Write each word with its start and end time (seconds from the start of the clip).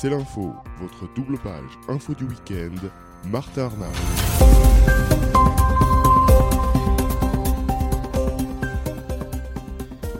C'est 0.00 0.08
l'info, 0.08 0.54
votre 0.80 1.12
double 1.14 1.36
page 1.36 1.78
info 1.90 2.14
du 2.14 2.24
week-end, 2.24 2.88
Martin 3.28 3.64
Arnaud. 3.64 3.84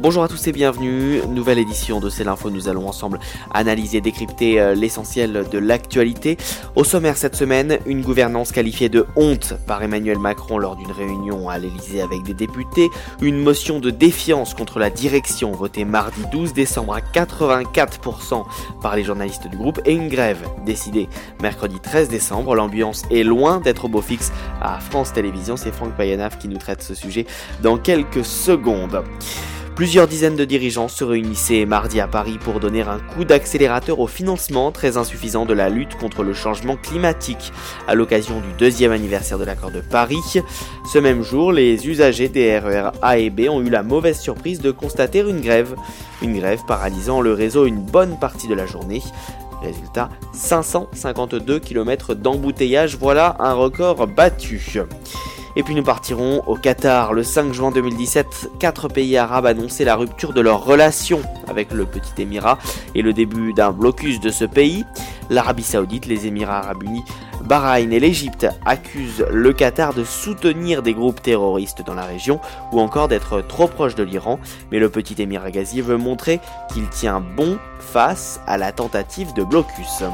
Bonjour 0.02 0.22
à 0.22 0.28
tous 0.28 0.46
et 0.46 0.52
bienvenue, 0.52 1.20
nouvelle 1.28 1.58
édition 1.58 2.00
de 2.00 2.08
C'est 2.08 2.24
l'info, 2.24 2.48
nous 2.48 2.70
allons 2.70 2.88
ensemble 2.88 3.20
analyser, 3.52 4.00
décrypter 4.00 4.58
euh, 4.58 4.74
l'essentiel 4.74 5.44
de 5.52 5.58
l'actualité. 5.58 6.38
Au 6.74 6.84
sommaire 6.84 7.18
cette 7.18 7.36
semaine, 7.36 7.78
une 7.84 8.00
gouvernance 8.00 8.50
qualifiée 8.50 8.88
de 8.88 9.04
honte 9.14 9.52
par 9.66 9.82
Emmanuel 9.82 10.18
Macron 10.18 10.56
lors 10.56 10.76
d'une 10.76 10.90
réunion 10.90 11.50
à 11.50 11.58
l'Elysée 11.58 12.00
avec 12.00 12.22
des 12.22 12.32
députés, 12.32 12.88
une 13.20 13.42
motion 13.42 13.78
de 13.78 13.90
défiance 13.90 14.54
contre 14.54 14.78
la 14.78 14.88
direction 14.88 15.52
votée 15.52 15.84
mardi 15.84 16.22
12 16.32 16.54
décembre 16.54 16.94
à 16.94 17.00
84% 17.00 18.46
par 18.80 18.96
les 18.96 19.04
journalistes 19.04 19.48
du 19.48 19.58
groupe 19.58 19.82
et 19.84 19.92
une 19.92 20.08
grève 20.08 20.48
décidée 20.64 21.10
mercredi 21.42 21.78
13 21.78 22.08
décembre. 22.08 22.54
L'ambiance 22.54 23.02
est 23.10 23.22
loin 23.22 23.60
d'être 23.60 23.84
au 23.84 23.88
beau 23.88 24.00
fixe 24.00 24.32
à 24.62 24.80
France 24.80 25.12
Télévisions, 25.12 25.58
c'est 25.58 25.72
Franck 25.72 25.94
Payanaf 25.94 26.38
qui 26.38 26.48
nous 26.48 26.56
traite 26.56 26.82
ce 26.82 26.94
sujet 26.94 27.26
dans 27.62 27.76
quelques 27.76 28.24
secondes. 28.24 29.04
Plusieurs 29.76 30.08
dizaines 30.08 30.36
de 30.36 30.44
dirigeants 30.44 30.88
se 30.88 31.04
réunissaient 31.04 31.64
mardi 31.64 32.00
à 32.00 32.06
Paris 32.06 32.38
pour 32.38 32.60
donner 32.60 32.82
un 32.82 32.98
coup 32.98 33.24
d'accélérateur 33.24 33.98
au 33.98 34.06
financement 34.06 34.72
très 34.72 34.96
insuffisant 34.98 35.46
de 35.46 35.54
la 35.54 35.70
lutte 35.70 35.96
contre 35.96 36.22
le 36.22 36.34
changement 36.34 36.76
climatique 36.76 37.52
à 37.88 37.94
l'occasion 37.94 38.40
du 38.40 38.52
deuxième 38.58 38.92
anniversaire 38.92 39.38
de 39.38 39.44
l'accord 39.44 39.70
de 39.70 39.80
Paris. 39.80 40.42
Ce 40.92 40.98
même 40.98 41.22
jour, 41.22 41.52
les 41.52 41.88
usagers 41.88 42.28
des 42.28 42.58
RER 42.58 42.90
A 43.00 43.18
et 43.18 43.30
B 43.30 43.48
ont 43.48 43.62
eu 43.62 43.70
la 43.70 43.82
mauvaise 43.82 44.20
surprise 44.20 44.60
de 44.60 44.70
constater 44.70 45.20
une 45.20 45.40
grève. 45.40 45.74
Une 46.20 46.38
grève 46.38 46.60
paralysant 46.66 47.22
le 47.22 47.32
réseau 47.32 47.64
une 47.64 47.80
bonne 47.80 48.18
partie 48.18 48.48
de 48.48 48.54
la 48.54 48.66
journée. 48.66 49.02
Résultat, 49.62 50.10
552 50.32 51.58
km 51.58 52.14
d'embouteillage, 52.14 52.96
voilà 52.96 53.36
un 53.38 53.54
record 53.54 54.06
battu. 54.06 54.80
Et 55.56 55.62
puis 55.62 55.74
nous 55.74 55.82
partirons 55.82 56.42
au 56.46 56.56
Qatar. 56.56 57.12
Le 57.12 57.22
5 57.22 57.52
juin 57.52 57.70
2017, 57.70 58.52
quatre 58.58 58.88
pays 58.88 59.16
arabes 59.16 59.46
annonçaient 59.46 59.84
la 59.84 59.96
rupture 59.96 60.32
de 60.32 60.40
leur 60.40 60.64
relation 60.64 61.20
avec 61.48 61.72
le 61.72 61.86
petit 61.86 62.22
Émirat 62.22 62.58
et 62.94 63.02
le 63.02 63.12
début 63.12 63.52
d'un 63.52 63.72
blocus 63.72 64.20
de 64.20 64.30
ce 64.30 64.44
pays. 64.44 64.84
L'Arabie 65.28 65.62
Saoudite, 65.62 66.06
les 66.06 66.26
Émirats 66.26 66.58
Arabes 66.58 66.82
Unis, 66.82 67.04
Bahreïn 67.44 67.92
et 67.92 68.00
l'Égypte 68.00 68.46
accusent 68.64 69.26
le 69.30 69.52
Qatar 69.52 69.94
de 69.94 70.04
soutenir 70.04 70.82
des 70.82 70.94
groupes 70.94 71.22
terroristes 71.22 71.82
dans 71.84 71.94
la 71.94 72.04
région 72.04 72.40
ou 72.72 72.80
encore 72.80 73.08
d'être 73.08 73.40
trop 73.40 73.66
proche 73.66 73.94
de 73.94 74.02
l'Iran. 74.02 74.38
Mais 74.70 74.78
le 74.78 74.88
petit 74.88 75.20
Émirat 75.20 75.50
gazier 75.50 75.82
veut 75.82 75.96
montrer 75.96 76.40
qu'il 76.72 76.88
tient 76.88 77.20
bon 77.20 77.58
face 77.78 78.40
à 78.46 78.58
la 78.58 78.72
tentative 78.72 79.32
de 79.34 79.42
blocus. 79.42 80.04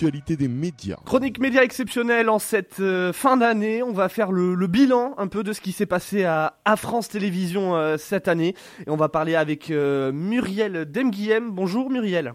L'actualité 0.00 0.38
des 0.38 0.48
médias. 0.48 0.96
Chronique 1.04 1.38
média 1.38 1.62
exceptionnelle 1.62 2.30
en 2.30 2.38
cette 2.38 2.80
euh, 2.80 3.12
fin 3.12 3.36
d'année. 3.36 3.82
On 3.82 3.92
va 3.92 4.08
faire 4.08 4.32
le, 4.32 4.54
le, 4.54 4.66
bilan 4.66 5.14
un 5.18 5.26
peu 5.26 5.42
de 5.42 5.52
ce 5.52 5.60
qui 5.60 5.72
s'est 5.72 5.84
passé 5.84 6.24
à, 6.24 6.54
à, 6.64 6.76
France 6.76 7.10
Télévisions 7.10 7.76
euh, 7.76 7.98
cette 7.98 8.26
année. 8.26 8.54
Et 8.86 8.88
on 8.90 8.96
va 8.96 9.10
parler 9.10 9.34
avec 9.34 9.70
euh, 9.70 10.10
Muriel 10.10 10.90
Demguillem. 10.90 11.50
Bonjour 11.50 11.90
Muriel. 11.90 12.32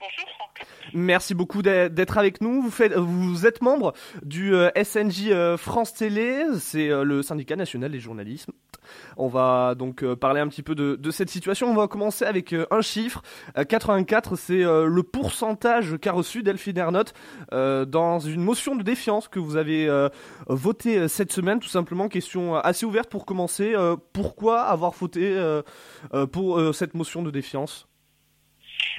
Bonjour. 0.00 0.33
Merci 0.94 1.34
beaucoup 1.34 1.60
d'être 1.60 2.18
avec 2.18 2.40
nous. 2.40 2.62
Vous, 2.62 3.46
êtes 3.46 3.62
membre 3.62 3.94
du 4.22 4.54
euh, 4.54 4.70
SNJ 4.80 5.30
euh, 5.30 5.56
France 5.56 5.92
Télé, 5.92 6.44
c'est 6.60 6.88
euh, 6.88 7.02
le 7.02 7.20
syndicat 7.22 7.56
national 7.56 7.90
des 7.90 7.98
journalistes. 7.98 8.48
On 9.16 9.26
va 9.26 9.74
donc 9.74 10.04
parler 10.14 10.40
un 10.40 10.46
petit 10.46 10.62
peu 10.62 10.76
de, 10.76 10.94
de, 10.94 11.10
cette 11.10 11.30
situation. 11.30 11.68
On 11.68 11.74
va 11.74 11.88
commencer 11.88 12.24
avec 12.24 12.54
un 12.70 12.80
chiffre. 12.80 13.22
84, 13.56 14.36
c'est 14.36 14.62
le 14.62 15.02
pourcentage 15.02 15.96
qu'a 15.98 16.12
reçu 16.12 16.42
Delphine 16.42 16.76
Ernotte 16.76 17.14
dans 17.50 18.18
une 18.18 18.42
motion 18.42 18.76
de 18.76 18.82
défiance 18.82 19.28
que 19.28 19.38
vous 19.38 19.56
avez 19.56 19.88
votée 20.48 21.08
cette 21.08 21.32
semaine. 21.32 21.60
Tout 21.60 21.68
simplement, 21.68 22.08
question 22.08 22.56
assez 22.56 22.84
ouverte 22.84 23.08
pour 23.08 23.24
commencer. 23.24 23.74
pourquoi 24.12 24.60
avoir 24.60 24.92
voté 24.92 25.34
pour 26.30 26.74
cette 26.74 26.92
motion 26.92 27.22
de 27.22 27.30
défiance? 27.30 27.88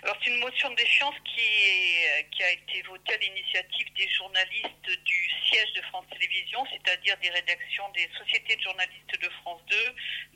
Alors 0.04 0.18
c'est 0.24 0.30
une 0.30 0.40
motion 0.40 0.70
de 0.70 0.76
défiance 0.76 1.16
qui, 1.26 1.42
est, 1.42 2.28
qui 2.32 2.44
a 2.44 2.52
été 2.52 2.82
votée 2.84 3.14
à 3.14 3.18
l'initiative 3.18 3.88
des 3.94 4.10
journalistes 4.10 5.04
du 5.04 5.30
siège 5.50 5.74
de 5.74 5.82
France 5.84 6.06
Télévisions, 6.12 6.66
c'est-à-dire 6.72 7.18
des 7.18 7.30
rédactions 7.30 7.90
des 7.94 8.10
sociétés 8.18 8.56
de 8.56 8.62
journalistes 8.62 9.22
de 9.22 9.30
France 9.42 9.62
2, 9.70 9.76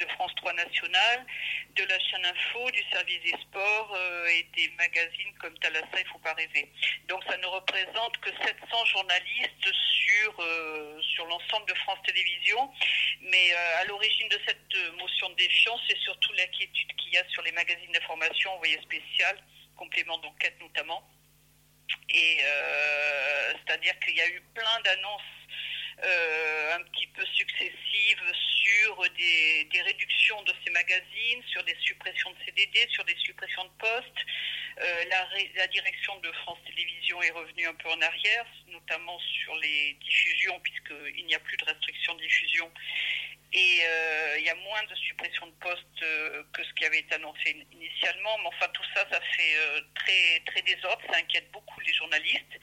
de 0.05 0.11
France 0.13 0.31
3 0.37 0.53
National, 0.53 1.25
de 1.75 1.83
la 1.83 1.99
chaîne 1.99 2.25
Info, 2.25 2.71
du 2.71 2.83
service 2.91 3.21
des 3.21 3.37
sports 3.41 3.93
euh, 3.95 4.27
et 4.27 4.43
des 4.55 4.69
magazines 4.77 5.33
comme 5.39 5.57
Talassa, 5.59 5.99
il 5.99 6.07
faut 6.07 6.19
pas 6.19 6.33
rêver. 6.33 6.69
Donc 7.07 7.23
ça 7.29 7.37
ne 7.37 7.45
représente 7.45 8.17
que 8.17 8.29
700 8.29 8.85
journalistes 8.85 9.73
sur, 9.73 10.35
euh, 10.39 11.01
sur 11.01 11.25
l'ensemble 11.25 11.67
de 11.67 11.73
France 11.75 11.99
Télévisions. 12.05 12.71
Mais 13.21 13.53
euh, 13.53 13.81
à 13.81 13.85
l'origine 13.85 14.29
de 14.29 14.39
cette 14.47 14.93
motion 14.97 15.29
de 15.29 15.35
défiance, 15.35 15.81
c'est 15.87 15.99
surtout 15.99 16.33
l'inquiétude 16.33 16.93
qu'il 16.95 17.13
y 17.13 17.17
a 17.17 17.27
sur 17.29 17.41
les 17.43 17.51
magazines 17.51 17.91
d'information 17.91 18.51
envoyés 18.53 18.79
spéciales 18.81 19.38
complément 19.79 20.17
d'enquête 20.19 20.57
notamment. 20.59 21.01
Et 22.09 22.37
euh, 22.43 23.53
c'est-à-dire 23.59 23.97
qu'il 23.99 24.15
y 24.15 24.21
a 24.21 24.27
eu 24.27 24.41
plein 24.53 24.79
d'annonces 24.83 25.21
euh, 26.03 26.75
un 26.75 26.83
petit 26.83 27.07
peu 27.07 27.25
successives 27.25 28.31
sur 28.63 29.03
des, 29.17 29.63
des, 29.71 29.81
réductions 29.81 30.41
de 30.43 30.53
ces 30.63 30.71
magazines, 30.71 31.41
sur 31.47 31.63
des 31.63 31.75
suppressions 31.79 32.29
de 32.31 32.37
CDD, 32.45 32.87
sur 32.91 33.03
des 33.05 33.15
suppressions 33.17 33.63
de 33.63 33.71
postes. 33.79 34.21
Euh, 34.81 35.03
la, 35.09 35.27
la, 35.55 35.67
direction 35.67 36.17
de 36.19 36.31
France 36.43 36.59
Télévisions 36.65 37.21
est 37.21 37.31
revenue 37.31 37.67
un 37.67 37.73
peu 37.73 37.89
en 37.89 38.01
arrière, 38.01 38.45
notamment 38.67 39.19
sur 39.19 39.55
les 39.57 39.93
diffusions, 40.05 40.59
puisqu'il 40.61 41.25
n'y 41.25 41.35
a 41.35 41.39
plus 41.39 41.57
de 41.57 41.65
restrictions 41.65 42.15
de 42.15 42.21
diffusion. 42.21 42.71
Et 43.51 43.79
euh, 43.83 44.37
il 44.37 44.45
y 44.45 44.49
a 44.49 44.55
moins 44.55 44.83
de 44.83 44.95
suppressions 44.95 45.47
de 45.47 45.53
postes 45.53 46.03
euh, 46.03 46.43
que 46.53 46.63
ce 46.63 46.71
qui 46.73 46.85
avait 46.85 46.99
été 46.99 47.15
annoncé 47.15 47.65
initialement. 47.71 48.37
Mais 48.39 48.47
enfin, 48.47 48.67
tout 48.73 48.83
ça, 48.93 49.07
ça 49.09 49.19
fait 49.19 49.55
euh, 49.55 49.81
très, 49.95 50.39
très 50.45 50.61
désordre. 50.61 51.01
Ça 51.09 51.17
inquiète 51.17 51.49
beaucoup 51.51 51.79
les 51.79 51.93
journalistes 51.93 52.59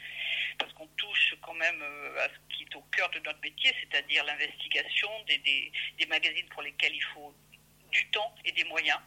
parce 0.59 0.73
qu'on 0.75 0.87
touche 0.87 1.35
quand 1.43 1.55
même 1.55 1.83
à 2.19 2.29
ce 2.29 2.57
qui 2.57 2.63
est 2.63 2.77
au 2.77 2.83
cœur 2.97 3.11
de 3.11 3.19
notre 3.19 3.41
métier, 3.41 3.75
c'est-à-dire 3.81 4.25
l'investigation 4.25 5.09
des, 5.27 5.39
des, 5.39 6.07
magazines 6.07 6.49
pour 6.49 6.63
lesquels 6.63 6.95
il 6.95 7.05
faut 7.13 7.35
du 7.91 8.09
temps 8.11 8.35
et 8.45 8.53
des 8.53 8.65
moyens. 8.65 8.99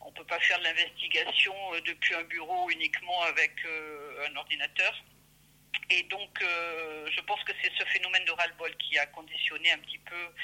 On 0.00 0.10
ne 0.10 0.14
peut 0.14 0.24
pas 0.24 0.40
faire 0.40 0.58
de 0.58 0.64
l'investigation 0.64 1.54
depuis 1.86 2.16
un 2.16 2.24
bureau 2.24 2.68
uniquement 2.70 3.22
avec 3.22 3.52
un 4.26 4.34
ordinateur. 4.34 5.04
Et 5.90 6.02
donc, 6.04 6.36
je 6.40 7.20
pense 7.20 7.44
que 7.44 7.52
c'est 7.62 7.70
ce 7.78 7.84
phénomène 7.84 8.24
de 8.24 8.32
ras-le-bol 8.32 8.76
qui 8.78 8.98
a 8.98 9.06
conditionné 9.06 9.70
un 9.70 9.78
petit 9.78 9.98
peu 9.98 10.34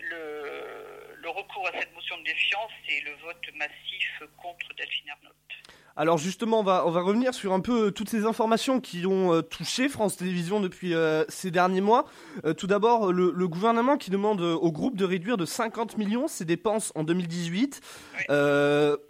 le, 0.00 1.16
le, 1.16 1.28
recours 1.28 1.66
à 1.68 1.72
cette 1.72 1.92
motion 1.94 2.18
de 2.18 2.24
défiance 2.24 2.72
et 2.88 3.00
le 3.02 3.12
vote 3.16 3.54
massif 3.54 4.22
contre 4.36 4.74
Delphine 4.74 5.08
Ernotte. 5.08 5.65
Alors 5.98 6.18
justement, 6.18 6.60
on 6.60 6.62
va, 6.62 6.86
on 6.86 6.90
va 6.90 7.00
revenir 7.00 7.32
sur 7.32 7.54
un 7.54 7.60
peu 7.60 7.90
toutes 7.90 8.10
ces 8.10 8.26
informations 8.26 8.80
qui 8.80 9.06
ont 9.06 9.32
euh, 9.32 9.40
touché 9.40 9.88
France 9.88 10.18
Télévisions 10.18 10.60
depuis 10.60 10.92
euh, 10.92 11.24
ces 11.30 11.50
derniers 11.50 11.80
mois. 11.80 12.04
Euh, 12.44 12.52
tout 12.52 12.66
d'abord, 12.66 13.14
le, 13.14 13.32
le, 13.34 13.48
gouvernement 13.48 13.96
qui 13.96 14.10
demande 14.10 14.42
au 14.42 14.70
groupe 14.72 14.94
de 14.94 15.06
réduire 15.06 15.38
de 15.38 15.46
50 15.46 15.96
millions 15.96 16.28
ses 16.28 16.44
dépenses 16.44 16.92
en 16.96 17.02
2018. 17.02 17.80
Oui. 18.28 18.36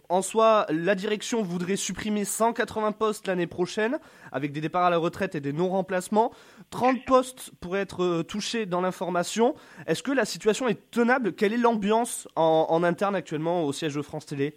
en 0.07 0.21
soi, 0.21 0.65
la 0.69 0.95
direction 0.95 1.43
voudrait 1.43 1.75
supprimer 1.75 2.23
180 2.23 2.93
postes 2.93 3.27
l'année 3.27 3.47
prochaine, 3.47 3.99
avec 4.31 4.53
des 4.53 4.61
départs 4.61 4.85
à 4.85 4.89
la 4.89 4.97
retraite 4.97 5.35
et 5.35 5.41
des 5.41 5.51
non-remplacements. 5.51 6.31
30 6.69 7.03
postes 7.05 7.51
pourraient 7.59 7.81
être 7.81 8.21
touchés 8.21 8.65
dans 8.65 8.79
l'information. 8.79 9.55
Est-ce 9.87 10.03
que 10.03 10.11
la 10.11 10.23
situation 10.23 10.69
est 10.69 10.89
tenable? 10.91 11.33
Quelle 11.33 11.51
est 11.51 11.57
l'ambiance 11.57 12.29
en, 12.37 12.67
en 12.69 12.83
interne 12.83 13.15
actuellement 13.15 13.65
au 13.65 13.73
siège 13.73 13.95
de 13.95 14.01
France 14.01 14.27
Télé? 14.27 14.55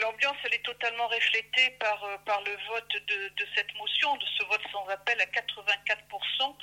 L'ambiance, 0.00 0.36
elle 0.44 0.54
est 0.54 0.64
totalement 0.64 1.08
reflétée 1.08 1.70
par, 1.80 2.04
euh, 2.04 2.16
par 2.18 2.42
le 2.42 2.56
vote 2.68 2.96
de, 3.06 3.46
cette 3.54 3.74
motion, 3.74 4.16
de 4.16 4.26
ce 4.38 4.44
vote 4.44 4.60
sans 4.70 4.86
appel 4.88 5.20
à 5.20 5.26
84% 5.26 6.56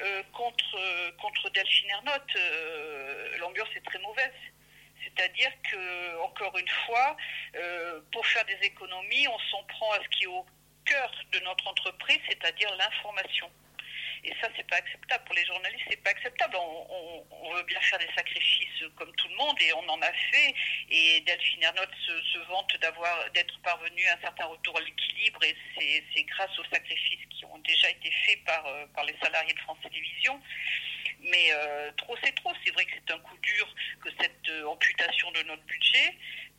euh, 0.00 0.22
contre, 0.32 0.76
euh, 0.76 1.12
contre 1.20 1.50
Delphine. 1.50 1.90
Euh, 2.36 3.38
L'ambiance 3.38 3.68
est 3.76 3.84
très 3.84 3.98
mauvaise. 3.98 4.32
C'est-à-dire 5.04 5.50
que, 5.70 6.18
encore 6.20 6.56
une 6.58 6.68
fois, 6.86 7.16
pour 8.12 8.26
faire 8.26 8.44
des 8.44 8.58
économies, 8.62 9.26
on 9.28 9.38
s'en 9.50 9.62
prend 9.64 9.92
à 9.92 10.02
ce 10.02 10.08
qui 10.08 10.24
est 10.24 10.28
au 10.28 10.44
cœur 10.84 11.10
de 11.32 11.40
notre 11.40 11.66
entreprise, 11.68 12.20
c'est-à-dire 12.28 12.74
l'information. 12.76 13.50
Et 14.24 14.32
ça, 14.40 14.48
c'est 14.56 14.66
pas 14.66 14.76
acceptable. 14.76 15.24
Pour 15.24 15.34
les 15.34 15.44
journalistes, 15.46 15.84
c'est 15.88 16.02
pas 16.02 16.10
acceptable. 16.10 16.56
On, 16.56 17.26
on, 17.30 17.54
veut 17.54 17.62
bien 17.64 17.80
faire 17.80 17.98
des 17.98 18.12
sacrifices 18.14 18.84
comme 18.96 19.12
tout 19.16 19.28
le 19.28 19.36
monde 19.36 19.56
et 19.60 19.72
on 19.72 19.88
en 19.88 20.00
a 20.00 20.12
fait. 20.12 20.54
Et 20.90 21.20
Delphine 21.20 21.62
Ernotte 21.62 21.94
se, 22.06 22.38
vante 22.48 22.76
d'avoir, 22.80 23.30
d'être 23.30 23.58
parvenue 23.62 24.06
à 24.08 24.14
un 24.14 24.20
certain 24.20 24.46
retour 24.46 24.76
à 24.76 24.80
l'équilibre 24.80 25.42
et 25.42 25.56
c'est, 26.14 26.22
grâce 26.24 26.58
aux 26.58 26.64
sacrifices 26.64 27.26
qui 27.30 27.44
ont 27.46 27.58
déjà 27.58 27.90
été 27.90 28.10
faits 28.26 28.44
par, 28.44 28.66
euh, 28.66 28.86
par 28.94 29.04
les 29.04 29.16
salariés 29.22 29.54
de 29.54 29.58
France 29.60 29.78
Télévisions. 29.82 30.40
Mais 31.20 31.48
euh, 31.52 31.90
trop, 31.96 32.16
c'est 32.22 32.34
trop. 32.34 32.52
C'est 32.64 32.72
vrai 32.72 32.84
que 32.84 32.92
c'est 32.94 33.14
un 33.14 33.18
coup 33.18 33.36
dur 33.38 33.74
que 34.02 34.10
cette 34.20 34.48
euh, 34.48 34.68
amputation 34.68 35.30
de 35.32 35.42
notre 35.42 35.62
budget 35.62 36.14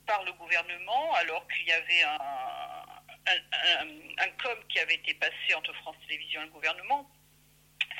par 0.05 0.23
le 0.23 0.33
gouvernement, 0.33 1.13
alors 1.15 1.47
qu'il 1.47 1.67
y 1.67 1.71
avait 1.71 2.03
un, 2.03 3.01
un 4.17 4.29
com 4.43 4.57
qui 4.67 4.79
avait 4.79 4.95
été 4.95 5.13
passé 5.13 5.53
entre 5.55 5.73
France 5.75 5.95
Télévisions 6.07 6.41
et 6.41 6.45
le 6.45 6.51
gouvernement 6.51 7.09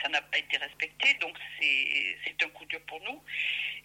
ça 0.01 0.09
n'a 0.09 0.21
pas 0.21 0.38
été 0.38 0.57
respecté, 0.57 1.13
donc 1.21 1.38
c'est 1.59 2.44
un 2.44 2.50
coup 2.50 2.65
dur 2.65 2.81
pour 2.88 3.00
nous. 3.01 3.21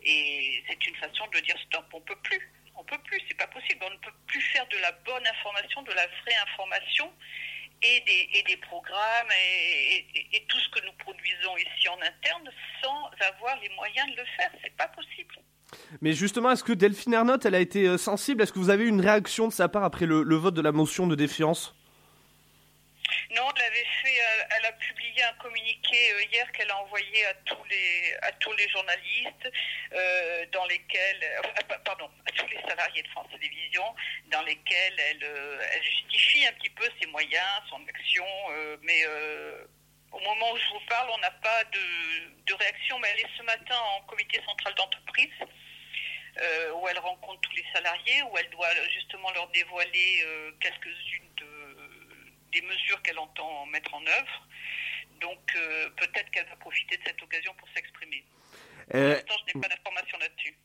Et 0.05 0.63
c'est 0.69 0.87
une 0.87 0.97
façon 0.97 1.27
de 1.29 1.41
dire 1.41 1.57
stop, 1.67 1.85
on 1.93 2.01
peut 2.01 2.19
plus. 2.23 2.51
On 2.77 2.85
peut 2.85 2.99
plus, 3.05 3.21
c'est 3.27 3.37
pas 3.37 3.47
possible. 3.47 3.81
On 3.83 3.91
ne 3.91 3.99
peut 3.99 4.13
plus 4.27 4.41
faire 4.41 4.67
de 4.69 4.77
la 4.79 4.93
bonne 4.93 5.27
information, 5.27 5.83
de 5.83 5.93
la 5.93 6.07
vraie 6.07 6.37
information 6.49 7.11
et 7.83 8.43
des, 8.47 8.57
programmes 8.57 9.29
et, 9.31 10.45
tout 10.49 10.59
ce 10.59 10.69
que 10.71 10.87
nous 10.87 10.93
produisons 10.99 11.57
ici 11.57 11.89
en 11.89 12.01
interne 12.01 12.51
sans 12.83 13.11
avoir 13.27 13.59
les 13.61 13.69
moyens 13.71 14.07
de 14.11 14.17
le 14.17 14.27
faire. 14.37 14.51
C'est 14.63 14.77
pas 14.77 14.89
possible. 14.89 15.37
Mais 16.01 16.13
justement, 16.13 16.51
est-ce 16.51 16.65
que 16.65 16.73
Delphine 16.73 17.15
Ernotte, 17.15 17.45
elle 17.45 17.55
a 17.55 17.61
été 17.61 17.99
sensible? 17.99 18.43
Est-ce 18.43 18.53
que 18.53 18.59
vous 18.59 18.71
avez 18.71 18.85
eu 18.85 18.89
une 18.89 19.01
réaction 19.01 19.49
de 19.49 19.53
sa 19.53 19.69
part 19.69 19.85
après 19.85 20.07
le 20.07 20.37
vote 20.37 20.55
de 20.55 20.63
la 20.63 20.73
motion 20.73 21.07
de 21.07 21.15
défiance? 21.15 21.75
Non, 23.31 23.49
elle 23.57 23.63
avait 23.63 23.87
fait, 24.03 24.19
elle 24.57 24.67
a 24.67 24.73
publié 24.73 25.23
un 25.23 25.33
communiqué 25.35 26.13
hier 26.33 26.51
qu'elle 26.53 26.71
a 26.71 26.79
envoyé 26.79 27.27
à 27.27 27.35
tous 27.45 27.65
les 27.65 28.15
à 28.23 28.33
tous 28.33 28.53
les 28.53 28.69
journalistes, 28.69 29.51
euh, 29.93 30.47
dans 30.53 30.65
lesquels, 30.67 31.23
euh, 31.23 31.77
pardon, 31.85 32.11
à 32.27 32.33
tous 32.33 32.47
les 32.49 32.61
salariés 32.69 33.03
de 33.03 33.09
France 33.09 33.29
Télévisions, 33.31 33.95
dans 34.31 34.43
lesquels 34.43 34.99
elle, 34.99 35.25
euh, 35.25 35.83
justifie 35.83 36.47
un 36.47 36.53
petit 36.53 36.71
peu 36.71 36.89
ses 37.01 37.07
moyens, 37.09 37.63
son 37.69 37.81
action, 37.87 38.27
euh, 38.51 38.77
mais 38.83 39.05
au 40.13 40.21
moment 40.21 40.53
où 40.53 40.57
je 40.57 40.69
vous 40.71 40.87
parle, 40.89 41.11
on 41.11 41.19
n'a 41.19 41.31
pas 41.31 41.65
de, 41.65 42.45
de, 42.47 42.55
réaction, 42.55 42.99
mais 42.99 43.09
elle 43.15 43.21
est 43.21 43.37
ce 43.37 43.43
matin 43.43 43.79
en 43.79 44.01
comité 44.03 44.41
central 44.45 44.75
d'entreprise. 44.75 45.35
où 46.75 46.89
elle 46.89 46.99
rencontre 46.99 47.41
tous 47.41 47.57
les 47.57 47.65
salariés, 47.73 48.23
où 48.23 48.37
elle 48.39 48.51
doit 48.51 48.69
justement 48.93 49.31
leur 49.33 49.49
dévoiler 49.49 50.25
quelques-unes 50.61 51.33
de, 51.37 51.47
des 52.61 52.67
mesures 52.67 53.01
qu'elle 53.03 53.19
entend 53.19 53.67
mettre 53.67 53.93
en 53.95 54.03
œuvre. 54.03 54.49
Donc 55.21 55.41
euh, 55.57 55.89
peut-être 55.97 56.31
qu'elle 56.31 56.49
va 56.49 56.57
profiter 56.57 56.97
de 56.97 57.03
cette 57.07 57.23
occasion 57.23 57.53
pour 57.59 57.69
s'exprimer. 57.75 58.25
Pour 58.91 59.01
euh, 59.01 59.15
l'instant, 59.15 59.35
je 59.47 59.59
n'ai 59.59 59.63
pas 59.63 59.69
d'informations 59.69 60.19
là-dessus. 60.19 60.57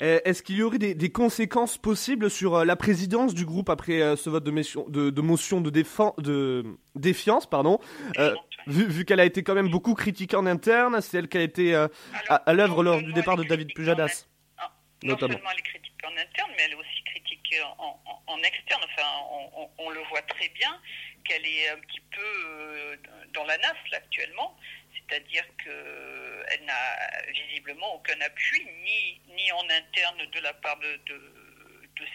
Est-ce 0.00 0.42
qu'il 0.42 0.56
y 0.56 0.62
aurait 0.62 0.78
des, 0.78 0.94
des, 0.94 1.10
conséquences 1.10 1.78
possibles 1.78 2.28
sur 2.28 2.56
euh, 2.56 2.64
la 2.64 2.76
présidence 2.76 3.32
du 3.32 3.46
groupe 3.46 3.70
après 3.70 4.02
euh, 4.02 4.16
ce 4.16 4.28
vote 4.28 4.44
de, 4.44 4.50
mission, 4.50 4.84
de, 4.88 5.10
de 5.10 5.20
motion 5.20 5.60
de, 5.60 5.70
de, 5.70 6.64
défiance 6.94 7.48
pardon, 7.48 7.78
euh, 8.18 8.34
vu, 8.66 8.86
vu 8.86 9.04
qu'elle 9.04 9.20
a 9.20 9.24
été 9.24 9.42
quand 9.42 9.54
même 9.54 9.70
beaucoup 9.70 9.94
critiquée 9.94 10.36
en 10.36 10.46
interne, 10.46 11.00
c'est 11.00 11.18
elle 11.18 11.28
qui 11.28 11.38
a 11.38 11.42
été 11.42 11.74
Alors, 11.74 11.90
à, 12.28 12.34
à 12.36 12.52
l'œuvre 12.52 12.82
lors 12.82 13.00
du 13.02 13.12
départ 13.12 13.36
de 13.36 13.44
David 13.44 13.72
Pujadas 13.74 14.26
en, 14.58 14.62
non 15.04 15.12
notamment. 15.12 15.34
seulement 15.34 15.50
elle 15.52 15.58
est 15.58 15.62
critiquée 15.62 16.06
en 16.06 16.12
interne, 16.12 16.50
mais 16.56 16.62
elle 16.64 16.72
est 16.72 16.74
aussi 16.74 17.04
critiquée 17.06 17.62
en, 17.62 18.00
en, 18.04 18.22
en 18.26 18.38
externe. 18.38 18.82
Enfin, 18.84 19.08
on, 19.56 19.70
on, 19.78 19.90
le 19.90 20.00
voit 20.10 20.22
très 20.22 20.48
bien 20.50 20.76
qu'elle 21.24 21.46
est 21.46 21.68
un 21.68 21.78
petit 21.78 22.00
peu 22.12 22.20
euh, 22.20 22.96
dans 23.32 23.44
la 23.44 23.56
nasse 23.58 23.90
là, 23.90 23.98
actuellement, 23.98 24.56
c'est-à-dire 24.94 25.44
qu'elle 25.62 26.64
n'a 26.64 27.22
visiblement 27.32 27.94
aucun 27.94 28.20
appui, 28.20 28.64
ni, 28.84 29.20
ni 29.34 29.52
en 29.52 29.68
interne 29.70 30.26
de 30.30 30.40
la 30.40 30.54
part 30.54 30.78
de, 30.78 31.00
de, 31.06 31.20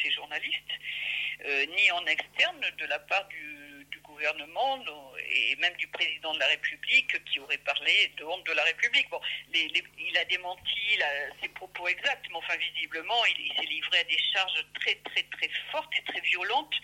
ces 0.04 0.12
journalistes, 0.12 0.74
euh, 1.46 1.66
ni 1.66 1.92
en 1.92 2.06
externe 2.06 2.66
de 2.78 2.86
la 2.86 3.00
part 3.00 3.28
du, 3.28 3.58
gouvernement 4.04 4.84
et 5.30 5.56
même 5.58 5.76
du 5.78 5.88
président 5.88 6.34
de 6.34 6.40
la 6.40 6.48
République 6.48 7.24
qui 7.26 7.40
aurait 7.40 7.60
parlé 7.60 8.12
de 8.18 8.26
honte 8.26 8.46
de 8.48 8.54
la 8.54 8.64
République. 8.64 9.08
Bon, 9.10 9.22
il 9.54 10.18
a 10.18 10.26
démenti 10.26 10.98
la, 10.98 11.08
ses 11.42 11.48
propos 11.50 11.88
exacts, 11.88 12.26
mais 12.30 12.36
enfin 12.36 12.58
visiblement 12.58 13.24
il 13.26 13.54
s'est 13.56 13.68
livré 13.68 14.00
à 14.00 14.04
des 14.04 14.18
charges 14.34 14.66
très 14.74 14.96
très 14.96 15.24
très 15.24 15.50
fortes 15.72 15.94
et 15.98 16.04
très 16.12 16.22
violentes 16.22 16.76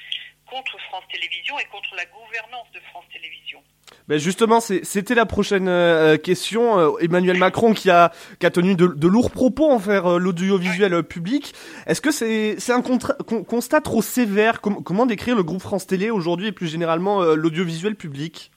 contre 0.50 0.80
France 0.90 1.04
Télévisions 1.12 1.58
et 1.60 1.66
contre 1.66 1.96
la 1.96 2.06
gouvernance 2.06 2.68
de 2.74 2.80
France 2.92 3.06
Télévisions. 3.12 3.64
Ben 4.08 4.20
justement, 4.20 4.60
c'était 4.62 5.16
la 5.16 5.26
prochaine 5.26 5.68
euh, 5.68 6.18
question. 6.18 6.80
Euh, 6.80 6.98
Emmanuel 7.02 7.38
Macron 7.38 7.74
qui 7.74 7.90
a, 7.90 8.12
qui 8.40 8.46
a 8.46 8.52
tenu 8.52 8.76
de, 8.76 8.88
de 8.88 9.08
lourds 9.08 9.32
propos 9.32 9.70
envers 9.72 10.06
euh, 10.06 10.20
l'audiovisuel 10.20 10.94
ouais. 10.94 11.04
public. 11.04 11.54
Est-ce 11.88 12.02
que 12.02 12.12
c'est 12.12 12.72
un 12.72 12.82
con 12.82 13.00
constat 13.44 13.82
trop 13.82 14.02
sévère? 14.02 14.62
Com 14.62 14.84
Comment 14.84 15.06
décrire 15.06 15.36
le 15.36 15.44
groupe 15.44 15.62
France 15.62 15.88
Télé 15.88 16.10
aujourd'hui 16.10 16.48
et 16.48 16.52
plus 16.52 16.68
généralement 16.68 17.22
l'audiovisuel 17.22 17.96
public? 17.96 18.52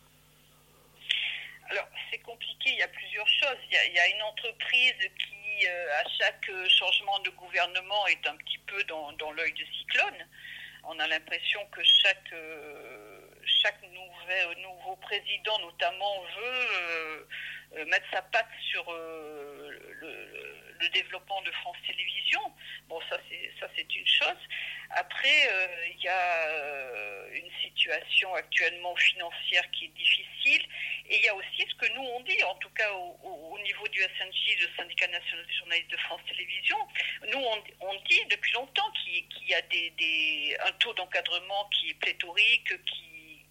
Alors, 1.71 1.89
c'est 2.11 2.19
compliqué. 2.19 2.71
Il 2.73 2.79
y 2.79 2.83
a 2.83 2.89
plusieurs 2.89 3.29
choses. 3.29 3.59
Il 3.71 3.75
y 3.75 3.79
a, 3.79 3.87
il 3.87 3.95
y 3.95 3.99
a 3.99 4.09
une 4.17 4.23
entreprise 4.23 5.01
qui, 5.01 5.67
à 5.67 6.05
chaque 6.21 6.51
changement 6.69 7.19
de 7.25 7.31
gouvernement, 7.31 8.07
est 8.09 8.27
un 8.29 8.37
petit 8.37 8.59
peu 8.67 8.83
dans, 8.85 9.13
dans 9.13 9.33
l'œil 9.33 9.53
de 9.53 9.65
cyclone 9.79 10.27
on 10.89 10.99
a 10.99 11.07
l'impression 11.07 11.61
que 11.71 11.83
chaque, 11.85 12.33
euh, 12.33 13.21
nouveau 14.63 14.97
président, 14.97 15.59
notamment, 15.61 16.23
veut 16.23 17.29
euh, 17.77 17.85
mettre 17.87 18.07
sa 18.11 18.23
patte 18.23 18.49
sur 18.71 18.85
euh, 18.91 19.71
le, 20.01 20.68
le, 20.81 20.89
développement 20.91 21.41
de 21.43 21.51
France 21.53 21.77
Télévisions. 21.87 22.53
Bon, 22.89 23.01
ça 23.09 23.19
c'est 23.29 23.53
ça 23.61 23.69
c'est 23.77 23.95
une 23.95 24.07
chose. 24.07 24.43
Après, 24.91 25.49
il 25.91 26.03
y 26.03 26.09
a 26.09 27.29
une 27.35 27.51
situation 27.63 28.33
actuellement 28.35 28.97
financière 28.97 29.71
qui 29.73 29.87
est 29.87 29.95
difficile, 29.97 30.63
et 31.09 31.17
il 31.17 31.25
y 31.25 31.29
a 31.29 31.35
aussi 31.35 31.67
ce 31.69 31.75
que 31.75 31.93
nous 31.93 32.03
on 32.03 32.21
dit, 32.21 32.43
en 32.45 32.55
tout 32.57 32.71
cas 32.71 32.91
au, 32.93 33.19
au, 33.23 33.55
au 33.55 33.59
niveau 33.61 33.87
du 33.89 34.01
SNJ, 34.01 34.57
le 34.61 34.69
syndicat 34.77 35.09
national 35.09 35.47
des 35.47 35.55
journalistes 35.55 35.91
de 35.91 35.97
France 35.99 36.21
Télévisions, 36.29 36.89
nous 37.33 37.39
on, 37.39 37.65
on 37.81 37.95
dit 38.09 38.25
depuis 38.31 38.53
longtemps 38.53 38.91
qu'il 38.93 39.27
qu 39.29 39.45
y 39.47 39.55
a 39.55 39.63
des, 39.63 39.91
des, 39.91 40.57
un 40.67 40.73
taux 40.73 40.93
d'encadrement 40.95 41.69
qui 41.71 41.91
est 41.91 41.95
pléthorique, 41.95 42.85
qui, 42.85 43.45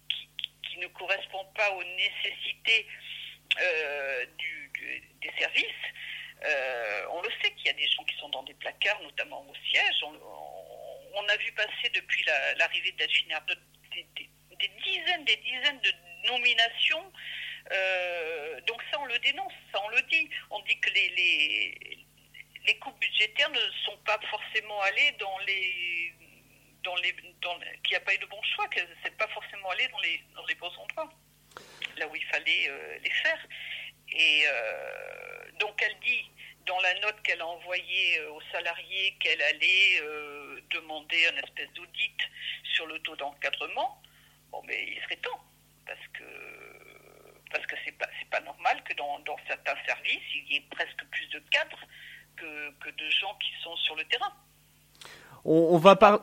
qui, 0.62 0.78
ne 0.78 0.86
correspond 0.88 1.44
pas 1.56 1.72
aux 1.72 1.82
nécessités 1.82 2.86
euh, 3.60 4.26
du, 4.38 4.70
des 5.20 5.32
services. 5.38 5.64
Euh, 6.44 7.06
on 7.10 7.22
le 7.22 7.30
sait 7.42 7.50
qu'il 7.52 7.66
y 7.66 7.70
a 7.70 7.72
des 7.72 7.86
gens 7.88 8.04
qui 8.04 8.16
sont 8.16 8.28
dans 8.28 8.42
des 8.44 8.54
placards, 8.54 9.00
notamment 9.02 9.44
au 9.48 9.54
siège. 9.70 10.02
On, 11.14 11.28
a 11.28 11.36
vu 11.36 11.52
passer 11.52 11.90
depuis 11.94 12.24
l'arrivée 12.56 12.94
la, 12.98 13.06
d'Achine 13.06 13.28
des, 13.92 14.06
des, 14.58 14.68
dizaines, 14.82 15.24
des 15.24 15.36
dizaines 15.36 15.80
de 15.80 15.92
nominations. 16.28 17.12
Euh, 17.72 18.60
donc 18.62 18.82
ça, 18.90 19.00
on 19.00 19.04
le 19.06 19.18
dénonce, 19.18 19.52
ça, 19.72 19.80
on 19.84 19.88
le 19.88 20.02
dit. 20.02 20.30
On 20.50 20.60
dit 20.60 20.78
que 20.80 20.90
les, 20.90 21.98
coupes 22.80 22.98
budgétaires 23.00 23.50
ne 23.50 23.60
sont 23.84 23.96
pas 24.04 24.20
forcément 24.30 24.80
allées 24.82 25.12
dans 25.18 25.38
les 25.40 26.14
dans 26.84 26.94
les, 26.96 27.12
dans, 27.42 27.58
qu'il 27.82 27.90
n'y 27.90 27.96
a 27.96 28.00
pas 28.00 28.14
eu 28.14 28.18
de 28.18 28.26
bon 28.26 28.40
choix, 28.54 28.68
que 28.68 28.80
c'est 29.02 29.16
pas 29.16 29.26
forcément 29.28 29.68
allé 29.70 29.88
dans 29.88 29.98
les, 29.98 30.22
dans 30.36 30.46
les 30.46 30.54
bons 30.54 30.72
endroits, 30.78 31.12
là 31.96 32.06
où 32.06 32.14
il 32.14 32.24
fallait 32.26 32.68
euh, 32.68 32.98
les 33.02 33.10
faire. 33.10 33.38
Donc 35.58 35.82
elle 35.82 35.98
dit 36.00 36.30
dans 36.66 36.78
la 36.80 36.94
note 37.00 37.20
qu'elle 37.22 37.40
a 37.40 37.46
envoyée 37.46 38.18
euh, 38.18 38.32
aux 38.32 38.42
salariés 38.52 39.16
qu'elle 39.20 39.40
allait 39.42 40.00
euh, 40.02 40.60
demander 40.70 41.26
un 41.28 41.36
espèce 41.38 41.72
d'audit 41.74 42.18
sur 42.74 42.86
le 42.86 42.98
taux 43.00 43.16
d'encadrement. 43.16 44.02
Bon, 44.50 44.62
mais 44.66 44.86
il 44.88 45.02
serait 45.02 45.16
temps, 45.16 45.40
parce 45.86 46.06
que 46.12 46.24
parce 47.50 47.66
que 47.66 47.76
c'est 47.84 47.92
pas 47.92 48.08
c'est 48.18 48.28
pas 48.28 48.40
normal 48.40 48.82
que 48.84 48.94
dans, 48.94 49.18
dans 49.20 49.36
certains 49.46 49.76
services 49.86 50.28
il 50.34 50.52
y 50.52 50.56
ait 50.56 50.64
presque 50.70 51.04
plus 51.10 51.26
de 51.28 51.38
cadres 51.50 51.80
que, 52.36 52.70
que 52.80 52.90
de 52.90 53.10
gens 53.10 53.34
qui 53.36 53.52
sont 53.62 53.76
sur 53.76 53.96
le 53.96 54.04
terrain. 54.04 54.32
On, 55.44 55.74
on 55.74 55.78
va 55.78 55.96
parler. 55.96 56.20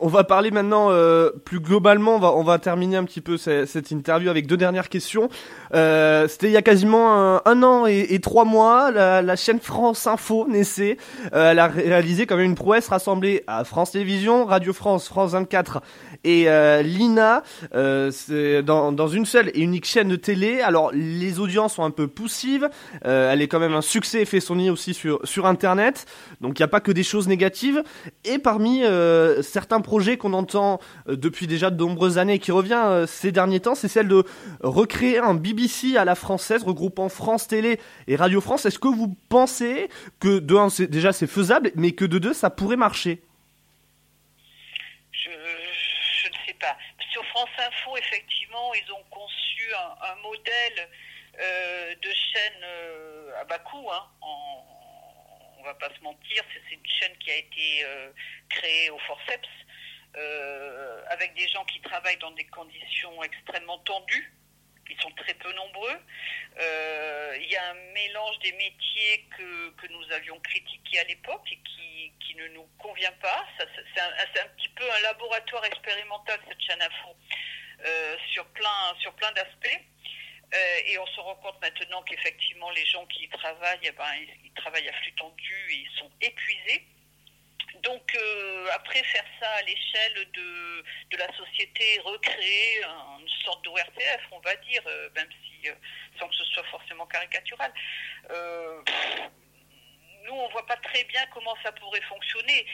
On 0.00 0.06
va 0.06 0.22
parler 0.22 0.52
maintenant 0.52 0.90
euh, 0.90 1.30
plus 1.44 1.58
globalement, 1.58 2.16
on 2.16 2.44
va, 2.44 2.58
terminer 2.60 2.96
un 2.96 3.04
petit 3.04 3.20
peu 3.20 3.36
cette, 3.36 3.90
interview 3.90 4.30
avec 4.30 4.46
deux 4.46 4.56
dernières 4.56 4.88
questions. 4.88 5.28
Euh, 5.74 6.28
C'était 6.28 6.46
il 6.46 6.52
y 6.52 6.56
a 6.56 6.62
quasiment 6.62 7.44
un, 7.44 7.62
an 7.64 7.86
et, 7.86 8.06
et, 8.10 8.20
trois 8.20 8.44
mois, 8.44 8.92
la, 8.92 9.20
la, 9.20 9.36
chaîne 9.36 9.58
France 9.58 10.06
Info 10.06 10.46
naissait. 10.48 10.96
Euh, 11.32 11.50
elle 11.50 11.58
a 11.58 11.66
réalisé 11.66 12.26
quand 12.26 12.36
même 12.36 12.46
une 12.46 12.54
prouesse 12.54 12.88
rassemblée 12.88 13.42
à 13.48 13.64
France 13.64 13.90
Télévisions, 13.90 14.44
Radio 14.44 14.72
France, 14.72 15.08
France 15.08 15.32
24 15.32 15.82
et 16.24 16.48
euh, 16.48 16.82
l'INA 16.82 17.42
euh, 17.74 18.10
dans, 18.62 19.08
une 19.08 19.26
seule 19.26 19.50
et 19.54 19.60
unique 19.60 19.84
chaîne 19.84 20.08
de 20.08 20.16
télé. 20.16 20.60
Alors 20.60 20.90
les 20.92 21.38
audiences 21.38 21.74
sont 21.74 21.84
un 21.84 21.90
peu 21.90 22.08
poussives, 22.08 22.68
euh, 23.04 23.32
elle 23.32 23.42
est 23.42 23.48
quand 23.48 23.60
même 23.60 23.74
un 23.74 23.82
succès 23.82 24.22
et 24.22 24.24
fait 24.24 24.40
son 24.40 24.56
nid 24.56 24.70
aussi 24.70 24.94
sur, 24.94 25.44
Internet, 25.44 26.06
donc 26.40 26.58
il 26.58 26.62
n'y 26.62 26.64
a 26.64 26.68
pas 26.68 26.80
que 26.80 26.90
des 26.90 27.02
choses 27.02 27.28
négatives. 27.28 27.82
Et 28.24 28.38
parmi 28.38 28.82
certains 29.42 29.82
projets 29.82 30.16
qu'on 30.16 30.32
entend 30.32 30.80
depuis 31.06 31.46
déjà 31.46 31.70
de 31.70 31.76
nombreuses 31.76 32.16
années 32.16 32.38
qui 32.38 32.50
revient 32.50 33.04
ces 33.06 33.30
derniers 33.30 33.60
temps, 33.60 33.74
c'est 33.74 33.88
celle 33.88 34.08
de 34.08 34.24
recréer 34.62 35.18
un 35.18 35.34
BBC 35.34 35.96
à 35.98 36.06
la 36.06 36.14
française 36.14 36.62
regroupant 36.62 37.10
France 37.10 37.46
Télé 37.46 37.78
et 38.08 38.16
Radio 38.16 38.40
France. 38.40 38.64
Est-ce 38.64 38.78
que 38.78 38.88
vous 38.88 39.14
pensez 39.28 39.90
que 40.18 40.38
de 40.38 40.56
un, 40.56 40.68
déjà 40.88 41.12
c'est 41.12 41.26
faisable, 41.26 41.72
mais 41.74 41.92
que 41.92 42.04
de 42.04 42.18
deux, 42.18 42.32
ça 42.32 42.50
pourrait 42.50 42.76
marcher 42.76 43.22
je, 45.12 45.30
je, 45.30 46.28
ne 46.28 46.34
sais 46.46 46.56
pas. 46.60 46.76
Sur 47.12 47.22
France 47.34 47.50
Info, 47.58 47.96
effectivement, 47.96 48.72
ils 48.74 48.92
ont 48.92 49.02
conçu 49.10 49.68
un, 49.74 50.14
modèle 50.22 50.88
euh, 51.40 51.94
de 51.96 52.08
chaîne 52.08 52.62
euh, 52.62 53.40
à 53.40 53.44
bas 53.44 53.58
coût. 53.58 53.90
Hein, 53.90 54.08
en, 54.20 54.64
on 55.58 55.64
va 55.64 55.74
pas 55.74 55.88
se 55.92 56.00
mentir, 56.00 56.44
c'est 56.54 56.72
une 56.72 56.86
chaîne 56.86 57.18
qui 57.18 57.32
a 57.32 57.36
été 57.36 57.84
euh, 57.84 58.12
créée 58.48 58.90
au 58.90 58.98
forceps 59.00 59.48
avec 61.08 61.34
des 61.34 61.48
gens 61.48 61.64
qui 61.64 61.80
travaillent 61.80 62.18
dans 62.18 62.30
des 62.30 62.46
conditions 62.46 63.20
extrêmement 63.24 63.78
tendues. 63.78 64.32
Ils 64.90 65.00
sont 65.00 65.10
très 65.12 65.34
peu 65.34 65.52
nombreux. 65.52 65.98
Euh, 66.60 67.36
il 67.40 67.50
y 67.50 67.56
a 67.56 67.70
un 67.70 67.74
mélange 67.92 68.38
des 68.40 68.52
métiers 68.52 69.26
que, 69.36 69.70
que 69.70 69.92
nous 69.92 70.12
avions 70.12 70.38
critiqués 70.40 71.00
à 71.00 71.04
l'époque 71.04 71.46
et 71.50 71.58
qui, 71.58 72.12
qui, 72.20 72.34
ne 72.36 72.48
nous 72.48 72.66
convient 72.78 73.12
pas. 73.20 73.46
C'est 73.58 74.00
un, 74.00 74.44
un, 74.44 74.48
petit 74.56 74.68
peu 74.70 74.84
un 74.90 75.00
laboratoire 75.00 75.64
expérimental, 75.64 76.38
cette 76.48 76.60
chaîne 76.60 76.82
info, 76.82 77.16
euh, 77.84 78.16
sur 78.32 78.44
plein, 78.46 78.94
sur 79.00 79.12
plein 79.14 79.32
d'aspects. 79.32 79.80
Euh, 80.54 80.78
et 80.86 80.98
on 80.98 81.06
se 81.06 81.20
rend 81.20 81.34
compte 81.36 81.60
maintenant 81.60 82.02
qu'effectivement, 82.02 82.70
les 82.70 82.86
gens 82.86 83.06
qui 83.06 83.24
y 83.24 83.28
travaillent, 83.28 83.78
eh 83.82 83.92
ben, 83.92 84.14
ils, 84.20 84.46
ils, 84.46 84.52
travaillent 84.52 84.88
à 84.88 84.92
flux 84.92 85.14
tendu 85.14 85.66
et 85.70 85.74
ils 85.74 85.98
sont 85.98 86.10
épuisés. 86.20 86.86
Donc 87.84 88.14
euh, 88.14 88.66
après 88.72 89.02
faire 89.02 89.24
ça 89.38 89.48
à 89.48 89.62
l'échelle 89.62 90.26
de, 90.32 90.84
de 91.10 91.16
la 91.18 91.30
société, 91.36 92.00
recréer 92.02 92.82
une 93.20 93.28
sorte 93.44 93.62
d'ORTF, 93.62 94.22
on 94.30 94.40
va 94.40 94.56
dire, 94.56 94.82
euh, 94.86 95.10
même 95.14 95.28
si 95.44 95.68
euh, 95.68 95.74
sans 96.18 96.26
que 96.28 96.34
ce 96.34 96.44
soit 96.46 96.64
forcément 96.64 97.06
caricatural. 97.06 97.72
Nous, 100.26 100.32
on 100.32 100.48
voit 100.48 100.64
pas 100.64 100.76
très 100.76 101.04
bien 101.04 101.22
comment 101.34 101.54
ça 101.62 101.70
pourrait 101.72 102.00
fonctionner. 102.08 102.64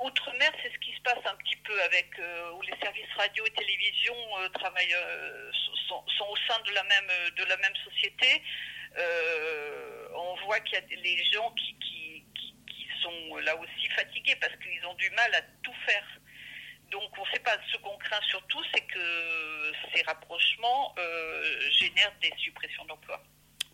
Outre-mer, 0.00 0.52
c'est 0.62 0.72
ce 0.72 0.78
qui 0.78 0.94
se 0.94 1.00
passe 1.00 1.18
un 1.24 1.34
petit 1.34 1.56
peu 1.56 1.82
avec 1.82 2.06
où 2.54 2.62
les 2.62 2.76
services 2.80 3.12
radio 3.16 3.44
et 3.44 3.50
télévision 3.50 4.14
travaillent, 4.54 4.94
sont, 5.88 6.04
au 6.28 6.36
sein 6.46 6.60
de 6.60 6.70
la 6.70 6.84
même 6.84 7.10
de 7.36 7.44
la 7.46 7.56
même 7.56 7.74
société. 7.82 8.42
on 10.14 10.36
voit 10.44 10.60
qu'il 10.60 10.78
y 10.78 10.82
a 10.82 11.02
les 11.02 11.24
gens 11.32 11.50
qui 11.50 11.74
sont 13.02 13.36
là 13.44 13.56
aussi 13.56 13.88
fatigués 13.96 14.36
parce 14.40 14.54
qu'ils 14.56 14.84
ont 14.86 14.94
du 14.94 15.10
mal 15.10 15.34
à 15.34 15.42
tout 15.62 15.74
faire. 15.86 16.04
Donc 16.90 17.10
on 17.18 17.24
ne 17.24 17.30
sait 17.32 17.40
pas, 17.40 17.56
ce 17.70 17.76
qu'on 17.78 17.96
craint 17.98 18.20
surtout, 18.28 18.62
c'est 18.72 18.80
que 18.80 19.72
ces 19.94 20.02
rapprochements 20.02 20.94
euh, 20.98 21.60
génèrent 21.70 22.14
des 22.22 22.32
suppressions 22.38 22.84
d'emplois. 22.86 23.22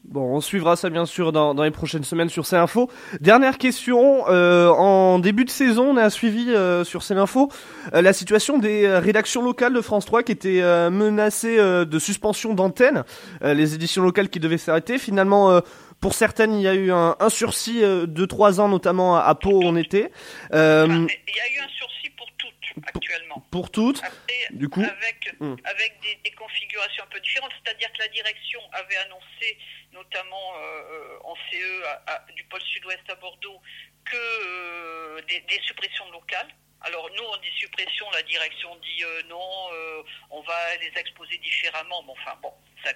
Bon, 0.05 0.37
on 0.37 0.41
suivra 0.43 0.77
ça 0.77 0.91
bien 0.91 1.07
sûr 1.07 1.33
dans, 1.33 1.55
dans 1.55 1.63
les 1.63 1.71
prochaines 1.71 2.05
semaines 2.05 2.29
sur 2.29 2.45
C-Info. 2.45 2.91
Dernière 3.21 3.57
question, 3.57 4.29
euh, 4.29 4.69
en 4.69 5.19
début 5.19 5.47
de 5.47 5.51
saison, 5.51 5.93
on 5.93 5.97
a 5.97 6.11
suivi 6.11 6.51
euh, 6.51 6.85
sur 6.85 7.03
C-Info 7.03 7.51
euh, 7.95 8.03
la 8.03 8.13
situation 8.13 8.59
des 8.59 8.87
rédactions 8.87 9.43
locales 9.43 9.73
de 9.73 9.81
France 9.81 10.05
3 10.05 10.23
qui 10.23 10.33
étaient 10.33 10.61
euh, 10.61 10.91
menacées 10.91 11.59
euh, 11.59 11.87
de 11.87 11.99
suspension 11.99 12.53
d'antenne, 12.53 13.05
les 13.43 13.75
éditions 13.75 14.03
locales 14.03 14.29
qui 14.29 14.41
devaient 14.41 14.59
s'arrêter. 14.59 14.99
Finalement, 14.99 15.61
pour 16.05 16.13
certaines, 16.13 16.53
il 16.53 16.61
y 16.61 16.69
a 16.69 16.75
eu 16.75 16.93
un, 16.93 17.17
un 17.19 17.31
sursis 17.31 17.81
de 17.81 18.25
trois 18.27 18.61
ans, 18.61 18.69
notamment 18.69 19.17
à, 19.17 19.35
Pau 19.35 19.53
où 19.53 19.65
on 19.65 19.75
était. 19.75 20.11
il 20.53 20.55
y 20.55 20.55
a 20.55 20.85
eu 20.85 21.59
un 21.65 21.69
sursis 21.79 22.11
pour 22.11 22.29
toutes 22.37 22.53
actuellement. 22.95 23.43
Pour 23.51 23.71
toutes, 23.71 24.05
Après, 24.05 24.49
du 24.51 24.69
coup 24.69 24.83
Avec, 24.83 25.35
hum. 25.41 25.57
avec 25.65 25.99
des, 26.03 26.19
des, 26.23 26.37
configurations 26.37 27.05
un 27.05 27.07
peu 27.07 27.21
différentes, 27.21 27.53
c'est-à-dire 27.65 27.91
que 27.91 28.01
la 28.01 28.09
direction 28.09 28.61
avait 28.73 28.99
annoncé, 28.99 29.57
notamment 29.95 30.53
euh, 30.59 31.25
en 31.25 31.35
CE 31.51 31.85
à, 31.87 32.13
à, 32.13 32.33
du 32.37 32.45
pôle 32.45 32.61
sud-ouest 32.61 33.09
à 33.09 33.15
Bordeaux, 33.15 33.63
que 34.05 34.17
euh, 34.17 35.23
des, 35.27 35.41
des, 35.41 35.61
suppressions 35.67 36.11
locales. 36.13 36.49
Alors 36.85 37.09
nous, 37.17 37.23
on 37.23 37.37
dit 37.39 37.51
suppression, 37.57 38.11
la 38.11 38.23
direction 38.23 38.77
dit 38.77 39.05
euh, 39.05 39.23
non, 39.23 39.73
euh, 39.73 40.03
on 40.29 40.43
va 40.43 40.77
les 40.77 40.93
exposer 40.99 41.39
différemment. 41.39 42.03
Bon, 42.03 42.13
enfin 42.13 42.39
bon, 42.43 42.53
ça, 42.85 42.93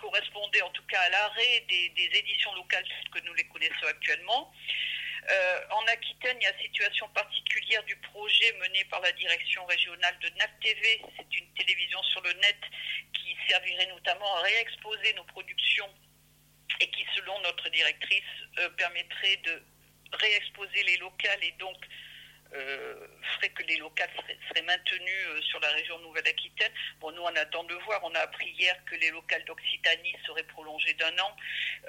correspondait 0.00 0.62
en 0.62 0.70
tout 0.70 0.84
cas 0.84 1.00
à 1.00 1.08
l'arrêt 1.10 1.64
des, 1.68 2.10
éditions 2.14 2.54
locales 2.54 2.84
que 3.12 3.18
nous 3.26 3.34
les 3.34 3.44
connaissons 3.44 3.86
actuellement. 3.88 4.50
Euh, 5.30 5.60
en 5.70 5.84
Aquitaine, 5.88 6.38
il 6.40 6.44
y 6.44 6.46
a 6.46 6.58
situation 6.60 7.06
particulière 7.10 7.82
du 7.84 7.94
projet 7.96 8.52
mené 8.58 8.84
par 8.86 9.00
la 9.00 9.12
direction 9.12 9.66
régionale 9.66 10.18
de 10.20 10.30
NAP 10.38 10.60
TV. 10.60 11.02
C'est 11.18 11.36
une 11.36 11.52
télévision 11.52 12.02
sur 12.04 12.22
le 12.22 12.32
net 12.32 12.58
qui 13.12 13.36
servirait 13.50 13.88
notamment 13.88 14.34
à 14.36 14.40
réexposer 14.40 15.12
nos 15.12 15.24
productions 15.24 15.92
et 16.80 16.88
qui, 16.90 17.04
selon 17.14 17.38
notre 17.40 17.68
directrice, 17.68 18.24
permettrait 18.78 19.36
de 19.44 19.62
réexposer 20.12 20.82
les 20.84 20.96
locales 20.96 21.44
et 21.44 21.52
donc 21.58 21.76
ferait 22.50 23.48
que 23.50 23.62
les 23.64 23.76
locales 23.76 24.10
seraient, 24.16 24.38
seraient 24.48 24.62
maintenus 24.62 25.26
euh, 25.28 25.42
sur 25.42 25.60
la 25.60 25.68
région 25.68 25.98
Nouvelle-Aquitaine. 26.00 26.72
Bon, 27.00 27.10
nous, 27.12 27.22
on 27.22 27.36
attend 27.36 27.64
de 27.64 27.74
voir. 27.86 28.00
On 28.04 28.14
a 28.14 28.20
appris 28.20 28.50
hier 28.58 28.76
que 28.86 28.96
les 28.96 29.10
locales 29.10 29.44
d'Occitanie 29.44 30.14
seraient 30.26 30.44
prolongées 30.44 30.94
d'un 30.94 31.16
an. 31.18 31.36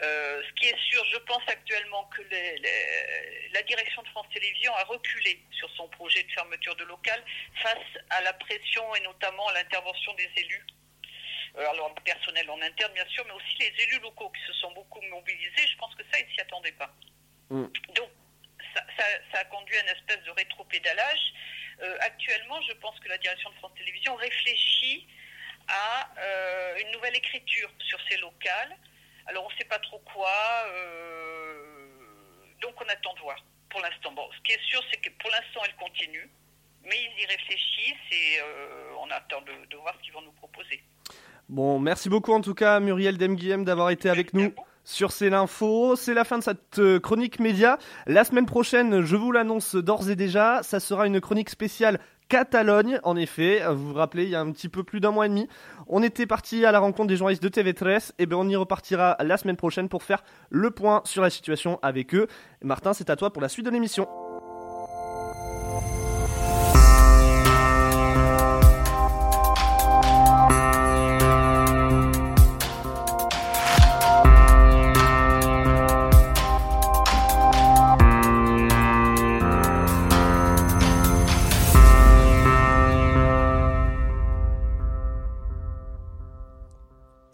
Euh, 0.03 0.41
ce 0.47 0.53
qui 0.53 0.67
est 0.67 0.77
sûr, 0.89 1.03
je 1.05 1.17
pense 1.19 1.43
actuellement 1.47 2.03
que 2.15 2.21
les, 2.23 2.57
les, 2.57 3.49
la 3.53 3.61
direction 3.63 4.01
de 4.03 4.07
France 4.09 4.27
Télévisions 4.33 4.75
a 4.75 4.83
reculé 4.83 5.41
sur 5.51 5.69
son 5.71 5.87
projet 5.89 6.23
de 6.23 6.31
fermeture 6.31 6.75
de 6.75 6.83
locales 6.85 7.23
face 7.61 8.03
à 8.09 8.21
la 8.21 8.33
pression 8.33 8.95
et 8.95 9.01
notamment 9.01 9.47
à 9.47 9.53
l'intervention 9.53 10.13
des 10.13 10.29
élus 10.37 10.65
euh, 11.57 11.69
alors 11.69 11.93
le 11.95 12.01
personnel 12.03 12.49
en 12.49 12.61
interne 12.61 12.93
bien 12.93 13.05
sûr, 13.07 13.25
mais 13.25 13.33
aussi 13.33 13.57
les 13.59 13.83
élus 13.83 13.99
locaux 13.99 14.29
qui 14.29 14.41
se 14.47 14.53
sont 14.53 14.71
beaucoup 14.71 15.01
mobilisés. 15.01 15.67
Je 15.67 15.77
pense 15.77 15.93
que 15.95 16.03
ça, 16.11 16.19
ils 16.19 16.27
ne 16.27 16.31
s'y 16.33 16.41
attendaient 16.41 16.71
pas. 16.73 16.93
Mm. 17.49 17.65
Donc 17.95 18.09
ça, 18.73 18.83
ça, 18.97 19.03
ça, 19.31 19.39
a 19.39 19.43
conduit 19.45 19.77
à 19.77 19.81
une 19.81 19.89
espèce 19.89 20.23
de 20.23 20.31
rétro-pédalage. 20.31 21.33
Euh, 21.81 21.97
actuellement, 22.01 22.61
je 22.67 22.73
pense 22.73 22.99
que 22.99 23.09
la 23.09 23.17
direction 23.17 23.49
de 23.49 23.55
France 23.55 23.71
Télévisions 23.77 24.15
réfléchit 24.15 25.07
à 25.67 26.09
euh, 26.19 26.75
une 26.81 26.91
nouvelle 26.91 27.15
écriture 27.15 27.69
sur 27.79 27.99
ces 28.09 28.17
locales. 28.17 28.75
Alors, 29.27 29.45
on 29.45 29.49
ne 29.49 29.57
sait 29.57 29.65
pas 29.65 29.79
trop 29.79 29.99
quoi, 29.99 30.65
euh, 30.67 31.55
donc 32.61 32.73
on 32.81 32.89
attend 32.89 33.13
de 33.13 33.19
voir 33.19 33.37
pour 33.69 33.81
l'instant. 33.81 34.11
Bon, 34.11 34.27
ce 34.35 34.41
qui 34.41 34.51
est 34.51 34.63
sûr, 34.69 34.81
c'est 34.91 34.99
que 34.99 35.09
pour 35.19 35.29
l'instant, 35.31 35.61
elle 35.65 35.75
continue, 35.75 36.29
mais 36.83 36.95
ils 36.95 37.23
y 37.23 37.25
réfléchissent 37.25 38.11
et 38.11 38.39
euh, 38.39 38.93
on 38.99 39.09
attend 39.11 39.41
de, 39.41 39.65
de, 39.69 39.77
voir 39.77 39.95
ce 39.97 40.03
qu'ils 40.03 40.13
vont 40.13 40.21
nous 40.21 40.31
proposer. 40.33 40.83
Bon, 41.47 41.79
merci 41.79 42.09
beaucoup 42.09 42.33
en 42.33 42.41
tout 42.41 42.53
cas, 42.53 42.79
Muriel 42.79 43.17
Demguiem, 43.17 43.63
d'avoir 43.65 43.89
été 43.89 44.09
avec 44.09 44.33
nous 44.33 44.53
sur 44.83 45.11
C'est 45.11 45.29
l'info. 45.29 45.95
C'est 45.95 46.13
la 46.13 46.23
fin 46.23 46.37
de 46.37 46.43
cette 46.43 46.79
euh, 46.79 46.99
chronique 46.99 47.39
média. 47.39 47.77
La 48.07 48.23
semaine 48.23 48.45
prochaine, 48.45 49.01
je 49.01 49.15
vous 49.15 49.31
l'annonce 49.31 49.75
d'ores 49.75 50.09
et 50.09 50.15
déjà, 50.15 50.61
ça 50.63 50.79
sera 50.79 51.07
une 51.07 51.21
chronique 51.21 51.49
spéciale 51.49 51.99
Catalogne. 52.31 52.99
En 53.03 53.17
effet, 53.17 53.61
vous 53.69 53.89
vous 53.89 53.93
rappelez, 53.93 54.23
il 54.23 54.29
y 54.29 54.35
a 54.35 54.39
un 54.39 54.51
petit 54.51 54.69
peu 54.69 54.83
plus 54.83 55.01
d'un 55.01 55.11
mois 55.11 55.25
et 55.25 55.29
demi, 55.29 55.49
on 55.87 56.01
était 56.01 56.25
parti 56.25 56.65
à 56.65 56.71
la 56.71 56.79
rencontre 56.79 57.09
des 57.09 57.17
journalistes 57.17 57.43
de 57.43 57.49
TV13. 57.49 58.11
Et 58.19 58.25
bien, 58.25 58.37
on 58.37 58.47
y 58.47 58.55
repartira 58.55 59.17
la 59.19 59.35
semaine 59.35 59.57
prochaine 59.57 59.89
pour 59.89 60.03
faire 60.03 60.23
le 60.49 60.71
point 60.71 61.01
sur 61.03 61.21
la 61.21 61.29
situation 61.29 61.77
avec 61.81 62.15
eux. 62.15 62.27
Martin, 62.63 62.93
c'est 62.93 63.09
à 63.09 63.17
toi 63.17 63.33
pour 63.33 63.41
la 63.41 63.49
suite 63.49 63.65
de 63.65 63.71
l'émission. 63.71 64.07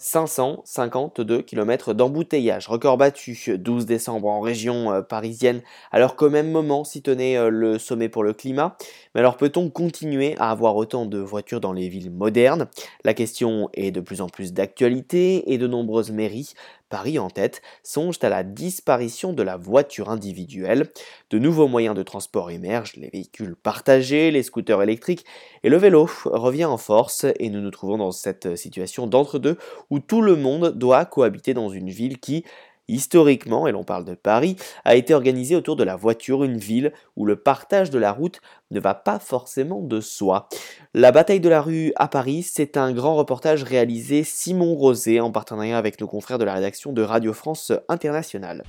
552 0.07 1.41
km 1.41 1.93
d'embouteillage. 1.93 2.67
Record 2.67 2.97
battu 2.97 3.57
12 3.57 3.85
décembre 3.85 4.29
en 4.29 4.39
région 4.39 4.93
euh, 4.93 5.01
parisienne, 5.01 5.61
alors 5.91 6.15
qu'au 6.15 6.29
même 6.29 6.49
moment 6.49 6.85
s'y 6.85 7.01
tenait 7.01 7.37
euh, 7.37 7.49
le 7.49 7.77
sommet 7.77 8.07
pour 8.07 8.23
le 8.23 8.31
climat. 8.31 8.77
Mais 9.13 9.19
alors 9.19 9.35
peut-on 9.35 9.69
continuer 9.69 10.35
à 10.37 10.49
avoir 10.49 10.77
autant 10.77 11.05
de 11.05 11.19
voitures 11.19 11.59
dans 11.59 11.73
les 11.73 11.89
villes 11.89 12.11
modernes? 12.11 12.67
La 13.03 13.13
question 13.13 13.69
est 13.73 13.91
de 13.91 13.99
plus 13.99 14.21
en 14.21 14.29
plus 14.29 14.53
d'actualité 14.53 15.51
et 15.51 15.57
de 15.57 15.67
nombreuses 15.67 16.11
mairies 16.11 16.53
Paris 16.89 17.19
en 17.19 17.29
tête, 17.29 17.61
songent 17.83 18.19
à 18.21 18.29
la 18.29 18.43
disparition 18.43 19.33
de 19.33 19.43
la 19.43 19.57
voiture 19.57 20.09
individuelle. 20.09 20.89
De 21.29 21.39
nouveaux 21.39 21.67
moyens 21.67 21.95
de 21.95 22.03
transport 22.03 22.51
émergent, 22.51 22.95
les 22.95 23.09
véhicules 23.09 23.55
partagés, 23.55 24.31
les 24.31 24.43
scooters 24.43 24.81
électriques, 24.81 25.25
et 25.63 25.69
le 25.69 25.77
vélo 25.77 26.09
revient 26.25 26.65
en 26.65 26.77
force, 26.77 27.25
et 27.39 27.49
nous 27.49 27.61
nous 27.61 27.71
trouvons 27.71 27.97
dans 27.97 28.11
cette 28.11 28.55
situation 28.55 29.07
d'entre-deux 29.07 29.57
où 29.89 29.99
tout 29.99 30.21
le 30.21 30.35
monde 30.35 30.77
doit 30.77 31.05
cohabiter 31.05 31.53
dans 31.53 31.69
une 31.69 31.89
ville 31.89 32.19
qui, 32.19 32.43
Historiquement, 32.87 33.67
et 33.67 33.71
l'on 33.71 33.83
parle 33.83 34.05
de 34.05 34.15
Paris, 34.15 34.55
a 34.85 34.95
été 34.95 35.13
organisée 35.13 35.55
autour 35.55 35.75
de 35.75 35.83
la 35.83 35.95
voiture, 35.95 36.43
une 36.43 36.57
ville 36.57 36.93
où 37.15 37.25
le 37.25 37.35
partage 37.35 37.89
de 37.89 37.99
la 37.99 38.11
route 38.11 38.39
ne 38.71 38.79
va 38.79 38.93
pas 38.93 39.19
forcément 39.19 39.81
de 39.81 39.99
soi. 39.99 40.47
La 40.93 41.11
bataille 41.11 41.39
de 41.39 41.49
la 41.49 41.61
rue 41.61 41.91
à 41.95 42.07
Paris, 42.07 42.43
c'est 42.43 42.77
un 42.77 42.93
grand 42.93 43.15
reportage 43.15 43.63
réalisé 43.63 44.23
Simon 44.23 44.73
Rosé 44.75 45.19
en 45.19 45.31
partenariat 45.31 45.77
avec 45.77 45.99
nos 45.99 46.07
confrères 46.07 46.37
de 46.37 46.45
la 46.45 46.53
rédaction 46.53 46.93
de 46.93 47.01
Radio 47.01 47.33
France 47.33 47.71
Internationale. 47.89 48.63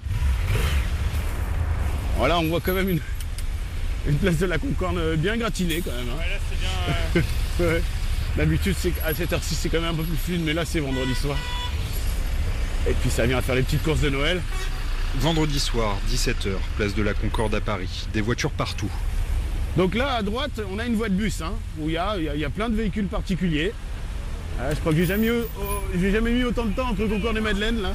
Voilà, 2.16 2.38
on 2.40 2.48
voit 2.48 2.60
quand 2.60 2.74
même 2.74 2.88
une, 2.88 3.00
place 4.16 4.38
de 4.38 4.46
la 4.46 4.58
Concorde 4.58 5.16
bien 5.16 5.36
gratinée 5.36 5.80
quand 5.84 5.92
même. 5.92 6.08
Hein. 6.10 6.18
Ouais, 6.18 6.28
là 6.28 6.38
c'est 7.56 7.64
bien. 7.64 7.80
D'habitude, 8.36 8.74
à 9.04 9.12
cette 9.14 9.32
heure-ci, 9.32 9.54
c'est 9.56 9.68
quand 9.68 9.80
même 9.80 9.94
un 9.94 9.96
peu 9.96 10.04
plus 10.04 10.16
fluide, 10.16 10.42
mais 10.44 10.52
là, 10.52 10.64
c'est 10.64 10.78
vendredi 10.78 11.14
soir. 11.14 11.36
Et 12.86 12.92
puis 12.92 13.10
ça 13.10 13.26
vient 13.26 13.40
faire 13.42 13.54
les 13.54 13.62
petites 13.62 13.82
courses 13.82 14.00
de 14.00 14.10
Noël. 14.10 14.40
Vendredi 15.16 15.58
soir, 15.58 15.96
17h, 16.10 16.50
place 16.76 16.94
de 16.94 17.02
la 17.02 17.14
Concorde 17.14 17.54
à 17.54 17.60
Paris. 17.60 18.06
Des 18.12 18.20
voitures 18.20 18.50
partout. 18.50 18.90
Donc 19.76 19.94
là, 19.94 20.14
à 20.14 20.22
droite, 20.22 20.60
on 20.70 20.78
a 20.78 20.84
une 20.84 20.96
voie 20.96 21.08
de 21.08 21.14
bus, 21.14 21.40
hein, 21.40 21.52
où 21.78 21.88
il 21.88 21.92
y 21.92 21.96
a, 21.98 22.50
plein 22.50 22.68
de 22.68 22.74
véhicules 22.74 23.06
particuliers. 23.06 23.72
Euh, 24.60 24.70
je 24.74 24.80
crois 24.80 24.92
que 24.92 24.98
j'ai 24.98 25.06
jamais, 25.06 25.28
jamais 26.10 26.30
mis 26.30 26.44
autant 26.44 26.64
de 26.64 26.72
temps 26.72 26.88
entre 26.88 27.06
Concorde 27.06 27.36
et 27.36 27.40
Madeleine, 27.40 27.80
là. 27.80 27.92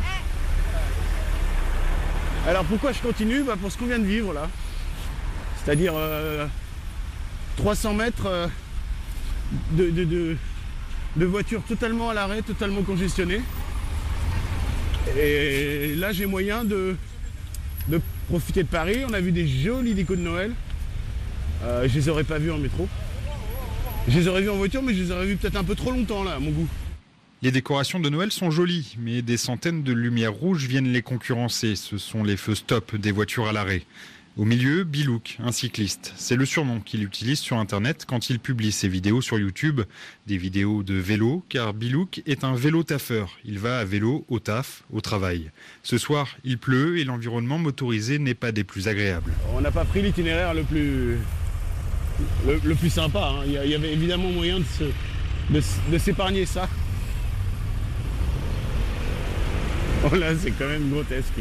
Alors 2.48 2.66
pourquoi 2.66 2.92
je 2.92 3.00
continue? 3.00 3.44
Bah, 3.44 3.56
Pour 3.60 3.72
ce 3.72 3.78
qu'on 3.78 3.86
vient 3.86 4.00
de 4.00 4.06
vivre, 4.06 4.34
là. 4.34 4.50
C'est-à-dire 5.64 5.94
300 7.58 7.90
euh, 7.90 7.94
mètres 7.94 8.26
euh, 8.26 8.48
de, 9.72 10.38
de 11.16 11.26
voitures 11.26 11.64
totalement 11.64 12.10
à 12.10 12.14
l'arrêt, 12.14 12.42
totalement 12.42 12.82
congestionnées. 12.82 13.42
Et 15.18 15.96
là, 15.96 16.12
j'ai 16.12 16.26
moyen 16.26 16.64
de, 16.64 16.96
profiter 18.30 18.64
de 18.64 18.68
Paris. 18.68 19.04
On 19.08 19.14
a 19.14 19.20
vu 19.20 19.32
des 19.32 19.48
jolis 19.48 19.94
décos 19.94 20.16
de 20.16 20.22
Noël. 20.22 20.52
Euh, 21.64 21.88
je 21.88 21.96
les 21.96 22.10
aurais 22.10 22.24
pas 22.24 22.40
vus 22.40 22.52
en 22.52 22.58
métro. 22.58 22.88
Je 24.08 24.20
les 24.20 24.28
aurais 24.28 24.42
vus 24.42 24.50
en 24.50 24.58
voiture, 24.58 24.82
mais 24.82 24.94
je 24.94 25.04
les 25.04 25.12
aurais 25.12 25.26
vus 25.26 25.36
peut-être 25.36 25.56
un 25.56 25.64
peu 25.64 25.76
trop 25.76 25.92
longtemps 25.92 26.24
là, 26.24 26.34
à 26.34 26.40
mon 26.40 26.52
goût. 26.52 26.68
Les 27.42 27.52
décorations 27.52 28.00
de 28.00 28.10
Noël 28.10 28.32
sont 28.32 28.52
jolies, 28.52 28.96
mais 29.00 29.22
des 29.22 29.38
centaines 29.38 29.84
de 29.84 29.92
lumières 29.92 30.34
rouges 30.34 30.66
viennent 30.66 30.92
les 30.92 31.02
concurrencer. 31.02 31.76
Ce 31.76 31.98
sont 31.98 32.24
les 32.24 32.38
feux 32.38 32.56
stop 32.56 32.96
des 32.96 33.12
voitures 33.12 33.48
à 33.48 33.52
l'arrêt. 33.52 33.84
Au 34.36 34.46
milieu, 34.46 34.84
Bilouk, 34.84 35.38
un 35.44 35.52
cycliste. 35.52 36.12
C'est 36.16 36.36
le 36.36 36.46
surnom 36.46 36.80
qu'il 36.80 37.04
utilise 37.04 37.38
sur 37.38 37.58
Internet 37.58 38.06
quand 38.08 38.32
il 38.32 38.40
publie 38.40 38.72
ses 38.72 38.88
vidéos 38.88 39.22
sur 39.22 39.38
YouTube. 39.38 39.82
Des 40.26 40.38
vidéos 40.38 40.82
de 40.82 40.96
vélo, 40.96 41.44
car 41.50 41.76
Bilouk 41.76 42.24
est 42.26 42.44
un 42.44 42.56
vélo 42.56 42.82
taffeur. 42.82 43.38
Il 43.46 43.60
va 43.60 43.78
à 43.78 43.86
vélo 43.86 44.26
au 44.30 44.40
taf, 44.40 44.86
au 44.92 45.02
travail. 45.02 45.52
Ce 45.84 46.00
soir, 46.00 46.36
il 46.44 46.58
pleut 46.58 46.98
et 46.98 47.04
l'environnement 47.04 47.60
motorisé 47.60 48.18
n'est 48.18 48.34
pas 48.34 48.52
des 48.52 48.64
plus 48.64 48.88
agréables. 48.88 49.32
On 49.54 49.62
n'a 49.62 49.70
pas 49.70 49.86
pris 49.86 50.02
l'itinéraire 50.02 50.56
le 50.56 50.64
plus, 50.64 51.20
le, 52.48 52.90
sympa. 52.90 53.36
Hein. 53.36 53.44
Il 53.46 53.70
y 53.70 53.76
avait 53.76 53.94
évidemment 53.94 54.32
moyen 54.32 54.62
de, 55.52 55.98
s'épargner 56.00 56.48
ça. 56.48 56.68
Oh 60.12 60.16
là, 60.18 60.36
c'est 60.38 60.52
quand 60.52 60.68
même 60.68 60.90
grotesque 60.90 61.32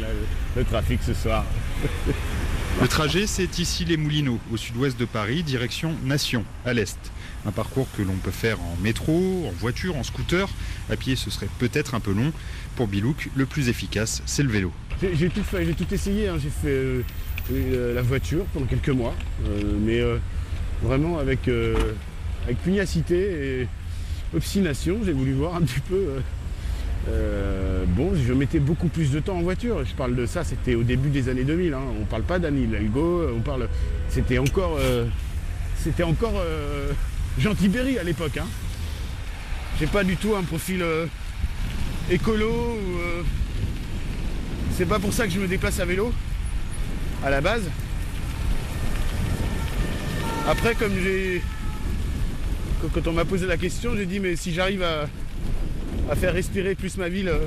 le 0.55 0.63
trafic 0.63 1.03
ce 1.03 1.13
soir. 1.13 1.43
Le 2.81 2.87
trajet, 2.87 3.27
c'est 3.27 3.59
ici 3.59 3.85
les 3.85 3.97
Moulineaux, 3.97 4.39
au 4.51 4.57
sud-ouest 4.57 4.99
de 4.99 5.05
Paris, 5.05 5.43
direction 5.43 5.95
Nation, 6.03 6.43
à 6.65 6.73
l'est. 6.73 6.97
Un 7.45 7.51
parcours 7.51 7.87
que 7.95 8.01
l'on 8.01 8.15
peut 8.15 8.31
faire 8.31 8.59
en 8.59 8.75
métro, 8.81 9.45
en 9.47 9.51
voiture, 9.51 9.95
en 9.95 10.03
scooter. 10.03 10.49
À 10.89 10.95
pied, 10.95 11.15
ce 11.15 11.29
serait 11.29 11.47
peut-être 11.59 11.93
un 11.95 11.99
peu 11.99 12.11
long. 12.11 12.33
Pour 12.75 12.87
Bilouk, 12.87 13.29
le 13.35 13.45
plus 13.45 13.69
efficace, 13.69 14.23
c'est 14.25 14.43
le 14.43 14.49
vélo. 14.49 14.71
J'ai 15.01 15.29
tout 15.29 15.41
tout 15.77 15.93
essayé. 15.93 16.27
Hein. 16.27 16.37
J'ai 16.41 16.49
fait 16.49 16.67
euh, 16.67 17.01
euh, 17.51 17.93
la 17.93 18.01
voiture 18.01 18.43
pendant 18.53 18.65
quelques 18.65 18.89
mois, 18.89 19.13
euh, 19.45 19.77
mais 19.79 20.01
vraiment 20.81 21.19
avec, 21.19 21.49
avec 22.45 22.57
pugnacité 22.63 23.61
et 23.61 23.67
obstination. 24.35 24.99
J'ai 25.05 25.13
voulu 25.13 25.33
voir 25.33 25.55
un 25.55 25.61
petit 25.61 25.79
peu 25.79 26.07
euh, 27.09 27.83
bon, 27.87 28.13
je 28.15 28.33
mettais 28.33 28.59
beaucoup 28.59 28.87
plus 28.87 29.11
de 29.11 29.19
temps 29.19 29.35
en 29.35 29.41
voiture. 29.41 29.83
Je 29.85 29.93
parle 29.93 30.15
de 30.15 30.25
ça, 30.25 30.43
c'était 30.43 30.75
au 30.75 30.83
début 30.83 31.09
des 31.09 31.29
années 31.29 31.43
2000. 31.43 31.73
Hein. 31.73 31.81
On 32.01 32.05
parle 32.05 32.23
pas 32.23 32.39
d'Annie 32.39 32.63
Hidalgo, 32.63 33.29
on 33.35 33.41
parle. 33.41 33.67
C'était 34.09 34.37
encore, 34.37 34.77
euh, 34.79 35.05
c'était 35.77 36.03
encore 36.03 36.35
euh, 36.35 36.91
Jean 37.37 37.53
Tibéry 37.55 37.97
à 37.97 38.03
l'époque. 38.03 38.37
Hein. 38.37 38.47
J'ai 39.79 39.87
pas 39.87 40.03
du 40.03 40.15
tout 40.15 40.35
un 40.35 40.43
profil 40.43 40.83
écolo. 42.09 42.77
C'est 44.71 44.85
pas 44.85 44.99
pour 44.99 45.13
ça 45.13 45.25
que 45.25 45.33
je 45.33 45.39
me 45.39 45.47
déplace 45.47 45.79
à 45.79 45.85
vélo 45.85 46.13
à 47.23 47.29
la 47.29 47.41
base. 47.41 47.63
Après, 50.47 50.75
comme 50.75 50.93
j'ai, 51.01 51.41
quand 52.93 53.07
on 53.07 53.13
m'a 53.13 53.25
posé 53.25 53.47
la 53.47 53.57
question, 53.57 53.95
j'ai 53.95 54.05
dit 54.05 54.19
mais 54.19 54.35
si 54.35 54.53
j'arrive 54.53 54.83
à 54.83 55.07
à 56.09 56.15
faire 56.15 56.33
respirer 56.33 56.75
plus 56.75 56.97
ma 56.97 57.09
ville 57.09 57.29
euh, 57.29 57.45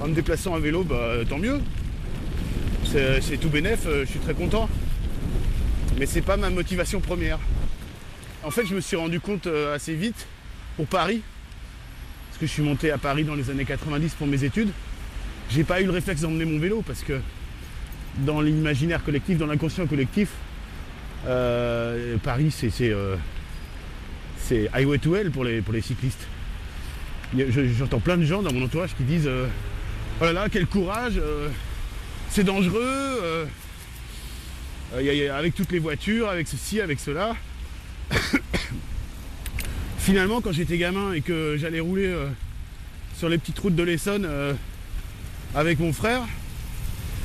en 0.00 0.08
me 0.08 0.14
déplaçant 0.14 0.54
à 0.54 0.58
vélo, 0.58 0.82
bah, 0.84 1.14
tant 1.28 1.38
mieux. 1.38 1.60
C'est 2.84 3.38
tout 3.40 3.50
bénef, 3.50 3.86
euh, 3.86 4.04
je 4.04 4.10
suis 4.10 4.18
très 4.18 4.34
content. 4.34 4.68
Mais 5.98 6.06
c'est 6.06 6.22
pas 6.22 6.36
ma 6.36 6.50
motivation 6.50 7.00
première. 7.00 7.38
En 8.42 8.50
fait, 8.50 8.66
je 8.66 8.74
me 8.74 8.80
suis 8.80 8.96
rendu 8.96 9.20
compte 9.20 9.46
euh, 9.46 9.74
assez 9.74 9.94
vite 9.94 10.26
pour 10.76 10.86
Paris, 10.86 11.22
parce 12.28 12.38
que 12.38 12.46
je 12.46 12.52
suis 12.52 12.62
monté 12.62 12.90
à 12.90 12.98
Paris 12.98 13.22
dans 13.24 13.34
les 13.34 13.50
années 13.50 13.64
90 13.64 14.14
pour 14.14 14.26
mes 14.26 14.42
études. 14.42 14.70
J'ai 15.50 15.64
pas 15.64 15.80
eu 15.80 15.84
le 15.84 15.90
réflexe 15.90 16.22
d'emmener 16.22 16.44
mon 16.44 16.58
vélo 16.58 16.82
parce 16.86 17.02
que 17.02 17.20
dans 18.18 18.40
l'imaginaire 18.40 19.04
collectif, 19.04 19.36
dans 19.36 19.46
l'inconscient 19.46 19.86
collectif, 19.86 20.30
Paris 22.22 22.54
c'est 24.38 24.70
highway 24.72 24.98
to 24.98 25.16
hell 25.16 25.30
pour 25.32 25.42
les, 25.44 25.60
pour 25.60 25.74
les 25.74 25.80
cyclistes. 25.80 26.26
J'entends 27.36 28.00
plein 28.00 28.16
de 28.16 28.24
gens 28.24 28.42
dans 28.42 28.52
mon 28.52 28.64
entourage 28.64 28.90
qui 28.96 29.04
disent 29.04 29.28
euh, 29.28 29.46
Oh 30.20 30.24
là 30.24 30.32
là, 30.32 30.48
quel 30.50 30.66
courage, 30.66 31.12
euh, 31.16 31.48
c'est 32.28 32.42
dangereux, 32.42 32.82
euh, 32.82 33.46
avec 35.32 35.54
toutes 35.54 35.70
les 35.70 35.78
voitures, 35.78 36.28
avec 36.28 36.48
ceci, 36.48 36.80
avec 36.80 36.98
cela. 36.98 37.36
Finalement, 39.98 40.40
quand 40.40 40.50
j'étais 40.50 40.76
gamin 40.76 41.12
et 41.12 41.20
que 41.20 41.56
j'allais 41.56 41.78
rouler 41.78 42.12
sur 43.16 43.28
les 43.28 43.38
petites 43.38 43.58
routes 43.60 43.76
de 43.76 43.82
l'Essonne 43.84 44.28
avec 45.54 45.78
mon 45.78 45.92
frère, 45.92 46.22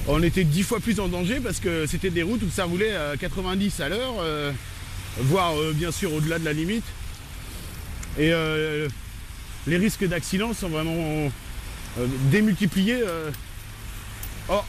on 0.08 0.22
était 0.22 0.44
dix 0.44 0.62
fois 0.62 0.80
plus 0.80 1.00
en 1.00 1.08
danger 1.08 1.40
parce 1.40 1.60
que 1.60 1.88
c'était 1.88 2.12
des 2.12 2.22
routes 2.22 2.44
où 2.44 2.50
ça 2.52 2.66
roulait 2.66 2.96
à 2.96 3.18
90 3.18 3.80
à 3.80 3.90
l'heure, 3.90 4.14
voire 5.18 5.54
bien 5.74 5.92
sûr 5.92 6.14
au-delà 6.14 6.38
de 6.38 6.46
la 6.46 6.54
limite. 6.54 6.86
Et 8.20 8.32
les 9.68 9.78
risques 9.78 10.08
d'accident 10.08 10.54
sont 10.54 10.70
vraiment 10.70 10.94
euh, 11.98 12.08
démultipliés 12.32 13.02
euh, 13.02 13.32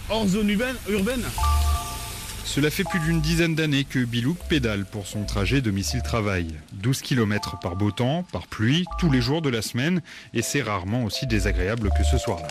hors, 0.09 0.27
zone 0.27 0.51
urbaine, 0.51 1.23
Cela 2.45 2.71
fait 2.71 2.85
plus 2.85 3.01
d'une 3.01 3.21
dizaine 3.21 3.55
d'années 3.55 3.85
que 3.85 4.05
Bilouk 4.05 4.39
pédale 4.49 4.87
pour 4.87 5.07
son 5.07 5.25
trajet 5.25 5.61
domicile-travail. 5.61 6.55
12 6.73 7.03
km 7.03 7.59
par 7.61 7.77
beau 7.77 7.91
temps, 7.91 8.25
par 8.33 8.47
pluie, 8.47 8.85
tous 8.99 9.11
les 9.11 9.21
jours 9.21 9.43
de 9.43 9.51
la 9.51 9.63
semaine, 9.63 10.01
et 10.33 10.43
c'est 10.43 10.63
rarement 10.63 11.05
aussi 11.05 11.27
désagréable 11.27 11.91
que 11.97 12.05
ce 12.05 12.17
soir-là. 12.17 12.49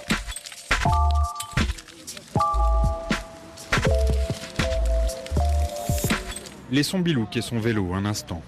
Laissons 6.71 6.99
Bilouk 6.99 7.38
et 7.38 7.41
son 7.41 7.60
vélo 7.60 7.93
un 7.93 8.05
instant. 8.05 8.43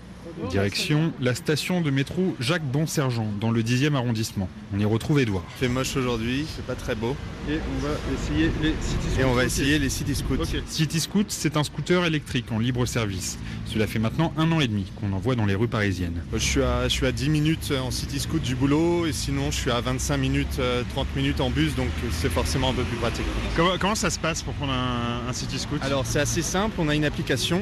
Direction 0.50 1.12
la 1.20 1.36
station 1.36 1.82
de 1.82 1.90
métro 1.90 2.36
Jacques 2.40 2.64
Bonsergent 2.64 3.28
dans 3.40 3.52
le 3.52 3.64
10e 3.64 3.96
arrondissement. 3.96 4.50
On 4.74 4.80
y 4.80 4.86
retrouve 4.86 5.20
Edouard. 5.20 5.44
Fait 5.60 5.68
moche 5.68 5.96
aujourd'hui, 5.98 6.46
c'est 6.56 6.66
pas 6.66 6.76
très 6.76 6.96
beau. 6.96 7.16
Et 7.50 7.54
on 7.56 7.86
va 7.86 7.94
essayer 8.14 8.52
les 8.62 8.70
City 8.82 9.20
Et 9.20 9.24
on 9.24 9.34
va 9.34 9.46
essayer 9.46 9.80
les 9.80 9.90
City 9.90 10.16
Scouts. 10.16 10.38
City 10.68 11.00
Scoot, 11.00 11.26
c'est 11.30 11.58
un 11.58 11.64
scooter 11.64 12.06
électrique 12.06 12.52
en 12.52 12.60
libre 12.60 12.86
service. 12.86 13.38
Cela 13.66 13.88
fait 13.88 14.00
maintenant 14.00 14.34
un 14.38 14.52
an 14.52 14.60
et 14.60 14.68
demi 14.68 14.86
qu'on 15.00 15.12
en 15.14 15.20
voit 15.20 15.36
dans 15.36 15.46
les 15.46 15.56
rues 15.56 15.68
parisiennes. 15.68 16.22
Je 16.34 16.38
suis, 16.38 16.62
à, 16.62 16.84
je 16.88 16.94
suis 16.94 17.06
à 17.06 17.12
10 17.12 17.30
minutes 17.30 17.74
en 17.82 17.92
City 17.92 18.20
Scoot 18.20 18.42
du 18.42 18.56
boulot 18.56 19.06
et 19.06 19.14
sinon 19.14 19.52
je 19.52 19.58
suis 19.58 19.72
à 19.72 19.82
25 19.82 20.18
minutes, 20.18 20.58
euh, 20.60 20.84
30 20.94 21.08
minutes 21.16 21.42
en 21.42 21.50
bus 21.50 21.76
donc 21.76 21.90
c'est 22.12 22.30
forcément 22.32 22.70
un 22.70 22.74
peu 22.74 22.84
plus 22.84 22.98
pratique. 22.98 23.26
Comment, 23.56 23.78
comment 23.80 23.96
ça 23.96 24.10
se 24.10 24.20
passe 24.20 24.42
pour 24.44 24.54
prendre 24.54 24.74
un, 24.74 25.28
un 25.30 25.34
City 25.34 25.60
Scoot 25.60 25.80
Alors 25.82 26.06
c'est 26.06 26.20
assez 26.20 26.42
simple, 26.42 26.76
on 26.80 26.88
a 26.90 26.96
une 26.96 27.06
application. 27.06 27.62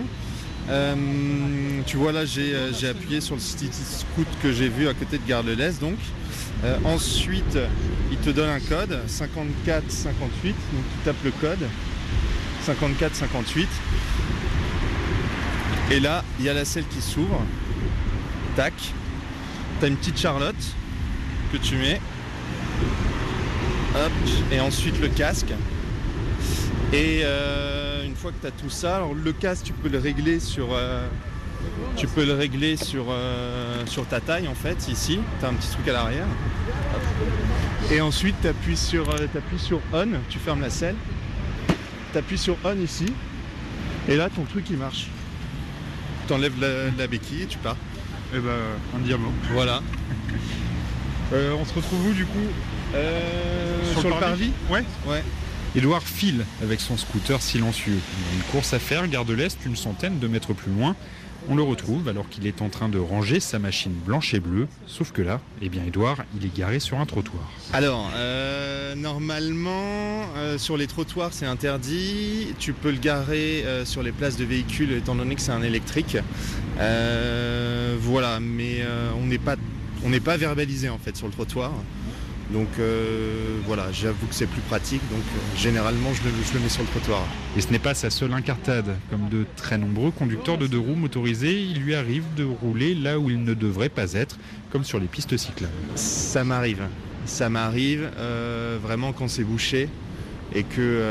Euh, 0.70 0.96
tu 1.86 1.98
vois 1.98 2.12
là 2.12 2.26
j'ai 2.26 2.56
euh, 2.56 2.74
j'ai 2.74 2.90
appuyé 2.90 3.22
sur 3.22 3.36
le 3.36 3.42
City 3.42 3.70
Scoot 3.72 4.26
que 4.42 4.52
j'ai 4.52 4.68
vu 4.68 4.88
à 4.88 4.96
côté 4.96 5.20
de 5.20 5.28
Gare 5.28 5.44
l'Est 5.44 5.80
donc. 5.80 5.98
Euh, 6.64 6.78
ensuite 6.86 7.58
il 8.12 8.18
te 8.18 8.32
donne 8.32 8.50
un 8.50 8.60
code 8.60 9.00
5458 9.06 10.50
donc 10.50 10.84
tu 10.84 11.06
tapes 11.06 11.24
le 11.24 11.32
code 11.32 11.68
5458 12.64 13.68
et 15.92 16.00
là 16.00 16.24
il 16.40 16.46
y 16.46 16.50
a 16.50 16.54
la 16.54 16.66
selle 16.66 16.88
qui 16.88 17.02
s'ouvre. 17.02 17.42
Tac. 18.56 18.74
T'as 19.80 19.88
une 19.88 19.98
petite 19.98 20.18
charlotte 20.18 20.56
que 21.52 21.58
tu 21.58 21.76
mets. 21.76 22.00
Hop. 23.94 24.12
Et 24.52 24.60
ensuite 24.60 25.00
le 25.00 25.10
casque 25.10 25.54
et 26.94 27.22
euh, 27.24 28.06
une 28.06 28.16
fois 28.16 28.32
que 28.32 28.42
tu 28.42 28.48
as 28.48 28.52
tout 28.52 28.70
ça, 28.70 28.98
alors 28.98 29.14
le 29.14 29.32
casque 29.32 29.66
tu 29.66 29.74
peux 29.74 29.90
le 29.90 30.00
régler 30.00 30.40
sur 30.40 30.70
euh, 30.72 31.08
tu 31.96 32.08
peux 32.08 32.26
le 32.26 32.34
régler 32.34 32.78
sur, 32.78 33.06
euh, 33.10 33.86
sur 33.86 34.06
ta 34.06 34.20
taille 34.20 34.48
en 34.48 34.56
fait 34.56 34.88
ici, 34.88 35.20
tu 35.40 35.46
as 35.46 35.50
un 35.50 35.54
petit 35.54 35.70
truc 35.70 35.88
à 35.88 35.94
l'arrière. 35.94 36.28
Et 37.92 38.02
ensuite 38.02 38.36
tu 38.42 38.48
appuies 38.48 38.78
sur, 38.78 39.06
t'appuies 39.06 39.60
sur 39.60 39.82
on, 39.94 40.08
tu 40.30 40.40
fermes 40.40 40.62
la 40.62 40.70
selle, 40.70 40.96
tu 42.12 42.18
appuies 42.18 42.38
sur 42.38 42.58
on 42.64 42.78
ici, 42.78 43.08
et 44.08 44.16
là 44.16 44.30
ton 44.30 44.44
truc 44.44 44.66
il 44.70 44.78
marche. 44.78 45.08
Tu 46.28 46.34
enlèves 46.34 46.60
la, 46.60 46.90
la 46.98 47.08
béquille 47.08 47.44
et 47.44 47.48
tu 47.48 47.60
pars. 47.60 47.78
Eh 48.34 48.40
ben, 48.40 48.50
un 48.96 49.00
diamant. 49.00 49.32
Voilà. 49.54 49.82
On 51.32 51.66
se 51.66 51.74
retrouve 51.74 52.08
où 52.08 52.14
du 52.14 52.26
coup? 52.26 52.40
Sur, 53.92 54.10
le 54.10 54.20
parvis? 54.20 54.52
Ouais. 54.70 54.84
Ouais. 55.06 55.24
Édouard 55.76 56.04
file 56.04 56.46
avec 56.64 56.80
son 56.80 56.96
scooter 56.96 57.42
silencieux. 57.42 57.98
Il 57.98 58.32
a 58.32 58.38
une 58.38 58.44
course 58.44 58.74
à 58.74 58.80
faire, 58.80 59.06
gare 59.10 59.26
de 59.26 59.34
l'Est, 59.34 59.58
une 59.66 59.76
centaine 59.76 60.20
de 60.20 60.28
mètres 60.30 60.54
plus 60.54 60.72
loin. 60.72 60.96
On 61.50 61.56
le 61.56 61.64
retrouve 61.64 62.08
alors 62.08 62.30
qu'il 62.30 62.48
est 62.48 62.62
en 62.62 62.70
train 62.70 62.88
de 62.88 62.98
ranger 62.98 63.42
sa 63.42 63.60
machine 63.60 63.92
blanche 63.92 64.34
et 64.34 64.40
bleue. 64.40 64.70
Sauf 64.88 65.12
que 65.12 65.22
là, 65.22 65.42
eh 65.62 65.68
bien 65.68 65.84
Édouard, 65.84 66.24
il 66.40 66.46
est 66.46 66.56
garé 66.56 66.80
sur 66.80 67.02
un 67.02 67.06
trottoir. 67.06 67.52
Alors, 67.74 68.10
euh, 68.16 68.96
normalement, 68.96 70.24
euh, 70.38 70.58
sur 70.58 70.78
les 70.78 70.88
trottoirs, 70.88 71.34
c'est 71.34 71.46
interdit. 71.46 72.54
Tu 72.58 72.72
peux 72.72 72.90
le 72.90 72.98
garer 72.98 73.66
euh, 73.66 73.84
sur 73.84 74.02
les 74.02 74.14
places 74.14 74.38
de 74.38 74.46
véhicules, 74.46 74.94
étant 74.94 75.16
donné 75.16 75.36
que 75.36 75.42
c'est 75.42 75.52
un 75.52 75.62
électrique. 75.62 76.18
Voilà, 78.00 78.40
mais 78.40 78.86
on 79.22 79.26
n'est 79.26 79.38
pas, 79.38 79.58
on 80.06 80.10
n'est 80.10 80.22
pas 80.22 80.38
verbalisé 80.38 80.88
en 80.88 81.00
fait 81.00 81.18
sur 81.18 81.28
le 81.28 81.34
trottoir. 81.34 81.74
Donc 82.52 82.68
euh, 82.80 83.60
voilà, 83.66 83.92
j'avoue 83.92 84.28
que 84.28 84.36
c'est 84.36 84.46
plus 84.46 84.62
pratique. 84.62 85.02
Donc 85.10 85.20
euh, 85.20 85.58
généralement, 85.58 86.14
je 86.14 86.24
le, 86.24 86.30
je 86.48 86.54
le 86.54 86.60
mets 86.60 86.70
sur 86.70 86.84
le 86.84 86.90
trottoir. 86.90 87.24
Et 87.58 87.62
ce 87.62 87.72
n'est 87.72 87.80
pas 87.80 87.94
sa 87.94 88.10
seule 88.10 88.34
incartade. 88.34 88.96
Comme 89.10 89.30
de 89.30 89.46
très 89.56 89.78
nombreux 89.78 90.12
conducteurs 90.12 90.58
de 90.58 90.68
deux 90.68 90.80
roues 90.80 90.96
motorisés, 90.96 91.60
il 91.60 91.82
lui 91.82 91.96
arrive 91.96 92.24
de 92.36 92.44
rouler 92.44 92.94
là 92.94 93.20
où 93.20 93.30
il 93.30 93.44
ne 93.44 93.54
devrait 93.54 93.90
pas 93.90 94.14
être, 94.14 94.38
comme 94.72 94.84
sur 94.84 95.00
les 95.00 95.08
pistes 95.08 95.36
cyclables. 95.38 95.74
Ça 95.96 96.44
m'arrive. 96.44 96.84
Ça 97.26 97.50
m'arrive 97.50 98.10
euh, 98.18 98.78
vraiment 98.82 99.12
quand 99.12 99.28
c'est 99.28 99.44
bouché 99.44 99.90
et 100.54 100.64
que 100.64 101.02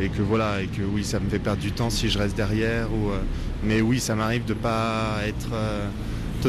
et 0.00 0.08
que 0.08 0.22
voilà 0.22 0.62
et 0.62 0.68
que 0.68 0.82
oui 0.82 1.02
ça 1.02 1.18
me 1.18 1.28
fait 1.28 1.40
perdre 1.40 1.60
du 1.60 1.72
temps 1.72 1.90
si 1.90 2.08
je 2.08 2.16
reste 2.16 2.36
derrière 2.36 2.86
ou 2.92 3.10
mais 3.64 3.80
oui 3.80 3.98
ça 3.98 4.14
m'arrive 4.14 4.44
de 4.44 4.54
pas 4.54 5.16
être 5.26 5.48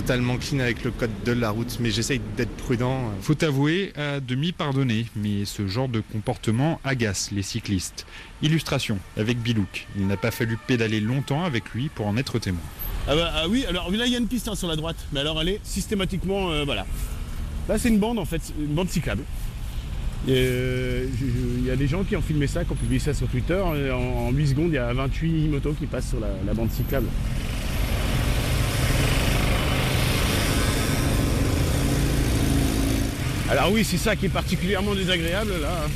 totalement 0.01 0.37
clean 0.37 0.59
avec 0.59 0.83
le 0.83 0.91
code 0.91 1.09
de 1.25 1.31
la 1.31 1.49
route 1.49 1.77
mais 1.79 1.89
j'essaye 1.89 2.21
d'être 2.37 2.55
prudent. 2.55 3.11
Faut 3.21 3.43
avouer 3.43 3.93
à 3.95 4.19
demi 4.19 4.51
pardonner, 4.51 5.07
mais 5.15 5.43
ce 5.43 5.65
genre 5.67 5.89
de 5.89 6.01
comportement 6.01 6.79
agace 6.83 7.31
les 7.31 7.41
cyclistes. 7.41 8.05
Illustration 8.43 8.99
avec 9.17 9.39
Bilouk. 9.39 9.87
Il 9.97 10.05
n'a 10.05 10.15
pas 10.15 10.29
fallu 10.29 10.55
pédaler 10.67 10.99
longtemps 10.99 11.43
avec 11.43 11.71
lui 11.73 11.89
pour 11.89 12.05
en 12.05 12.15
être 12.15 12.37
témoin. 12.37 12.61
Ah, 13.07 13.15
bah, 13.15 13.31
ah 13.37 13.47
oui, 13.49 13.65
alors 13.67 13.89
là 13.89 14.05
il 14.05 14.11
y 14.11 14.15
a 14.15 14.19
une 14.19 14.27
piste 14.27 14.47
hein, 14.47 14.53
sur 14.55 14.67
la 14.67 14.75
droite, 14.75 14.97
mais 15.13 15.21
alors 15.21 15.41
elle 15.41 15.49
est 15.49 15.59
systématiquement, 15.63 16.51
euh, 16.51 16.63
voilà. 16.63 16.85
Là 17.67 17.79
c'est 17.79 17.89
une 17.89 17.97
bande 17.97 18.19
en 18.19 18.25
fait, 18.25 18.53
une 18.59 18.75
bande 18.75 18.89
cyclable. 18.89 19.23
Euh, 20.29 21.07
Il 21.59 21.65
y 21.65 21.71
a 21.71 21.75
des 21.75 21.87
gens 21.87 22.03
qui 22.03 22.15
ont 22.15 22.21
filmé 22.21 22.45
ça, 22.45 22.63
qui 22.65 22.71
ont 22.71 22.75
publié 22.75 22.99
ça 22.99 23.15
sur 23.15 23.27
Twitter. 23.27 23.59
et 23.77 23.89
En, 23.89 24.27
en 24.27 24.31
8 24.31 24.47
secondes, 24.49 24.67
il 24.69 24.75
y 24.75 24.77
a 24.77 24.93
28 24.93 25.47
motos 25.47 25.73
qui 25.73 25.87
passent 25.87 26.09
sur 26.09 26.19
la, 26.19 26.27
la 26.45 26.53
bande 26.53 26.71
cyclable. 26.71 27.07
Alors 33.49 33.71
oui, 33.71 33.83
c'est 33.85 33.97
ça 33.97 34.15
qui 34.15 34.25
est 34.25 34.29
particulièrement 34.29 34.93
désagréable 34.93 35.53
là. 35.61 35.87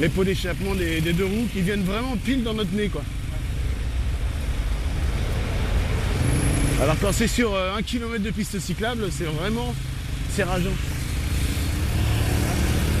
Les 0.00 0.08
pots 0.08 0.24
d'échappement 0.24 0.74
des, 0.74 1.00
deux 1.00 1.24
roues 1.26 1.46
qui 1.52 1.60
viennent 1.60 1.84
vraiment 1.84 2.16
pile 2.16 2.42
dans 2.42 2.54
notre 2.54 2.72
nez 2.72 2.88
quoi. 2.88 3.02
Alors 6.80 6.96
quand 7.00 7.12
c'est 7.12 7.28
sur 7.28 7.54
euh, 7.54 7.76
un 7.76 7.82
kilomètre 7.82 8.24
de 8.24 8.30
piste 8.30 8.58
cyclable, 8.58 9.08
c'est 9.10 9.24
vraiment 9.24 9.74
c'est 10.30 10.44
rageant. 10.44 10.70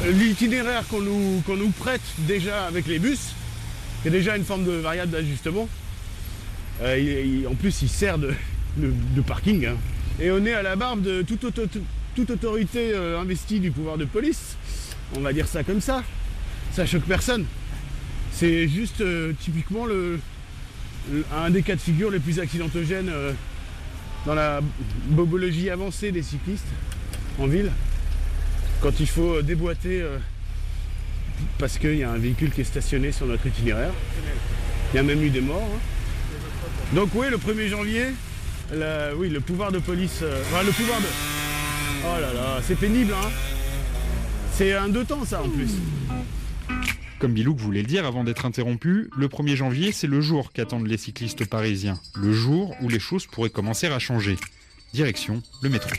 L'itinéraire 0.06 0.84
qu'on 0.88 1.00
nous, 1.00 1.70
prête 1.78 2.00
déjà 2.18 2.66
avec 2.66 2.86
les 2.86 2.98
bus, 2.98 3.20
qui 4.02 4.08
est 4.08 4.10
déjà 4.10 4.36
une 4.36 4.44
forme 4.44 4.64
de 4.64 4.72
variable 4.72 5.12
d'ajustement, 5.12 5.68
euh, 6.82 7.46
en 7.48 7.54
plus 7.54 7.82
il 7.82 7.88
sert 7.88 8.18
de, 8.18 8.34
parking. 9.26 9.66
hein. 9.66 9.76
Et 10.20 10.30
on 10.30 10.44
est 10.44 10.52
à 10.52 10.62
la 10.62 10.76
barbe 10.76 11.02
de 11.02 11.22
toute, 11.22 11.44
auto- 11.44 11.62
toute 12.14 12.30
autorité 12.30 12.92
euh, 12.94 13.20
investie 13.20 13.60
du 13.60 13.70
pouvoir 13.70 13.96
de 13.96 14.04
police. 14.04 14.56
On 15.16 15.20
va 15.20 15.32
dire 15.32 15.46
ça 15.46 15.62
comme 15.64 15.80
ça. 15.80 16.02
Ça 16.72 16.86
choque 16.86 17.04
personne. 17.04 17.44
C'est 18.32 18.68
juste 18.68 19.00
euh, 19.00 19.32
typiquement 19.40 19.86
un 21.34 21.50
des 21.50 21.62
cas 21.62 21.74
de 21.74 21.80
figure 21.80 22.10
les 22.10 22.18
plus 22.18 22.38
accidentogènes 22.38 23.10
euh, 23.10 23.32
dans 24.26 24.34
la 24.34 24.60
bobologie 25.06 25.70
avancée 25.70 26.12
des 26.12 26.22
cyclistes 26.22 26.66
en 27.38 27.46
ville. 27.46 27.70
Quand 28.80 28.98
il 29.00 29.06
faut 29.06 29.42
déboîter 29.42 30.04
parce 31.58 31.78
qu'il 31.78 31.96
y 31.96 32.02
a 32.04 32.10
un 32.10 32.18
véhicule 32.18 32.50
qui 32.50 32.62
est 32.62 32.64
stationné 32.64 33.12
sur 33.12 33.26
notre 33.26 33.46
itinéraire. 33.46 33.92
Il 34.92 34.96
y 34.96 34.98
a 34.98 35.02
même 35.02 35.22
eu 35.22 35.30
des 35.30 35.40
morts. 35.40 35.62
hein. 35.62 36.94
Donc 36.94 37.10
oui, 37.14 37.26
le 37.30 37.36
1er 37.36 37.68
janvier, 37.68 38.06
oui, 39.16 39.28
le 39.28 39.40
pouvoir 39.40 39.70
de 39.70 39.78
police... 39.78 40.20
le 40.22 40.72
pouvoir 40.72 41.00
de... 41.00 41.31
Oh 42.04 42.20
là 42.20 42.32
là, 42.32 42.60
c'est 42.62 42.74
pénible, 42.74 43.12
hein 43.12 43.30
C'est 44.52 44.72
un 44.74 44.88
deux 44.88 45.04
temps, 45.04 45.24
ça, 45.24 45.42
en 45.42 45.48
plus. 45.48 45.70
Comme 47.20 47.34
Bilouk 47.34 47.58
voulait 47.58 47.82
le 47.82 47.86
dire 47.86 48.04
avant 48.04 48.24
d'être 48.24 48.44
interrompu, 48.44 49.08
le 49.16 49.28
1er 49.28 49.54
janvier, 49.54 49.92
c'est 49.92 50.08
le 50.08 50.20
jour 50.20 50.52
qu'attendent 50.52 50.88
les 50.88 50.96
cyclistes 50.96 51.48
parisiens. 51.48 52.00
Le 52.16 52.32
jour 52.32 52.74
où 52.82 52.88
les 52.88 52.98
choses 52.98 53.26
pourraient 53.26 53.50
commencer 53.50 53.86
à 53.86 54.00
changer. 54.00 54.36
Direction 54.92 55.40
le 55.62 55.68
métro. 55.68 55.90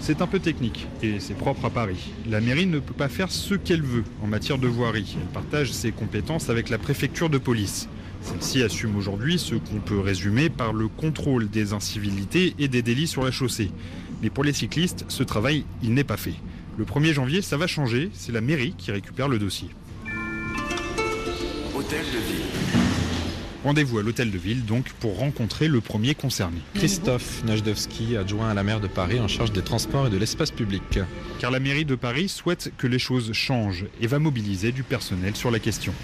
C'est 0.00 0.20
un 0.20 0.26
peu 0.26 0.38
technique 0.38 0.86
et 1.02 1.20
c'est 1.20 1.32
propre 1.32 1.64
à 1.64 1.70
Paris. 1.70 2.12
La 2.28 2.40
mairie 2.40 2.66
ne 2.66 2.80
peut 2.80 2.92
pas 2.92 3.08
faire 3.08 3.30
ce 3.30 3.54
qu'elle 3.54 3.82
veut 3.82 4.04
en 4.22 4.26
matière 4.26 4.58
de 4.58 4.66
voirie. 4.68 5.16
Elle 5.18 5.32
partage 5.32 5.72
ses 5.72 5.92
compétences 5.92 6.50
avec 6.50 6.68
la 6.68 6.76
préfecture 6.76 7.30
de 7.30 7.38
police. 7.38 7.88
Celle-ci 8.22 8.62
assume 8.62 8.96
aujourd'hui 8.96 9.38
ce 9.38 9.54
qu'on 9.54 9.80
peut 9.80 9.98
résumer 9.98 10.48
par 10.48 10.72
le 10.72 10.88
contrôle 10.88 11.50
des 11.50 11.72
incivilités 11.72 12.54
et 12.58 12.68
des 12.68 12.82
délits 12.82 13.08
sur 13.08 13.24
la 13.24 13.30
chaussée. 13.30 13.70
Mais 14.22 14.30
pour 14.30 14.44
les 14.44 14.52
cyclistes, 14.52 15.04
ce 15.08 15.22
travail, 15.22 15.64
il 15.82 15.94
n'est 15.94 16.04
pas 16.04 16.16
fait. 16.16 16.34
Le 16.78 16.84
1er 16.84 17.12
janvier, 17.12 17.42
ça 17.42 17.56
va 17.56 17.66
changer, 17.66 18.10
c'est 18.14 18.32
la 18.32 18.40
mairie 18.40 18.74
qui 18.78 18.92
récupère 18.92 19.28
le 19.28 19.38
dossier. 19.38 19.68
Hôtel 21.74 22.04
de 22.04 22.18
ville. 22.18 22.42
Rendez-vous 23.64 23.98
à 23.98 24.02
l'hôtel 24.02 24.30
de 24.30 24.38
ville 24.38 24.64
donc 24.64 24.90
pour 24.98 25.18
rencontrer 25.18 25.68
le 25.68 25.80
premier 25.80 26.14
concerné. 26.16 26.58
Christophe 26.74 27.44
Najdowski, 27.44 28.16
adjoint 28.16 28.50
à 28.50 28.54
la 28.54 28.64
maire 28.64 28.80
de 28.80 28.88
Paris 28.88 29.20
en 29.20 29.28
charge 29.28 29.52
des 29.52 29.62
transports 29.62 30.08
et 30.08 30.10
de 30.10 30.16
l'espace 30.16 30.50
public. 30.50 30.98
Car 31.38 31.52
la 31.52 31.60
mairie 31.60 31.84
de 31.84 31.94
Paris 31.94 32.28
souhaite 32.28 32.72
que 32.76 32.88
les 32.88 32.98
choses 32.98 33.32
changent 33.32 33.86
et 34.00 34.08
va 34.08 34.18
mobiliser 34.18 34.72
du 34.72 34.82
personnel 34.82 35.36
sur 35.36 35.52
la 35.52 35.60
question. 35.60 35.94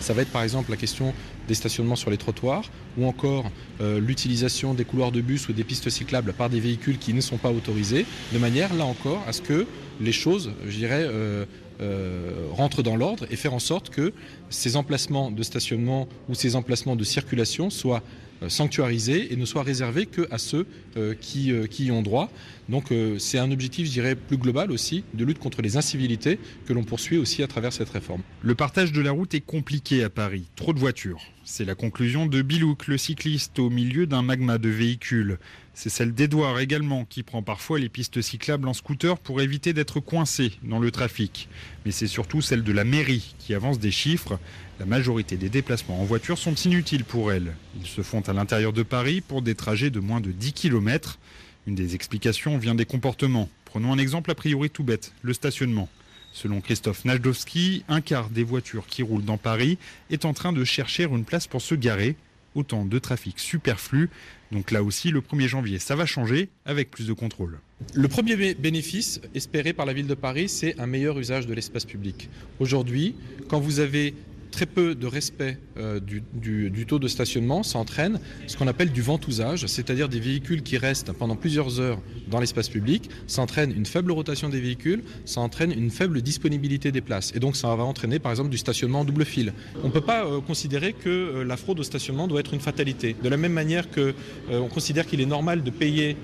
Ça 0.00 0.12
va 0.12 0.22
être 0.22 0.32
par 0.32 0.42
exemple 0.42 0.70
la 0.70 0.76
question 0.76 1.14
des 1.48 1.54
stationnements 1.54 1.96
sur 1.96 2.10
les 2.10 2.16
trottoirs 2.16 2.70
ou 2.96 3.06
encore 3.06 3.50
euh, 3.80 3.98
l'utilisation 3.98 4.74
des 4.74 4.84
couloirs 4.84 5.10
de 5.10 5.20
bus 5.20 5.48
ou 5.48 5.52
des 5.52 5.64
pistes 5.64 5.90
cyclables 5.90 6.32
par 6.32 6.48
des 6.50 6.60
véhicules 6.60 6.98
qui 6.98 7.12
ne 7.12 7.20
sont 7.20 7.38
pas 7.38 7.50
autorisés, 7.50 8.06
de 8.32 8.38
manière 8.38 8.72
là 8.74 8.84
encore 8.84 9.24
à 9.26 9.32
ce 9.32 9.42
que 9.42 9.66
les 10.00 10.12
choses, 10.12 10.52
je 10.66 10.76
dirais, 10.76 11.04
euh, 11.04 11.44
euh, 11.80 12.46
rentrent 12.52 12.82
dans 12.82 12.96
l'ordre 12.96 13.26
et 13.30 13.36
faire 13.36 13.54
en 13.54 13.58
sorte 13.58 13.90
que 13.90 14.12
ces 14.50 14.76
emplacements 14.76 15.30
de 15.30 15.42
stationnement 15.42 16.08
ou 16.28 16.34
ces 16.34 16.54
emplacements 16.54 16.96
de 16.96 17.04
circulation 17.04 17.70
soient 17.70 18.02
euh, 18.42 18.48
sanctuarisés 18.48 19.32
et 19.32 19.36
ne 19.36 19.44
soient 19.44 19.62
réservés 19.62 20.06
qu'à 20.06 20.38
ceux 20.38 20.66
euh, 20.96 21.14
qui, 21.20 21.52
euh, 21.52 21.66
qui 21.66 21.86
y 21.86 21.90
ont 21.90 22.02
droit. 22.02 22.30
Donc 22.68 22.92
c'est 23.18 23.38
un 23.38 23.50
objectif, 23.50 23.86
je 23.86 23.92
dirais, 23.92 24.14
plus 24.14 24.36
global 24.36 24.70
aussi, 24.70 25.02
de 25.14 25.24
lutte 25.24 25.38
contre 25.38 25.62
les 25.62 25.78
incivilités 25.78 26.38
que 26.66 26.74
l'on 26.74 26.84
poursuit 26.84 27.16
aussi 27.16 27.42
à 27.42 27.46
travers 27.46 27.72
cette 27.72 27.88
réforme. 27.88 28.20
Le 28.42 28.54
partage 28.54 28.92
de 28.92 29.00
la 29.00 29.10
route 29.10 29.32
est 29.32 29.40
compliqué 29.40 30.04
à 30.04 30.10
Paris, 30.10 30.44
trop 30.54 30.74
de 30.74 30.78
voitures. 30.78 31.22
C'est 31.44 31.64
la 31.64 31.74
conclusion 31.74 32.26
de 32.26 32.42
Bilouk, 32.42 32.86
le 32.86 32.98
cycliste, 32.98 33.58
au 33.58 33.70
milieu 33.70 34.06
d'un 34.06 34.20
magma 34.20 34.58
de 34.58 34.68
véhicules. 34.68 35.38
C'est 35.72 35.88
celle 35.88 36.12
d'Edouard 36.12 36.58
également, 36.58 37.06
qui 37.06 37.22
prend 37.22 37.42
parfois 37.42 37.78
les 37.78 37.88
pistes 37.88 38.20
cyclables 38.20 38.68
en 38.68 38.74
scooter 38.74 39.16
pour 39.18 39.40
éviter 39.40 39.72
d'être 39.72 40.00
coincé 40.00 40.52
dans 40.62 40.78
le 40.78 40.90
trafic. 40.90 41.48
Mais 41.86 41.90
c'est 41.90 42.06
surtout 42.06 42.42
celle 42.42 42.64
de 42.64 42.72
la 42.72 42.84
mairie 42.84 43.34
qui 43.38 43.54
avance 43.54 43.78
des 43.78 43.92
chiffres. 43.92 44.38
La 44.78 44.86
majorité 44.86 45.36
des 45.36 45.48
déplacements 45.48 46.00
en 46.00 46.04
voiture 46.04 46.38
sont 46.38 46.54
inutiles 46.54 47.04
pour 47.04 47.32
elle. 47.32 47.54
Ils 47.80 47.86
se 47.86 48.02
font 48.02 48.20
à 48.20 48.32
l'intérieur 48.32 48.72
de 48.72 48.82
Paris 48.84 49.20
pour 49.20 49.42
des 49.42 49.54
trajets 49.56 49.90
de 49.90 49.98
moins 50.00 50.20
de 50.20 50.30
10 50.30 50.52
km. 50.52 51.18
Une 51.66 51.74
des 51.74 51.94
explications 51.94 52.58
vient 52.58 52.76
des 52.76 52.84
comportements. 52.84 53.48
Prenons 53.64 53.92
un 53.92 53.98
exemple 53.98 54.30
a 54.30 54.34
priori 54.34 54.70
tout 54.70 54.84
bête, 54.84 55.12
le 55.22 55.32
stationnement. 55.34 55.88
Selon 56.32 56.60
Christophe 56.60 57.04
Najdowski, 57.04 57.84
un 57.88 58.00
quart 58.00 58.30
des 58.30 58.44
voitures 58.44 58.86
qui 58.86 59.02
roulent 59.02 59.24
dans 59.24 59.36
Paris 59.38 59.78
est 60.10 60.24
en 60.24 60.32
train 60.32 60.52
de 60.52 60.62
chercher 60.64 61.04
une 61.04 61.24
place 61.24 61.46
pour 61.48 61.60
se 61.60 61.74
garer. 61.74 62.14
Autant 62.54 62.84
de 62.84 62.98
trafic 62.98 63.38
superflu. 63.38 64.08
Donc 64.52 64.70
là 64.70 64.82
aussi, 64.82 65.10
le 65.10 65.20
1er 65.20 65.46
janvier, 65.48 65.78
ça 65.78 65.94
va 65.94 66.06
changer 66.06 66.48
avec 66.64 66.90
plus 66.90 67.06
de 67.06 67.12
contrôle. 67.12 67.58
Le 67.94 68.08
premier 68.08 68.36
bé- 68.36 68.54
bénéfice 68.54 69.20
espéré 69.34 69.72
par 69.72 69.86
la 69.86 69.92
ville 69.92 70.06
de 70.06 70.14
Paris, 70.14 70.48
c'est 70.48 70.78
un 70.80 70.86
meilleur 70.86 71.18
usage 71.18 71.46
de 71.46 71.52
l'espace 71.54 71.84
public. 71.84 72.28
Aujourd'hui, 72.58 73.14
quand 73.48 73.60
vous 73.60 73.80
avez 73.80 74.14
très 74.50 74.66
peu 74.66 74.94
de 74.94 75.06
respect 75.06 75.58
euh, 75.76 76.00
du, 76.00 76.86
taux 76.86 76.98
de 76.98 77.08
stationnement, 77.08 77.62
ça 77.62 77.78
entraîne 77.78 78.20
ce 78.46 78.56
qu'on 78.56 78.66
appelle 78.66 78.92
du 78.92 79.02
ventousage, 79.02 79.66
c'est-à-dire 79.66 80.08
des 80.08 80.20
véhicules 80.20 80.62
qui 80.62 80.78
restent 80.78 81.12
pendant 81.12 81.36
plusieurs 81.36 81.80
heures 81.80 82.00
dans 82.28 82.40
l'espace 82.40 82.68
public. 82.68 83.10
Ça 83.26 83.42
entraîne 83.42 83.72
une 83.72 83.86
faible 83.86 84.12
rotation 84.12 84.48
des 84.48 84.60
véhicules, 84.60 85.02
ça 85.24 85.40
entraîne 85.40 85.72
une 85.72 85.90
faible 85.90 86.22
disponibilité 86.22 86.92
des 86.92 87.00
places. 87.00 87.32
Et 87.34 87.40
donc 87.40 87.56
ça 87.56 87.74
va 87.74 87.84
entraîner 87.84 88.18
par 88.18 88.32
exemple 88.32 88.50
du 88.50 88.58
stationnement 88.58 89.00
en 89.00 89.04
double 89.04 89.24
fil. 89.24 89.52
On 89.82 89.88
ne 89.88 89.92
peut 89.92 90.00
pas 90.00 90.24
euh, 90.24 90.40
considérer 90.40 90.92
que 90.92 91.08
euh, 91.08 91.44
la 91.44 91.56
fraude 91.56 91.80
au 91.80 91.82
stationnement 91.82 92.26
doit 92.28 92.40
être 92.40 92.54
une 92.54 92.60
fatalité. 92.60 93.16
De 93.22 93.28
la 93.28 93.36
même 93.36 93.52
manière 93.52 93.86
euh, 93.96 94.12
on 94.50 94.68
considère 94.68 95.06
qu'il 95.06 95.20
est 95.20 95.26
normal 95.26 95.62
de 95.62 95.70
payer 95.70 96.16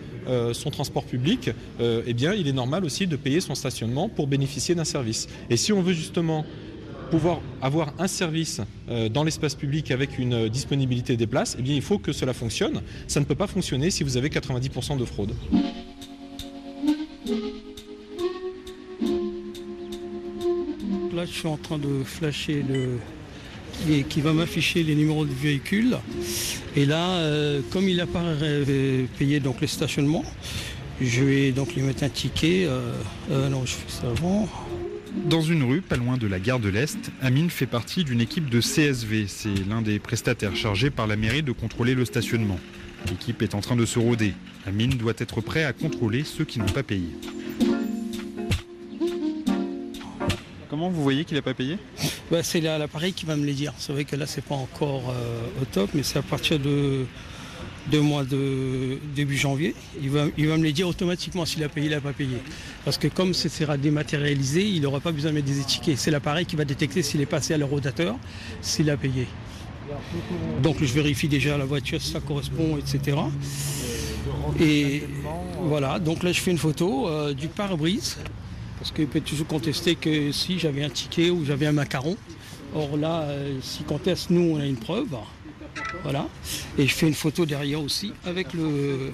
son 0.54 0.70
transport 0.70 1.04
public, 1.04 1.50
eh 1.80 2.14
bien, 2.14 2.32
il 2.32 2.48
est 2.48 2.52
normal 2.52 2.86
aussi 2.86 3.06
de 3.06 3.14
payer 3.14 3.42
son 3.42 3.54
stationnement 3.54 4.08
pour 4.08 4.26
bénéficier 4.26 4.74
d'un 4.74 4.84
service. 4.84 5.28
Et 5.50 5.58
si 5.58 5.70
on 5.70 5.82
veut 5.82 5.92
justement 5.92 6.46
pouvoir 7.10 7.40
avoir 7.62 7.92
un 7.98 8.06
service 8.06 8.60
euh, 8.88 9.08
dans 9.08 9.24
l'espace 9.24 9.54
public 9.54 9.90
avec 9.90 10.18
une 10.18 10.34
euh, 10.34 10.48
disponibilité 10.48 11.16
des 11.16 11.26
places, 11.26 11.56
eh 11.58 11.62
bien, 11.62 11.74
il 11.74 11.82
faut 11.82 11.98
que 11.98 12.12
cela 12.12 12.32
fonctionne. 12.32 12.82
Ça 13.06 13.20
ne 13.20 13.24
peut 13.24 13.34
pas 13.34 13.46
fonctionner 13.46 13.90
si 13.90 14.04
vous 14.04 14.16
avez 14.16 14.28
90% 14.28 14.98
de 14.98 15.04
fraude. 15.04 15.34
Là, 21.14 21.24
je 21.26 21.30
suis 21.30 21.48
en 21.48 21.56
train 21.56 21.78
de 21.78 22.02
flasher 22.04 22.64
le 22.68 22.98
qui 24.08 24.20
va 24.20 24.32
m'afficher 24.32 24.84
les 24.84 24.94
numéros 24.94 25.24
de 25.24 25.32
véhicule. 25.32 25.98
Et 26.76 26.86
là, 26.86 27.16
euh, 27.16 27.60
comme 27.70 27.88
il 27.88 27.96
n'a 27.96 28.06
pas 28.06 28.22
payé 29.18 29.40
donc 29.40 29.60
les 29.60 29.66
stationnements, 29.66 30.24
je 31.00 31.24
vais 31.24 31.50
donc 31.50 31.74
lui 31.74 31.82
mettre 31.82 32.04
un 32.04 32.08
ticket. 32.08 32.68
non, 33.28 33.66
je 33.66 33.72
fais 33.72 33.90
ça 33.90 34.06
avant. 34.08 34.48
Dans 35.14 35.40
une 35.40 35.62
rue, 35.62 35.80
pas 35.80 35.96
loin 35.96 36.16
de 36.16 36.26
la 36.26 36.40
gare 36.40 36.58
de 36.58 36.68
l'Est, 36.68 37.12
Amine 37.22 37.48
fait 37.48 37.66
partie 37.66 38.04
d'une 38.04 38.20
équipe 38.20 38.50
de 38.50 38.60
CSV. 38.60 39.26
C'est 39.28 39.54
l'un 39.68 39.80
des 39.80 39.98
prestataires 39.98 40.56
chargés 40.56 40.90
par 40.90 41.06
la 41.06 41.16
mairie 41.16 41.42
de 41.42 41.52
contrôler 41.52 41.94
le 41.94 42.04
stationnement. 42.04 42.58
L'équipe 43.08 43.40
est 43.40 43.54
en 43.54 43.60
train 43.60 43.76
de 43.76 43.86
se 43.86 43.98
rôder. 43.98 44.34
Amine 44.66 44.90
doit 44.90 45.14
être 45.18 45.40
prêt 45.40 45.64
à 45.64 45.72
contrôler 45.72 46.24
ceux 46.24 46.44
qui 46.44 46.58
n'ont 46.58 46.66
pas 46.66 46.82
payé. 46.82 47.08
Comment 50.68 50.90
vous 50.90 51.02
voyez 51.02 51.24
qu'il 51.24 51.36
n'a 51.36 51.42
pas 51.42 51.54
payé? 51.54 51.78
Bah, 52.30 52.42
c'est 52.42 52.60
l'appareil 52.60 53.12
qui 53.12 53.24
va 53.24 53.36
me 53.36 53.46
les 53.46 53.54
dire. 53.54 53.72
C'est 53.78 53.92
vrai 53.92 54.04
que 54.04 54.16
là, 54.16 54.26
c'est 54.26 54.44
pas 54.44 54.56
encore 54.56 55.10
euh, 55.10 55.62
au 55.62 55.64
top, 55.64 55.90
mais 55.94 56.02
c'est 56.02 56.18
à 56.18 56.22
partir 56.22 56.58
de, 56.58 57.06
de 57.90 57.98
mois 57.98 58.24
de 58.24 58.98
début 59.14 59.36
janvier. 59.36 59.74
Il 60.02 60.10
va, 60.10 60.26
me 60.26 60.62
les 60.62 60.72
dire 60.72 60.88
automatiquement 60.88 61.44
s'il 61.44 61.62
a 61.64 61.68
payé, 61.68 61.86
il 61.86 61.92
n'a 61.92 62.00
pas 62.00 62.12
payé. 62.12 62.36
Parce 62.84 62.98
que 62.98 63.08
comme 63.08 63.34
ce 63.34 63.48
sera 63.48 63.76
dématérialisé, 63.76 64.66
il 64.66 64.82
n'aura 64.82 65.00
pas 65.00 65.12
besoin 65.12 65.30
de 65.30 65.36
mettre 65.36 65.46
des 65.46 65.60
étiquettes. 65.60 65.98
C'est 65.98 66.10
l'appareil 66.10 66.46
qui 66.46 66.56
va 66.56 66.64
détecter 66.64 67.02
s'il 67.02 67.20
est 67.20 67.26
passé 67.26 67.54
à 67.54 67.58
le 67.58 67.64
rotateur, 67.64 68.16
s'il 68.60 68.90
a 68.90 68.96
payé. 68.96 69.26
Donc 70.62 70.76
je 70.80 70.92
vérifie 70.92 71.28
déjà 71.28 71.58
la 71.58 71.66
voiture 71.66 72.00
si 72.00 72.12
ça 72.12 72.20
correspond, 72.20 72.78
etc. 72.78 73.18
Et 74.60 75.04
voilà, 75.62 75.98
donc 75.98 76.22
là 76.22 76.32
je 76.32 76.40
fais 76.40 76.50
une 76.50 76.58
photo 76.58 77.08
euh, 77.08 77.34
du 77.34 77.48
pare-brise. 77.48 78.16
Parce 78.78 78.92
qu'il 78.92 79.06
peut 79.06 79.20
toujours 79.20 79.46
contester 79.46 79.94
que 79.94 80.30
si 80.30 80.58
j'avais 80.58 80.84
un 80.84 80.90
ticket 80.90 81.30
ou 81.30 81.44
j'avais 81.44 81.66
un 81.66 81.72
macaron. 81.72 82.16
Or 82.74 82.96
là, 82.96 83.22
euh, 83.22 83.58
s'il 83.62 83.86
conteste, 83.86 84.30
nous, 84.30 84.56
on 84.56 84.60
a 84.60 84.66
une 84.66 84.76
preuve. 84.76 85.16
Voilà. 86.02 86.28
Et 86.78 86.86
je 86.86 86.94
fais 86.94 87.06
une 87.08 87.14
photo 87.14 87.46
derrière 87.46 87.80
aussi 87.82 88.12
avec 88.24 88.52
le. 88.52 89.12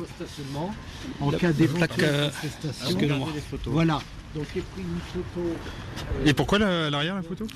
En 1.21 1.31
la- 1.31 1.39
cas 1.39 1.51
les 1.59 1.69
plaques, 1.69 1.99
euh. 2.03 2.31
Voilà. 3.67 4.01
Donc 4.35 4.45
j'ai 4.55 4.61
pris 4.61 4.83
une 4.83 5.01
photo. 5.13 5.47
Et 6.25 6.33
pourquoi 6.35 6.59
la- 6.59 6.91
l'arrière 6.91 7.15
la 7.17 7.23
photo? 7.23 7.47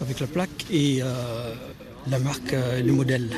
Avec 0.00 0.20
la 0.20 0.26
plaque 0.26 0.66
et 0.70 1.00
euh, 1.02 1.54
la 2.08 2.18
marque, 2.18 2.52
euh, 2.52 2.82
le 2.82 2.92
modèle. 2.92 3.30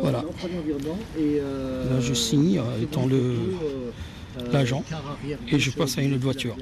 Voilà. 0.00 0.24
Euh, 0.44 0.72
euh, 1.18 1.94
Là, 1.94 2.00
je 2.00 2.14
signe 2.14 2.58
euh, 2.58 2.82
étant 2.82 3.06
le 3.06 3.16
euh, 3.16 3.90
l'agent 4.52 4.82
et 5.48 5.58
je 5.58 5.70
passe 5.70 5.98
à 5.98 6.02
une 6.02 6.14
autre 6.14 6.22
voiture. 6.24 6.56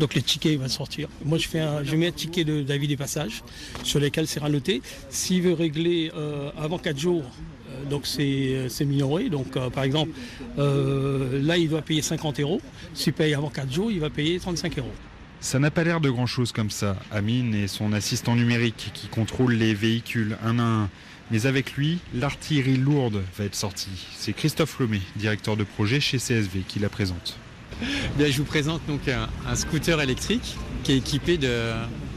Donc 0.00 0.14
les 0.14 0.22
tickets, 0.22 0.58
va 0.58 0.68
sortir. 0.68 1.08
Moi, 1.24 1.36
je, 1.38 1.96
mets 1.96 2.06
un 2.08 2.12
ticket 2.12 2.44
de- 2.44 2.62
d'avis 2.62 2.88
des 2.88 2.96
passages 2.96 3.42
sur 3.84 4.00
lesquels 4.00 4.26
c'est 4.26 4.40
noté. 4.48 4.80
S'il 5.10 5.42
veut 5.42 5.52
régler 5.52 6.10
euh, 6.16 6.50
avant 6.58 6.78
4 6.78 6.98
jours, 6.98 7.22
euh, 7.68 7.84
donc 7.84 8.06
c'est 8.06 8.54
euh, 8.54 8.84
minoré. 8.86 9.28
Donc 9.28 9.58
par 9.70 9.84
exemple, 9.84 10.12
là, 10.56 11.58
il 11.58 11.68
doit 11.68 11.82
payer 11.82 12.00
50 12.00 12.40
euros. 12.40 12.62
S'il 12.94 13.12
paye 13.12 13.34
avant 13.34 13.50
4 13.50 13.70
jours, 13.70 13.90
il 13.90 14.00
va 14.00 14.08
payer 14.08 14.40
35 14.40 14.78
euros. 14.78 14.92
Ça 15.40 15.58
n'a 15.58 15.70
pas 15.70 15.84
l'air 15.84 16.00
de 16.00 16.10
grand-chose 16.10 16.52
comme 16.52 16.70
ça. 16.70 16.96
Amine 17.10 17.54
et 17.54 17.68
son 17.68 17.92
assistant 17.92 18.34
numérique 18.34 18.90
qui 18.94 19.08
contrôle 19.08 19.52
les 19.52 19.74
véhicules 19.74 20.36
un 20.42 20.58
à 20.58 20.62
un. 20.62 20.90
Mais 21.30 21.46
avec 21.46 21.74
lui, 21.74 21.98
l'artillerie 22.14 22.76
lourde 22.76 23.22
va 23.38 23.44
être 23.44 23.54
sortie. 23.54 24.06
C'est 24.16 24.32
Christophe 24.32 24.78
Lomé, 24.80 25.00
directeur 25.16 25.56
de 25.56 25.64
projet 25.64 26.00
chez 26.00 26.18
CSV, 26.18 26.62
qui 26.66 26.78
la 26.80 26.88
présente. 26.88 27.38
Je 28.18 28.36
vous 28.36 28.44
présente 28.44 28.80
donc 28.86 29.00
un, 29.08 29.54
scooter 29.54 30.00
électrique 30.00 30.56
qui 30.84 30.92
est 30.92 30.96
équipé 30.96 31.38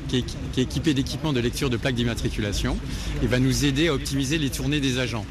qui 0.09 0.17
est 0.17 0.63
équipé 0.63 0.93
d'équipements 0.93 1.33
de 1.33 1.39
lecture 1.39 1.69
de 1.69 1.77
plaques 1.77 1.95
d'immatriculation 1.95 2.77
et 3.23 3.27
va 3.27 3.39
nous 3.39 3.65
aider 3.65 3.87
à 3.87 3.93
optimiser 3.93 4.37
les 4.37 4.49
tournées 4.49 4.79
des 4.79 4.99
agents. 4.99 5.25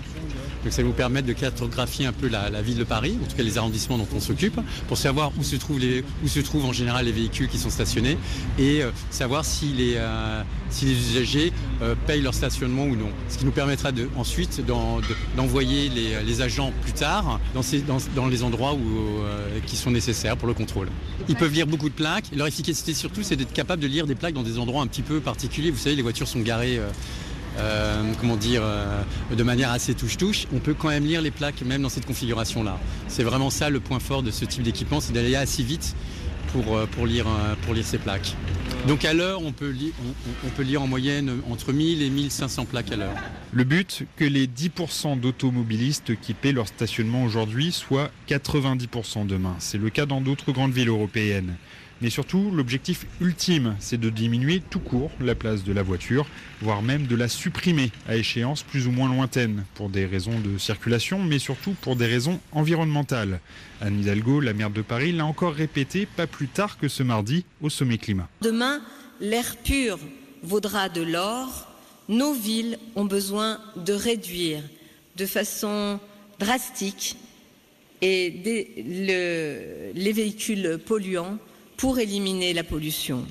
Donc 0.62 0.72
ça 0.72 0.82
va 0.82 0.88
nous 0.88 0.94
permettre 0.94 1.26
de 1.26 1.32
cartographier 1.32 2.06
un 2.06 2.12
peu 2.12 2.28
la, 2.28 2.62
ville 2.62 2.78
de 2.78 2.84
Paris, 2.84 3.18
en 3.22 3.26
tout 3.28 3.36
cas 3.36 3.42
les 3.42 3.58
arrondissements 3.58 3.98
dont 3.98 4.06
on 4.14 4.20
s'occupe, 4.20 4.60
pour 4.88 4.96
savoir 4.96 5.32
où 5.38 5.42
se, 5.42 5.56
trouvent 5.56 6.64
en 6.64 6.72
général 6.72 7.06
les 7.06 7.12
véhicules 7.12 7.48
qui 7.48 7.58
sont 7.58 7.70
stationnés 7.70 8.16
et 8.58 8.82
euh, 8.82 8.90
savoir 9.10 9.44
si 9.44 9.66
les, 9.66 9.94
euh, 9.96 10.42
usagers 10.82 11.52
euh, 11.82 11.94
payent 12.06 12.22
leur 12.22 12.34
stationnement 12.34 12.84
ou 12.84 12.96
non. 12.96 13.08
Ce 13.28 13.38
qui 13.38 13.44
nous 13.44 13.50
permettra 13.50 13.90
ensuite 14.16 14.64
d'en- 14.64 14.98
de- 14.98 15.04
d'envoyer 15.36 15.88
les, 15.88 16.40
agents 16.40 16.72
plus 16.82 16.92
tard 16.92 17.40
dans, 18.14 18.26
les 18.26 18.42
endroits 18.42 18.76
qui 19.66 19.76
sont 19.76 19.90
nécessaires 19.90 20.36
pour 20.36 20.48
le 20.48 20.54
contrôle. 20.54 20.88
Ils 21.28 21.36
peuvent 21.36 21.52
lire 21.52 21.66
beaucoup 21.66 21.88
de 21.88 21.94
plaques. 21.94 22.24
Leur 22.34 22.46
efficacité 22.46 22.94
surtout, 22.94 23.22
c'est 23.22 23.36
d'être 23.36 23.52
capable 23.52 23.82
de 23.82 23.86
lire 23.86 24.06
des 24.06 24.14
plaques 24.14 24.34
dans 24.34 24.42
des 24.42 24.58
endroits 24.58 24.82
un 24.82 24.86
petit 24.86 25.02
peu 25.02 25.20
particuliers. 25.20 25.70
Vous 25.70 25.78
savez, 25.78 25.94
les 25.94 26.02
voitures 26.02 26.26
sont 26.26 26.40
garées. 26.40 26.80
Euh, 27.58 28.12
comment 28.20 28.36
dire, 28.36 28.62
euh, 28.64 29.02
de 29.34 29.42
manière 29.42 29.70
assez 29.70 29.94
touche-touche, 29.94 30.46
on 30.54 30.58
peut 30.58 30.74
quand 30.74 30.88
même 30.88 31.04
lire 31.04 31.20
les 31.20 31.30
plaques 31.30 31.62
même 31.62 31.82
dans 31.82 31.88
cette 31.88 32.06
configuration-là. 32.06 32.78
C'est 33.08 33.24
vraiment 33.24 33.50
ça 33.50 33.70
le 33.70 33.80
point 33.80 34.00
fort 34.00 34.22
de 34.22 34.30
ce 34.30 34.44
type 34.44 34.62
d'équipement, 34.62 35.00
c'est 35.00 35.12
d'aller 35.12 35.34
assez 35.36 35.62
vite 35.62 35.94
pour, 36.52 36.76
euh, 36.76 36.86
lire, 37.06 37.26
ces 37.82 37.98
plaques. 37.98 38.34
Donc 38.86 39.04
à 39.04 39.14
l'heure, 39.14 39.42
on, 39.42 39.52
peut 39.52 39.74
on 40.44 40.48
peut 40.48 40.62
lire 40.62 40.82
en 40.82 40.86
moyenne 40.86 41.40
entre 41.50 41.72
1000 41.72 42.02
et 42.02 42.10
1500 42.10 42.64
plaques 42.66 42.92
à 42.92 42.96
l'heure. 42.96 43.14
Le 43.52 43.64
but, 43.64 44.04
que 44.16 44.24
les 44.24 44.46
10% 44.46 45.20
d'automobilistes 45.20 46.18
qui 46.20 46.34
paient 46.34 46.52
leur 46.52 46.66
stationnement 46.68 47.22
aujourd'hui 47.24 47.70
soient 47.70 48.10
90% 48.28 49.26
demain. 49.26 49.54
C'est 49.58 49.78
le 49.78 49.90
cas 49.90 50.06
dans 50.06 50.20
d'autres 50.20 50.52
grandes 50.52 50.72
villes 50.72 50.88
européennes. 50.88 51.54
Mais 52.02 52.10
surtout, 52.10 52.50
l'objectif 52.50 53.06
ultime, 53.20 53.76
c'est 53.78 53.98
de 53.98 54.10
diminuer 54.10 54.60
tout 54.70 54.80
court 54.80 55.12
la 55.20 55.36
place 55.36 55.62
de 55.62 55.72
la 55.72 55.84
voiture, 55.84 56.26
voire 56.60 56.82
même 56.82 57.06
de 57.06 57.14
la 57.14 57.28
supprimer 57.28 57.92
à 58.08 58.16
échéance 58.16 58.64
plus 58.64 58.88
ou 58.88 58.90
moins 58.90 59.08
lointaine, 59.08 59.64
pour 59.76 59.88
des 59.88 60.04
raisons 60.04 60.40
de 60.40 60.58
circulation, 60.58 61.22
mais 61.22 61.38
surtout 61.38 61.76
pour 61.80 61.94
des 61.94 62.06
raisons 62.06 62.40
environnementales. 62.50 63.38
Anne 63.80 64.00
Hidalgo, 64.00 64.40
la 64.40 64.52
maire 64.52 64.70
de 64.70 64.82
Paris, 64.82 65.12
l'a 65.12 65.24
encore 65.24 65.54
répété 65.54 66.06
pas 66.06 66.26
plus 66.26 66.48
tard 66.48 66.76
que 66.76 66.88
ce 66.88 67.04
mardi 67.04 67.44
au 67.60 67.70
sommet 67.70 67.98
climat. 67.98 68.28
Demain, 68.40 68.80
l'air 69.20 69.54
pur 69.62 70.00
vaudra 70.42 70.88
de 70.88 71.02
l'or. 71.02 71.68
Nos 72.08 72.34
villes 72.34 72.80
ont 72.96 73.04
besoin 73.04 73.60
de 73.76 73.92
réduire 73.92 74.64
de 75.16 75.24
façon 75.24 76.00
drastique 76.40 77.16
les 78.02 78.72
véhicules 80.12 80.80
polluants 80.84 81.38
pour 81.82 81.98
éliminer 81.98 82.52
la 82.52 82.62
pollution. 82.62 83.26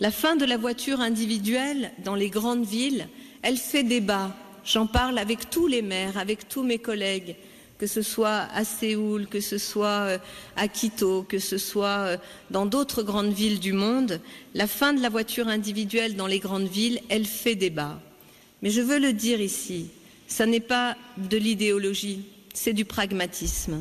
La 0.00 0.10
fin 0.10 0.34
de 0.34 0.44
la 0.44 0.56
voiture 0.56 0.98
individuelle 1.00 1.92
dans 2.04 2.16
les 2.16 2.30
grandes 2.30 2.66
villes, 2.66 3.06
elle 3.42 3.58
fait 3.58 3.84
débat. 3.84 4.34
J'en 4.64 4.88
parle 4.88 5.18
avec 5.18 5.50
tous 5.50 5.68
les 5.68 5.82
maires, 5.82 6.18
avec 6.18 6.48
tous 6.48 6.64
mes 6.64 6.80
collègues, 6.80 7.36
que 7.78 7.86
ce 7.86 8.02
soit 8.02 8.48
à 8.52 8.64
Séoul, 8.64 9.28
que 9.28 9.38
ce 9.38 9.56
soit 9.56 9.86
euh, 9.86 10.18
à 10.56 10.66
Quito, 10.66 11.22
que 11.28 11.38
ce 11.38 11.58
soit 11.58 11.86
euh, 11.86 12.16
dans 12.50 12.66
d'autres 12.66 13.04
grandes 13.04 13.32
villes 13.32 13.60
du 13.60 13.72
monde. 13.72 14.20
La 14.54 14.66
fin 14.66 14.92
de 14.92 15.00
la 15.00 15.08
voiture 15.08 15.46
individuelle 15.46 16.16
dans 16.16 16.26
les 16.26 16.40
grandes 16.40 16.66
villes, 16.66 17.00
elle 17.08 17.24
fait 17.24 17.54
débat. 17.54 18.00
Mais 18.62 18.70
je 18.70 18.80
veux 18.80 18.98
le 18.98 19.12
dire 19.12 19.40
ici, 19.40 19.90
ça 20.26 20.44
n'est 20.44 20.58
pas 20.58 20.96
de 21.18 21.36
l'idéologie, 21.36 22.24
c'est 22.52 22.72
du 22.72 22.84
pragmatisme. 22.84 23.80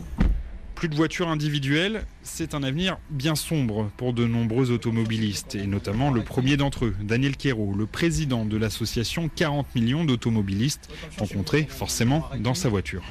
Plus 0.75 0.89
de 0.89 0.95
voitures 0.95 1.29
individuelles, 1.29 2.05
c'est 2.21 2.53
un 2.53 2.61
avenir 2.61 2.97
bien 3.09 3.35
sombre 3.35 3.89
pour 3.95 4.13
de 4.13 4.25
nombreux 4.25 4.71
automobilistes, 4.71 5.55
et 5.55 5.67
notamment 5.67 6.11
le 6.11 6.21
premier 6.21 6.57
d'entre 6.57 6.85
eux, 6.85 6.95
Daniel 7.01 7.37
Quérault, 7.37 7.73
le 7.73 7.85
président 7.85 8.45
de 8.45 8.57
l'association 8.57 9.29
40 9.33 9.73
millions 9.73 10.03
d'automobilistes, 10.03 10.89
rencontrés 11.17 11.65
forcément 11.69 12.29
dans 12.39 12.53
sa 12.53 12.67
voiture. 12.67 13.03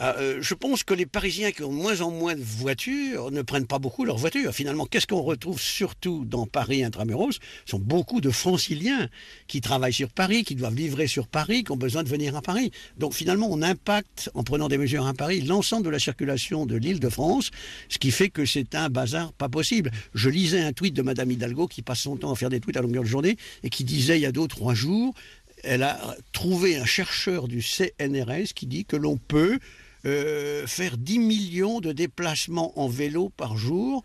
Euh, 0.00 0.38
je 0.40 0.54
pense 0.54 0.82
que 0.82 0.94
les 0.94 1.06
Parisiens 1.06 1.52
qui 1.52 1.62
ont 1.62 1.72
moins 1.72 2.00
en 2.00 2.10
moins 2.10 2.34
de 2.34 2.42
voitures 2.42 3.30
ne 3.30 3.42
prennent 3.42 3.66
pas 3.66 3.78
beaucoup 3.78 4.04
leur 4.04 4.16
voiture. 4.16 4.52
Finalement, 4.52 4.86
qu'est-ce 4.86 5.06
qu'on 5.06 5.22
retrouve 5.22 5.60
surtout 5.60 6.24
dans 6.24 6.46
Paris 6.46 6.82
intramuros? 6.82 7.38
Ce 7.64 7.70
sont 7.70 7.78
beaucoup 7.78 8.20
de 8.20 8.30
franciliens 8.30 9.08
qui 9.46 9.60
travaillent 9.60 9.92
sur 9.92 10.10
Paris, 10.10 10.44
qui 10.44 10.54
doivent 10.54 10.74
livrer 10.74 11.06
sur 11.06 11.28
Paris, 11.28 11.64
qui 11.64 11.72
ont 11.72 11.76
besoin 11.76 12.02
de 12.02 12.08
venir 12.08 12.36
à 12.36 12.42
Paris. 12.42 12.72
Donc 12.98 13.14
finalement, 13.14 13.48
on 13.50 13.62
impacte, 13.62 14.30
en 14.34 14.42
prenant 14.42 14.68
des 14.68 14.78
mesures 14.78 15.06
à 15.06 15.14
Paris, 15.14 15.42
l'ensemble 15.42 15.84
de 15.84 15.90
la 15.90 15.98
circulation 15.98 16.66
de 16.66 16.76
l'île 16.76 17.00
de 17.00 17.08
France, 17.08 17.50
ce 17.88 17.98
qui 17.98 18.10
fait 18.10 18.30
que 18.30 18.44
c'est 18.44 18.74
un 18.74 18.88
bazar 18.88 19.32
pas 19.32 19.48
possible. 19.48 19.90
Je 20.14 20.28
lisais 20.28 20.60
un 20.60 20.72
tweet 20.72 20.94
de 20.94 21.02
Madame 21.02 21.30
Hidalgo 21.30 21.68
qui 21.68 21.82
passe 21.82 22.00
son 22.00 22.16
temps 22.16 22.32
à 22.32 22.36
faire 22.36 22.50
des 22.50 22.60
tweets 22.60 22.76
à 22.76 22.82
longueur 22.82 23.04
de 23.04 23.08
journée 23.08 23.36
et 23.62 23.70
qui 23.70 23.84
disait 23.84 24.18
il 24.18 24.22
y 24.22 24.26
a 24.26 24.32
deux 24.32 24.40
ou 24.40 24.48
trois 24.48 24.74
jours, 24.74 25.14
elle 25.62 25.82
a 25.82 26.16
trouvé 26.32 26.76
un 26.76 26.84
chercheur 26.84 27.48
du 27.48 27.62
CNRS 27.62 28.52
qui 28.54 28.66
dit 28.66 28.84
que 28.84 28.96
l'on 28.96 29.16
peut 29.16 29.58
euh, 30.06 30.66
faire 30.66 30.96
10 30.96 31.18
millions 31.18 31.80
de 31.80 31.92
déplacements 31.92 32.78
en 32.78 32.88
vélo 32.88 33.30
par 33.36 33.56
jour. 33.56 34.02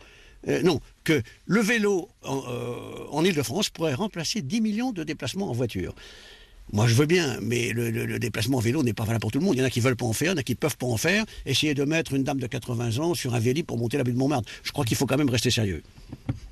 Euh, 0.47 0.61
non, 0.61 0.79
que 1.03 1.21
le 1.45 1.59
vélo 1.59 2.09
en, 2.23 2.41
euh, 2.47 3.05
en 3.11 3.25
Ile-de-France 3.25 3.69
pourrait 3.69 3.93
remplacer 3.93 4.41
10 4.41 4.61
millions 4.61 4.91
de 4.91 5.03
déplacements 5.03 5.49
en 5.49 5.53
voiture. 5.53 5.93
Moi, 6.71 6.85
je 6.85 6.93
veux 6.93 7.07
bien, 7.07 7.39
mais 7.41 7.71
le, 7.73 8.19
déplacement 8.19 8.57
en 8.57 8.61
vélo 8.61 8.83
n'est 8.83 8.93
pas 8.93 9.03
valable 9.03 9.21
pour 9.21 9.31
tout 9.31 9.39
le 9.39 9.45
monde. 9.45 9.55
Il 9.55 9.59
y 9.59 9.61
en 9.63 9.65
a 9.65 9.71
qui 9.71 9.79
veulent 9.79 9.95
pas 9.95 10.05
en 10.05 10.13
faire, 10.13 10.31
il 10.31 10.35
y 10.35 10.37
en 10.37 10.39
a 10.39 10.43
qui 10.43 10.53
peuvent 10.53 10.77
pas 10.77 10.85
en 10.85 10.97
faire. 10.97 11.25
Essayer 11.45 11.73
de 11.73 11.83
mettre 11.83 12.13
une 12.13 12.23
dame 12.23 12.39
de 12.39 12.45
80 12.45 12.99
ans 12.99 13.15
sur 13.15 13.33
un 13.33 13.39
vélo 13.39 13.63
pour 13.63 13.77
monter 13.77 13.97
la 13.97 14.03
butte 14.03 14.13
de 14.13 14.19
Montmartre. 14.19 14.47
Je 14.63 14.71
crois 14.71 14.85
qu'il 14.85 14.95
faut 14.95 15.07
quand 15.07 15.17
même 15.17 15.29
rester 15.29 15.49
sérieux. 15.49 15.81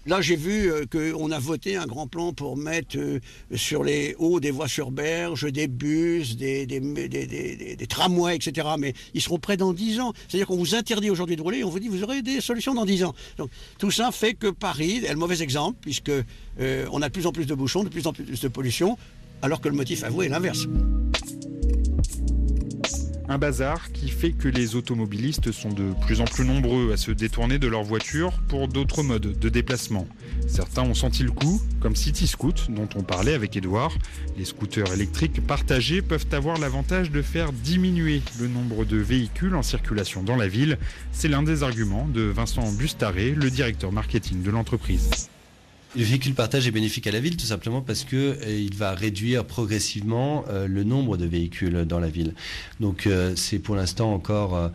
Là, 0.08 0.22
j'ai 0.22 0.38
vu 0.38 0.72
euh, 0.72 0.86
qu'on 0.86 1.32
a 1.32 1.40
voté 1.40 1.76
un 1.76 1.86
grand 1.86 2.08
plan 2.08 2.32
pour 2.32 2.56
mettre 2.56 2.98
euh, 2.98 3.20
sur 3.56 3.84
les 3.84 4.16
hauts 4.18 4.40
des 4.40 4.52
voies 4.52 4.70
sur 4.70 4.90
berge, 4.90 5.52
des 5.52 5.68
bus, 5.68 6.38
des, 6.38 6.66
tramways, 7.90 8.36
etc. 8.36 8.70
Mais 8.80 8.94
ils 9.14 9.22
seront 9.22 9.38
prêts 9.38 9.58
dans 9.58 9.74
10 9.74 10.00
ans. 10.00 10.14
C'est-à-dire 10.30 10.48
qu'on 10.48 10.56
vous 10.56 10.76
interdit 10.76 11.10
aujourd'hui 11.10 11.36
de 11.36 11.42
rouler 11.42 11.66
on 11.66 11.70
vous 11.70 11.80
dit 11.80 11.90
vous 11.90 12.04
aurez 12.04 12.22
des 12.22 12.40
solutions 12.40 12.74
dans 12.74 12.86
10 12.86 13.04
ans. 13.04 13.16
Donc 13.38 13.50
tout 13.80 13.92
ça 13.92 14.14
fait 14.14 14.34
que 14.34 14.48
Paris 14.48 15.04
est 15.06 15.12
le 15.12 15.20
mauvais 15.20 15.42
exemple, 15.42 15.78
puisque 15.82 16.10
euh, 16.10 16.88
on 16.94 17.02
a 17.02 17.10
de 17.10 17.14
plus 17.14 17.28
en 17.28 17.34
plus 17.34 17.46
de 17.46 17.54
bouchons, 17.54 17.84
de 17.84 17.90
plus 17.90 18.08
en 18.08 18.14
plus 18.14 18.40
de 18.40 18.48
pollution, 18.48 18.98
alors 19.42 19.60
que 19.60 19.68
le 19.68 19.76
motif 19.76 20.06
avoué 20.06 20.28
est 20.28 20.30
l'inverse. 20.30 20.68
Un 23.30 23.38
bazar 23.38 23.92
qui 23.92 24.08
fait 24.08 24.32
que 24.32 24.48
les 24.48 24.78
automobilistes 24.78 25.52
sont 25.52 25.70
de 25.70 25.92
plus 26.06 26.22
en 26.22 26.26
plus 26.26 26.46
nombreux 26.46 26.94
à 26.94 26.98
se 26.98 27.12
détourner 27.12 27.60
de 27.60 27.68
leur 27.68 27.84
voiture 27.84 28.32
pour 28.48 28.70
d'autres 28.70 29.04
modes 29.04 29.38
de 29.38 29.50
déplacement. 29.50 30.08
Certains 30.48 30.84
ont 30.84 30.94
senti 30.94 31.24
le 31.24 31.32
coup, 31.32 31.62
comme 31.82 31.98
City 31.98 32.26
Scoot, 32.26 32.72
dont 32.72 32.88
on 32.96 33.04
parlait 33.04 33.34
avec 33.34 33.58
Edouard. 33.58 33.94
Les 34.38 34.46
scooters 34.46 34.94
électriques 34.94 35.46
partagés 35.46 36.02
peuvent 36.02 36.28
avoir 36.32 36.58
l'avantage 36.58 37.12
de 37.12 37.22
faire 37.22 37.52
diminuer 37.52 38.22
le 38.40 38.48
nombre 38.48 38.86
de 38.86 38.96
véhicules 38.96 39.56
en 39.56 39.64
circulation 39.64 40.24
dans 40.24 40.38
la 40.38 40.48
ville. 40.48 40.78
C'est 41.12 41.28
l'un 41.28 41.44
des 41.44 41.64
arguments 41.64 42.08
de 42.08 42.22
Vincent 42.22 42.72
Bustaré, 42.72 43.32
le 43.32 43.50
directeur 43.50 43.92
marketing 43.92 44.42
de 44.42 44.52
l'entreprise. 44.52 45.30
Le 45.96 46.04
véhicule 46.04 46.34
partage 46.34 46.68
est 46.68 46.72
bénéfique 46.72 47.08
à 47.08 47.12
la 47.12 47.20
ville 47.20 47.38
tout 47.38 47.46
simplement 47.46 47.82
parce 47.82 48.04
que 48.04 48.16
euh, 48.16 48.60
il 48.60 48.76
va 48.76 48.94
réduire 48.94 49.46
progressivement 49.46 50.44
euh, 50.50 50.68
le 50.68 50.84
nombre 50.84 51.16
de 51.18 51.26
véhicules 51.26 51.86
dans 51.86 52.00
la 52.00 52.10
ville. 52.10 52.34
Donc 52.80 53.08
euh, 53.08 53.34
c'est 53.36 53.60
pour 53.60 53.76
l'instant 53.76 54.14
encore 54.14 54.72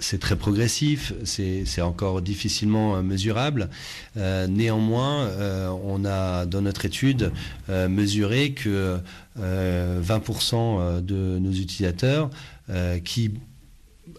c'est 0.00 0.18
très 0.18 0.34
progressif, 0.34 1.12
c'est 1.22 1.80
encore 1.80 2.20
difficilement 2.20 3.00
mesurable. 3.00 3.70
Néanmoins, 4.16 5.30
on 5.84 6.04
a 6.04 6.46
dans 6.46 6.62
notre 6.62 6.84
étude 6.84 7.30
mesuré 7.68 8.54
que 8.54 8.98
euh, 9.38 10.02
20% 10.02 11.00
de 11.00 11.38
nos 11.38 11.52
utilisateurs 11.52 12.28
qui 13.04 13.30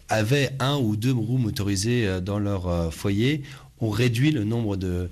avaient 0.07 0.51
un 0.59 0.77
ou 0.77 0.95
deux 0.95 1.11
roues 1.11 1.39
motorisées 1.39 2.21
dans 2.21 2.39
leur 2.39 2.93
foyer 2.93 3.43
ont 3.81 3.89
réduit 3.89 4.31
le 4.31 4.43
nombre 4.43 4.77
de, 4.77 5.09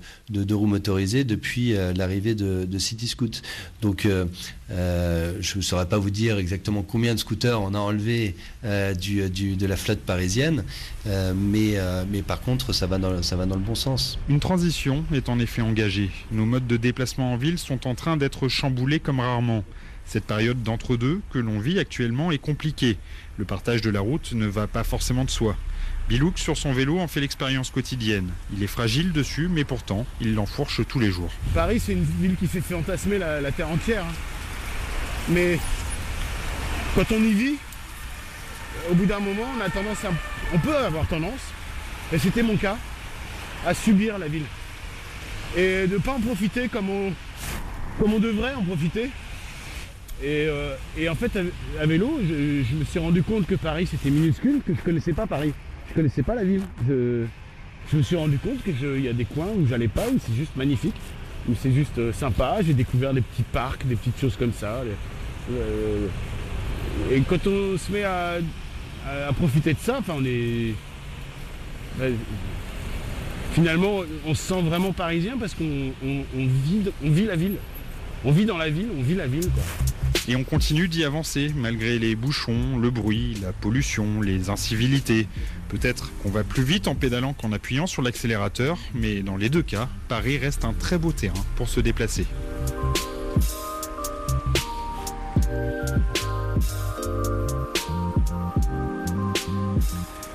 roues 0.52 0.66
motorisées 0.66 1.24
depuis 1.24 1.74
euh, 1.74 1.92
l'arrivée 1.92 2.34
de, 2.34 2.78
City 2.78 3.08
Scoot. 3.08 3.42
Donc 3.82 4.06
euh, 4.06 4.24
euh, 4.70 5.36
je 5.40 5.58
ne 5.58 5.62
saurais 5.62 5.88
pas 5.88 5.98
vous 5.98 6.10
dire 6.10 6.38
exactement 6.38 6.82
combien 6.82 7.14
de 7.14 7.18
scooters 7.18 7.60
on 7.60 7.74
a 7.74 7.78
enlevé 7.78 8.34
de 8.62 9.66
la 9.66 9.76
flotte 9.76 10.00
parisienne, 10.00 10.64
mais, 11.06 11.78
par 12.26 12.40
contre 12.40 12.72
ça 12.72 12.86
va 12.86 12.98
dans 12.98 13.10
le 13.10 13.56
bon 13.60 13.74
sens. 13.74 14.18
Une 14.28 14.40
transition 14.40 15.04
est 15.12 15.28
en 15.28 15.38
effet 15.38 15.62
engagée. 15.62 16.10
Nos 16.32 16.46
modes 16.46 16.66
de 16.66 16.76
déplacement 16.76 17.32
en 17.32 17.36
ville 17.36 17.58
sont 17.58 17.86
en 17.86 17.94
train 17.94 18.16
d'être 18.16 18.48
chamboulés 18.48 19.00
comme 19.00 19.20
rarement. 19.20 19.64
Cette 20.06 20.24
période 20.24 20.62
d'entre-deux 20.62 21.20
que 21.30 21.38
l'on 21.38 21.58
vit 21.58 21.78
actuellement 21.78 22.30
est 22.30 22.38
compliquée. 22.38 22.98
Le 23.38 23.44
partage 23.44 23.80
de 23.80 23.90
la 23.90 24.00
route 24.00 24.32
ne 24.32 24.46
va 24.46 24.66
pas 24.66 24.84
forcément 24.84 25.24
de 25.24 25.30
soi. 25.30 25.56
Bilouk, 26.08 26.38
sur 26.38 26.56
son 26.56 26.72
vélo, 26.72 26.98
en 26.98 27.08
fait 27.08 27.20
l'expérience 27.20 27.70
quotidienne. 27.70 28.30
Il 28.54 28.62
est 28.62 28.68
fragile 28.68 29.12
dessus, 29.12 29.48
mais 29.48 29.64
pourtant, 29.64 30.04
il 30.20 30.34
l'enfourche 30.34 30.82
tous 30.86 31.00
les 31.00 31.10
jours. 31.10 31.30
Paris, 31.54 31.80
c'est 31.80 31.92
une 31.92 32.04
ville 32.20 32.36
qui 32.36 32.46
fait 32.46 32.60
fantasmer 32.60 33.18
la, 33.18 33.52
terre 33.52 33.70
entière. 33.70 34.04
hein. 34.04 34.14
Mais 35.30 35.58
quand 36.94 37.10
on 37.12 37.22
y 37.22 37.32
vit, 37.32 37.56
au 38.90 38.94
bout 38.94 39.06
d'un 39.06 39.20
moment, 39.20 39.46
on 39.56 39.60
a 39.62 39.70
tendance. 39.70 39.98
On 40.52 40.58
peut 40.58 40.76
avoir 40.76 41.06
tendance, 41.06 41.40
et 42.12 42.18
c'était 42.18 42.42
mon 42.42 42.56
cas, 42.56 42.76
à 43.66 43.72
subir 43.72 44.18
la 44.18 44.28
ville. 44.28 44.44
Et 45.56 45.86
de 45.86 45.94
ne 45.94 45.98
pas 45.98 46.12
en 46.12 46.20
profiter 46.20 46.68
comme 46.68 46.90
on, 46.90 48.18
devrait 48.18 48.54
en 48.54 48.62
profiter. 48.62 49.08
Et, 50.22 50.46
euh, 50.48 50.76
en 51.08 51.14
fait, 51.14 51.32
à, 51.80 51.86
vélo, 51.86 52.20
je, 52.22 52.74
me 52.74 52.84
suis 52.84 52.98
rendu 52.98 53.22
compte 53.22 53.46
que 53.46 53.54
Paris 53.54 53.88
c'était 53.90 54.10
minuscule, 54.10 54.60
que 54.66 54.74
je 54.74 54.80
connaissais 54.82 55.14
pas 55.14 55.26
Paris. 55.26 55.54
Je 55.88 55.94
connaissais 55.94 56.22
pas 56.22 56.34
la 56.34 56.44
ville. 56.44 56.62
Je, 56.88 57.26
me 57.96 58.02
suis 58.02 58.16
rendu 58.16 58.38
compte 58.38 58.62
qu'il 58.64 59.00
y 59.00 59.08
a 59.08 59.12
des 59.12 59.24
coins 59.24 59.48
où 59.56 59.66
j'allais 59.66 59.88
pas, 59.88 60.06
où 60.08 60.18
c'est 60.18 60.34
juste 60.34 60.56
magnifique, 60.56 60.94
où 61.48 61.52
c'est 61.60 61.72
juste 61.72 61.98
euh, 61.98 62.12
sympa. 62.12 62.58
J'ai 62.66 62.74
découvert 62.74 63.12
des 63.12 63.20
petits 63.20 63.42
parcs, 63.42 63.86
des 63.86 63.96
petites 63.96 64.18
choses 64.18 64.36
comme 64.36 64.52
ça. 64.52 64.82
Euh, 65.52 66.06
et 67.12 67.20
quand 67.20 67.46
on 67.46 67.76
se 67.76 67.92
met 67.92 68.04
à, 68.04 68.38
profiter 69.36 69.74
de 69.74 69.78
ça, 69.78 69.96
enfin 69.98 70.14
on 70.18 70.24
est. 70.24 70.74
ben, 71.98 72.14
finalement, 73.52 74.00
on 74.26 74.34
se 74.34 74.42
sent 74.42 74.62
vraiment 74.62 74.92
parisien 74.92 75.36
parce 75.38 75.54
qu'on 75.54 75.92
on- 76.04 76.24
on 76.36 76.46
vit, 76.46 76.80
on 77.04 77.10
vit 77.10 77.26
la 77.26 77.36
ville. 77.36 77.56
On 78.24 78.32
vit 78.32 78.46
dans 78.46 78.56
la 78.56 78.70
ville, 78.70 78.88
on 78.98 79.02
vit 79.02 79.14
la 79.14 79.26
ville 79.26 79.48
quoi. 79.50 79.62
Et 80.26 80.36
on 80.36 80.44
continue 80.44 80.88
d'y 80.88 81.04
avancer, 81.04 81.52
malgré 81.54 81.98
les 81.98 82.16
bouchons, 82.16 82.78
le 82.78 82.90
bruit, 82.90 83.36
la 83.42 83.52
pollution, 83.52 84.22
les 84.22 84.48
incivilités. 84.48 85.28
Peut-être 85.68 86.12
qu'on 86.22 86.30
va 86.30 86.44
plus 86.44 86.62
vite 86.62 86.88
en 86.88 86.94
pédalant 86.94 87.34
qu'en 87.34 87.52
appuyant 87.52 87.86
sur 87.86 88.00
l'accélérateur, 88.00 88.78
mais 88.94 89.22
dans 89.22 89.36
les 89.36 89.50
deux 89.50 89.62
cas, 89.62 89.88
Paris 90.08 90.38
reste 90.38 90.64
un 90.64 90.72
très 90.72 90.96
beau 90.96 91.12
terrain 91.12 91.44
pour 91.56 91.68
se 91.68 91.80
déplacer. 91.80 92.26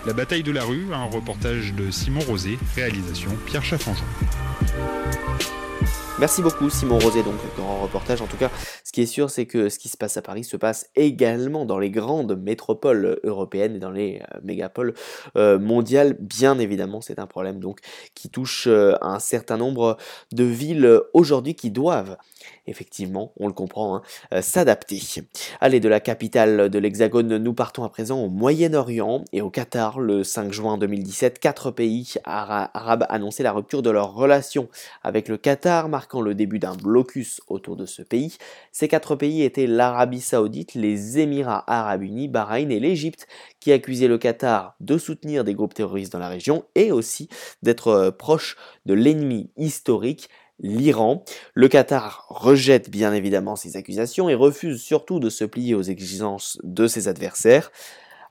La 0.06 0.14
bataille 0.14 0.44
de 0.44 0.52
la 0.52 0.64
rue, 0.64 0.88
un 0.94 1.06
reportage 1.06 1.74
de 1.74 1.90
Simon 1.90 2.22
Rosé, 2.22 2.60
réalisation 2.76 3.32
Pierre 3.48 3.64
Chaffanjon. 3.64 4.06
Merci 6.20 6.42
beaucoup 6.42 6.70
Simon 6.70 7.00
Rosé, 7.00 7.24
donc 7.24 7.36
grand 7.56 7.80
reportage. 7.80 8.22
En 8.22 8.28
tout 8.28 8.38
cas, 8.38 8.52
qui 9.00 9.04
est 9.04 9.06
sûr, 9.06 9.30
c'est 9.30 9.46
que 9.46 9.70
ce 9.70 9.80
qui 9.80 9.88
se 9.88 9.96
passe 9.96 10.18
à 10.18 10.22
Paris 10.22 10.44
se 10.44 10.58
passe 10.58 10.90
également 10.98 11.64
dans 11.64 11.80
les 11.80 11.90
grandes 11.90 12.38
métropoles 12.38 13.18
européennes 13.24 13.78
et 13.78 13.80
dans 13.80 13.92
les 13.92 14.22
euh, 14.34 14.40
mégapoles 14.44 14.94
euh, 15.38 15.58
mondiales. 15.58 16.18
Bien 16.20 16.60
évidemment, 16.60 17.00
c'est 17.00 17.18
un 17.18 17.26
problème 17.26 17.62
donc 17.62 17.80
qui 18.14 18.28
touche 18.30 18.68
euh, 18.68 18.96
un 19.02 19.20
certain 19.20 19.56
nombre 19.56 19.96
de 20.34 20.44
villes 20.44 21.00
aujourd'hui 21.14 21.56
qui 21.56 21.72
doivent 21.72 22.18
effectivement, 22.70 23.34
on 23.38 23.48
le 23.48 23.54
comprend, 23.54 23.96
hein, 23.96 24.02
euh, 24.34 24.42
s'adapter. 24.42 25.00
Allez, 25.60 25.80
de 25.80 25.90
la 25.90 26.00
capitale 26.00 26.70
de 26.70 26.80
l'Hexagone, 26.80 27.38
nous 27.38 27.54
partons 27.54 27.84
à 27.84 27.90
présent 27.90 28.20
au 28.22 28.30
Moyen-Orient 28.30 29.26
et 29.34 29.42
au 29.42 29.50
Qatar. 29.50 30.00
Le 30.00 30.24
5 30.24 30.52
juin 30.52 30.78
2017, 30.78 31.40
quatre 31.40 31.72
pays 31.72 32.14
arabes 32.24 33.06
annonçaient 33.10 33.44
la 33.44 33.52
rupture 33.52 33.82
de 33.82 33.90
leurs 33.90 34.14
relations 34.14 34.70
avec 35.04 35.28
le 35.28 35.38
Qatar, 35.38 35.90
marquant 35.90 36.22
le 36.22 36.36
début 36.36 36.60
d'un 36.60 36.76
blocus 36.76 37.42
autour 37.48 37.76
de 37.76 37.86
ce 37.86 38.02
pays. 38.02 38.38
Quatre 38.90 39.16
pays 39.16 39.44
étaient 39.44 39.68
l'Arabie 39.68 40.20
saoudite, 40.20 40.74
les 40.74 41.20
Émirats 41.20 41.64
arabes 41.68 42.04
unis, 42.04 42.28
Bahreïn 42.28 42.70
et 42.70 42.82
l'Égypte, 42.82 43.26
qui 43.62 43.72
accusaient 43.72 44.10
le 44.10 44.18
Qatar 44.18 44.76
de 44.82 44.98
soutenir 44.98 45.46
des 45.46 45.54
groupes 45.54 45.74
terroristes 45.74 46.12
dans 46.12 46.20
la 46.20 46.28
région 46.28 46.66
et 46.76 46.92
aussi 46.92 47.30
d'être 47.64 47.88
euh, 47.88 48.12
proche 48.12 48.58
de 48.86 48.94
l'ennemi 48.94 49.50
historique 49.56 50.30
l'Iran. 50.60 51.24
Le 51.54 51.70
Qatar 51.70 52.26
rejette 52.30 52.90
bien 52.90 53.14
évidemment 53.14 53.56
ces 53.56 53.78
accusations 53.78 54.28
et 54.28 54.36
refuse 54.36 54.82
surtout 54.82 55.22
de 55.22 55.30
se 55.30 55.46
plier 55.46 55.74
aux 55.74 55.82
exigences 55.82 56.60
de 56.64 56.88
ses 56.88 57.08
adversaires. 57.08 57.72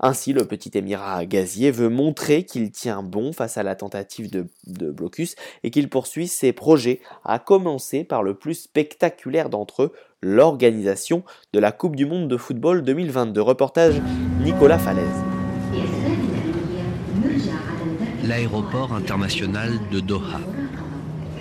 Ainsi, 0.00 0.32
le 0.32 0.44
petit 0.44 0.70
émirat 0.74 1.24
gazier 1.26 1.70
veut 1.72 1.88
montrer 1.88 2.44
qu'il 2.44 2.70
tient 2.70 3.02
bon 3.02 3.32
face 3.32 3.58
à 3.58 3.64
la 3.64 3.74
tentative 3.74 4.30
de, 4.30 4.90
blocus 4.90 5.34
et 5.64 5.70
qu'il 5.70 5.88
poursuit 5.88 6.28
ses 6.28 6.52
projets, 6.52 7.00
à 7.24 7.38
commencer 7.38 8.04
par 8.04 8.22
le 8.22 8.34
plus 8.34 8.54
spectaculaire 8.54 9.50
d'entre 9.50 9.84
eux, 9.84 9.92
l'organisation 10.22 11.24
de 11.52 11.58
la 11.58 11.72
Coupe 11.72 11.96
du 11.96 12.06
Monde 12.06 12.28
de 12.28 12.36
football 12.36 12.82
2022. 12.82 13.40
Reportage 13.40 14.00
Nicolas 14.40 14.78
Falaise. 14.78 15.06
L'aéroport 18.24 18.92
international 18.92 19.78
de 19.90 20.00
Doha. 20.00 20.40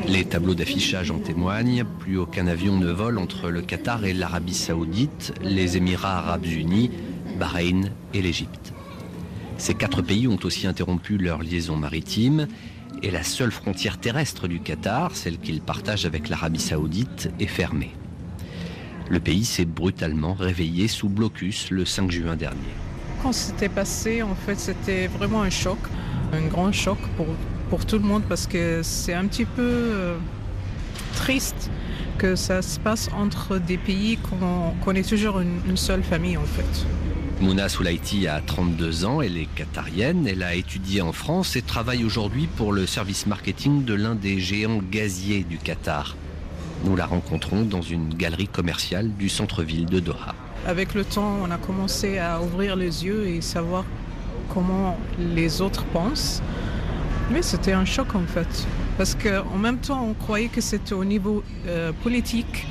Les 0.08 0.26
tableaux 0.26 0.56
d'affichage 0.56 1.12
en 1.12 1.20
témoignent. 1.20 1.84
Plus 2.00 2.18
aucun 2.18 2.48
avion 2.48 2.78
ne 2.78 2.92
vole 2.92 3.18
entre 3.18 3.50
le 3.50 3.62
Qatar 3.62 4.06
et 4.06 4.14
l'Arabie 4.14 4.54
saoudite, 4.54 5.34
les 5.42 5.76
Émirats 5.76 6.20
arabes 6.20 6.46
unis, 6.46 6.92
Bahreïn 7.38 7.92
et 8.14 8.22
l'Égypte. 8.22 8.74
Ces 9.58 9.74
quatre 9.74 10.02
pays 10.02 10.28
ont 10.28 10.40
aussi 10.44 10.68
interrompu 10.68 11.18
leur 11.18 11.42
liaison 11.42 11.76
maritime 11.76 12.48
et 13.04 13.12
la 13.12 13.24
seule 13.24 13.52
frontière 13.52 13.98
terrestre 13.98 14.48
du 14.48 14.60
Qatar, 14.60 15.16
celle 15.16 15.38
qu'il 15.38 15.62
partage 15.62 16.06
avec 16.06 16.30
l'Arabie 16.30 16.60
saoudite, 16.60 17.30
est 17.40 17.48
fermée. 17.48 17.92
Le 19.10 19.20
pays 19.20 19.46
s'est 19.46 19.66
brutalement 19.66 20.34
réveillé 20.34 20.88
sous 20.88 21.10
blocus 21.10 21.72
le 21.72 21.86
5 21.86 22.12
juin 22.12 22.36
dernier. 22.36 22.74
Quand 23.24 23.32
c'était 23.32 23.70
passé, 23.70 24.22
en 24.22 24.36
fait, 24.36 24.60
c'était 24.60 25.08
vraiment 25.08 25.42
un 25.42 25.50
choc, 25.50 25.78
un 26.34 26.42
grand 26.42 26.72
choc 26.72 26.98
pour 27.70 27.86
tout 27.86 27.98
le 27.98 28.04
monde 28.04 28.24
parce 28.28 28.48
que 28.48 28.82
c'est 28.84 29.14
un 29.14 29.26
petit 29.28 29.46
peu 29.46 29.62
euh, 29.62 30.18
triste 31.16 31.70
que 32.18 32.36
ça 32.36 32.62
se 32.62 32.80
passe 32.80 33.10
entre 33.16 33.58
des 33.58 33.78
pays 33.78 34.18
qu'on 34.18 34.94
est 34.94 35.08
toujours 35.08 35.40
une, 35.40 35.78
seule 35.78 36.04
famille 36.04 36.38
en 36.38 36.44
fait. 36.44 36.86
Mouna 37.40 37.70
Soulaiti 37.70 38.28
a 38.28 38.42
32 38.42 39.06
ans, 39.06 39.22
elle 39.22 39.38
est 39.38 39.48
qatarienne, 39.54 40.28
elle 40.28 40.42
a 40.42 40.56
étudié 40.56 41.02
en 41.02 41.12
France 41.12 41.56
et 41.56 41.62
travaille 41.62 42.04
aujourd'hui 42.04 42.48
pour 42.48 42.74
le 42.74 42.88
service 42.88 43.28
marketing 43.28 43.86
de 43.86 43.94
l'un 43.94 44.16
des 44.16 44.40
géants 44.40 44.82
gaziers 44.92 45.44
du 45.44 45.60
Qatar. 45.60 46.16
Nous 46.84 46.96
la 46.96 47.06
rencontrons 47.06 47.62
dans 47.62 47.84
une 47.84 48.12
galerie 48.14 48.48
commerciale 48.48 49.12
du 49.14 49.30
centre-ville 49.30 49.86
de 49.86 50.00
Doha. 50.00 50.34
Avec 50.66 50.96
le 50.96 51.06
temps, 51.06 51.38
on 51.44 51.52
a 51.52 51.58
commencé 51.58 52.18
à 52.18 52.42
ouvrir 52.42 52.76
les 52.76 53.06
yeux 53.06 53.28
et 53.28 53.42
savoir 53.42 53.86
comment 54.52 54.98
les 55.20 55.62
autres 55.62 55.86
pensent. 55.86 56.42
Oui, 57.32 57.40
c'était 57.42 57.74
un 57.74 57.86
choc 57.86 58.16
en 58.16 58.26
fait. 58.26 58.66
Parce 58.98 59.14
qu'en 59.14 59.58
même 59.58 59.78
temps, 59.78 60.04
on 60.04 60.16
croyait 60.16 60.48
que 60.48 60.62
c'était 60.62 60.94
au 60.94 61.06
niveau 61.06 61.44
euh, 61.68 61.92
politique, 62.02 62.66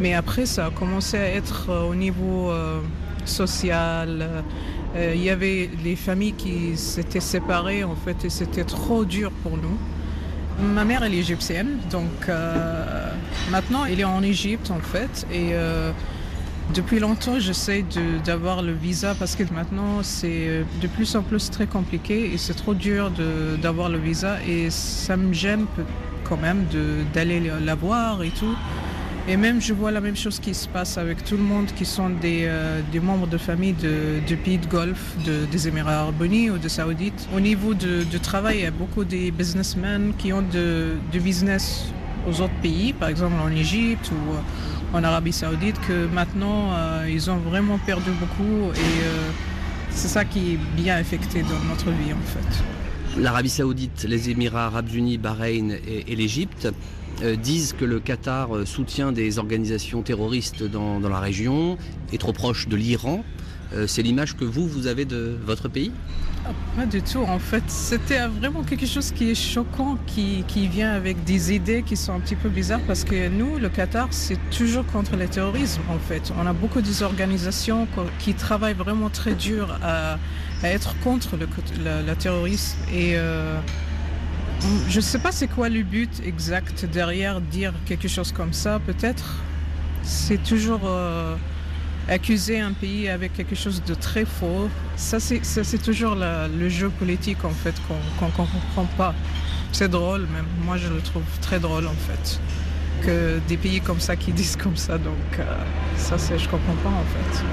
mais 0.00 0.14
après, 0.14 0.46
ça 0.46 0.66
a 0.66 0.70
commencé 0.70 1.16
à 1.16 1.28
être 1.28 1.70
euh, 1.70 1.82
au 1.82 1.94
niveau 1.94 2.50
euh, 2.50 2.80
social. 3.28 4.44
Il 4.96 5.22
y 5.22 5.30
avait 5.30 5.70
les 5.84 5.94
familles 5.94 6.32
qui 6.32 6.76
s'étaient 6.76 7.20
séparées 7.20 7.84
en 7.84 7.94
fait, 7.94 8.24
et 8.24 8.30
c'était 8.30 8.64
trop 8.64 9.04
dur 9.04 9.30
pour 9.42 9.56
nous. 9.56 9.78
Ma 10.74 10.84
mère, 10.84 11.04
est 11.04 11.12
égyptienne, 11.12 11.78
donc 11.90 12.28
maintenant, 13.50 13.84
elle 13.84 14.00
est 14.00 14.04
en 14.04 14.22
Égypte 14.22 14.70
en 14.70 14.80
fait, 14.80 15.26
et 15.32 15.54
depuis 16.74 17.00
longtemps, 17.00 17.40
j'essaie 17.40 17.84
d'avoir 18.24 18.62
le 18.62 18.72
visa 18.72 19.16
parce 19.16 19.34
que 19.34 19.42
maintenant, 19.52 20.04
c'est 20.04 20.46
euh, 20.46 20.62
de 20.80 20.86
plus 20.86 21.16
en 21.16 21.22
plus 21.22 21.50
très 21.50 21.66
compliqué 21.66 22.32
et 22.32 22.38
c'est 22.38 22.54
trop 22.54 22.74
dur 22.74 23.10
d'avoir 23.60 23.88
le 23.88 23.98
visa 23.98 24.36
et 24.46 24.70
ça 24.70 25.16
me 25.16 25.32
gêne 25.32 25.66
quand 26.22 26.36
même 26.36 26.66
d'aller 27.12 27.50
la 27.64 27.74
voir 27.74 28.22
et 28.22 28.30
tout. 28.30 28.54
Et 29.30 29.36
même, 29.36 29.60
je 29.60 29.72
vois 29.72 29.92
la 29.92 30.00
même 30.00 30.16
chose 30.16 30.40
qui 30.40 30.52
se 30.54 30.68
passe 30.68 30.98
avec 30.98 31.24
tout 31.24 31.36
le 31.36 31.42
monde 31.42 31.66
qui 31.76 31.84
sont 31.84 32.10
des, 32.10 32.42
euh, 32.46 32.82
membres 33.00 33.28
de 33.28 33.38
famille 33.38 33.74
de, 33.74 34.34
pays 34.34 34.58
de 34.58 34.66
Golfe, 34.66 35.14
des 35.24 35.68
Émirats 35.68 36.00
arabes 36.00 36.22
unis 36.22 36.50
ou 36.50 36.58
de 36.58 36.68
Saoudites. 36.68 37.28
Au 37.34 37.40
niveau 37.40 37.72
de, 37.74 38.18
travail, 38.18 38.58
il 38.58 38.62
y 38.64 38.66
a 38.66 38.70
beaucoup 38.72 39.04
de 39.04 39.30
businessmen 39.30 40.12
qui 40.18 40.32
ont 40.32 40.42
de 40.42 40.98
business 41.18 41.92
aux 42.28 42.40
autres 42.40 42.60
pays, 42.62 42.92
par 42.92 43.08
exemple 43.08 43.34
en 43.42 43.50
Égypte 43.50 44.10
ou 44.10 44.96
en 44.96 45.04
Arabie 45.04 45.32
Saoudite 45.32 45.76
que 45.86 46.06
maintenant 46.06 46.72
euh, 46.72 47.08
ils 47.08 47.30
ont 47.30 47.36
vraiment 47.36 47.78
perdu 47.78 48.10
beaucoup 48.18 48.72
et 48.74 49.04
euh, 49.04 49.30
c'est 49.90 50.08
ça 50.08 50.24
qui 50.24 50.54
est 50.54 50.58
bien 50.76 50.96
affecté 50.96 51.42
dans 51.42 51.68
notre 51.68 51.90
vie 51.90 52.12
en 52.12 52.26
fait. 52.26 53.20
L'Arabie 53.20 53.50
Saoudite, 53.50 54.06
les 54.08 54.30
Émirats 54.30 54.66
Arabes 54.66 54.92
Unis, 54.92 55.18
Bahreïn 55.18 55.76
et, 55.86 56.14
l'Égypte 56.14 56.66
euh, 56.66 56.72
disent 57.42 57.72
que 57.72 57.84
le 57.84 58.00
Qatar 58.00 58.48
soutient 58.64 59.12
des 59.12 59.38
organisations 59.38 60.02
terroristes 60.02 60.62
dans, 60.62 60.98
la 61.00 61.20
région, 61.20 61.78
est 62.12 62.18
trop 62.18 62.32
proche 62.32 62.68
de 62.68 62.76
l'Iran. 62.76 63.24
c'est 63.86 64.02
l'image 64.02 64.36
que 64.36 64.44
vous, 64.44 64.66
vous 64.66 64.86
avez 64.86 65.04
de 65.04 65.36
votre 65.44 65.68
pays? 65.68 65.92
Pas 66.76 66.86
du 66.86 67.02
tout. 67.02 67.20
En 67.20 67.38
fait, 67.38 67.62
c'était 67.68 68.26
vraiment 68.26 68.62
quelque 68.62 68.86
chose 68.86 69.12
qui 69.12 69.30
est 69.30 69.34
choquant, 69.34 69.98
qui, 70.06 70.44
vient 70.68 70.92
avec 70.92 71.22
des 71.24 71.54
idées 71.54 71.82
qui 71.82 71.96
sont 71.96 72.12
un 72.12 72.20
petit 72.20 72.36
peu 72.36 72.48
bizarres 72.48 72.80
parce 72.86 73.04
que 73.04 73.28
nous, 73.28 73.58
le 73.58 73.68
Qatar, 73.68 74.08
c'est 74.10 74.38
toujours 74.50 74.86
contre 74.86 75.16
le 75.16 75.26
terrorisme. 75.26 75.82
En 75.90 75.98
fait, 75.98 76.32
on 76.40 76.46
a 76.46 76.52
beaucoup 76.52 76.80
d'organisations 76.80 77.86
qui 78.18 78.34
travaillent 78.34 78.74
vraiment 78.74 79.10
très 79.10 79.34
dur 79.34 79.78
à, 79.82 80.18
être 80.62 80.94
contre 81.02 81.36
le, 81.36 82.14
terrorisme 82.14 82.76
euh, 82.92 83.58
je 84.88 84.96
ne 84.96 85.00
sais 85.00 85.18
pas 85.18 85.32
c'est 85.32 85.48
quoi 85.48 85.68
le 85.68 85.82
but 85.82 86.10
exact 86.24 86.84
derrière 86.84 87.40
dire 87.40 87.72
quelque 87.86 88.08
chose 88.08 88.32
comme 88.32 88.52
ça. 88.52 88.80
Peut-être 88.84 89.36
c'est 90.02 90.42
toujours 90.42 90.80
euh, 90.84 91.36
accuser 92.08 92.60
un 92.60 92.72
pays 92.72 93.08
avec 93.08 93.34
quelque 93.34 93.54
chose 93.54 93.82
de 93.84 93.94
très 93.94 94.24
faux, 94.24 94.68
ça 94.96 95.18
c'est 95.20 95.82
toujours 95.82 96.16
le 96.16 96.68
jeu 96.68 96.90
politique 96.90 97.44
en 97.44 97.50
fait 97.50 97.74
qu'on 97.86 98.26
ne 98.26 98.30
comprend 98.32 98.84
pas. 98.96 99.14
C'est 99.72 99.88
drôle 99.88 100.22
même, 100.22 100.46
moi 100.64 100.76
je 100.76 100.88
le 100.88 101.00
trouve 101.00 101.22
très 101.40 101.60
drôle 101.60 101.86
en 101.86 101.94
fait. 102.08 102.40
Que 103.02 103.40
des 103.48 103.56
pays 103.56 103.80
comme 103.80 104.00
ça 104.00 104.16
qui 104.16 104.32
disent 104.40 104.56
comme 104.56 104.76
ça, 104.76 104.98
donc 104.98 105.38
euh, 105.38 105.44
ça 105.96 106.16
je 106.18 106.48
comprends 106.48 106.76
pas 106.82 106.90
en 106.90 107.04
fait. 107.04 107.44